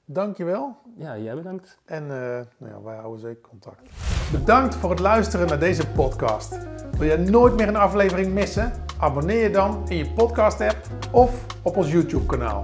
Dankjewel. 0.04 0.76
Ja, 0.96 1.18
jij 1.18 1.34
bedankt. 1.34 1.78
En 1.84 2.02
eh, 2.02 2.40
nou 2.58 2.72
ja, 2.72 2.82
wij 2.82 2.96
houden 2.96 3.20
zeker 3.20 3.42
contact. 3.48 3.90
Bedankt 4.32 4.74
voor 4.74 4.90
het 4.90 4.98
luisteren 4.98 5.46
naar 5.48 5.58
deze 5.58 5.88
podcast. 5.88 6.58
Wil 6.98 7.08
je 7.08 7.16
nooit 7.16 7.54
meer 7.56 7.68
een 7.68 7.76
aflevering 7.76 8.32
missen? 8.32 8.72
Abonneer 8.98 9.42
je 9.42 9.50
dan 9.50 9.88
in 9.88 9.96
je 9.96 10.12
podcast 10.12 10.60
app 10.60 10.78
of 11.12 11.46
op 11.64 11.76
ons 11.76 11.92
YouTube 11.92 12.26
kanaal. 12.26 12.62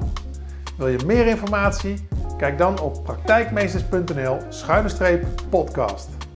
Wil 0.78 0.88
je 0.88 0.98
meer 1.06 1.26
informatie? 1.26 1.94
Kijk 2.36 2.58
dan 2.58 2.80
op 2.80 3.04
praktijkmeesters.nl 3.04 4.38
schuine 4.48 4.88
streep 4.88 5.26
podcast. 5.50 6.17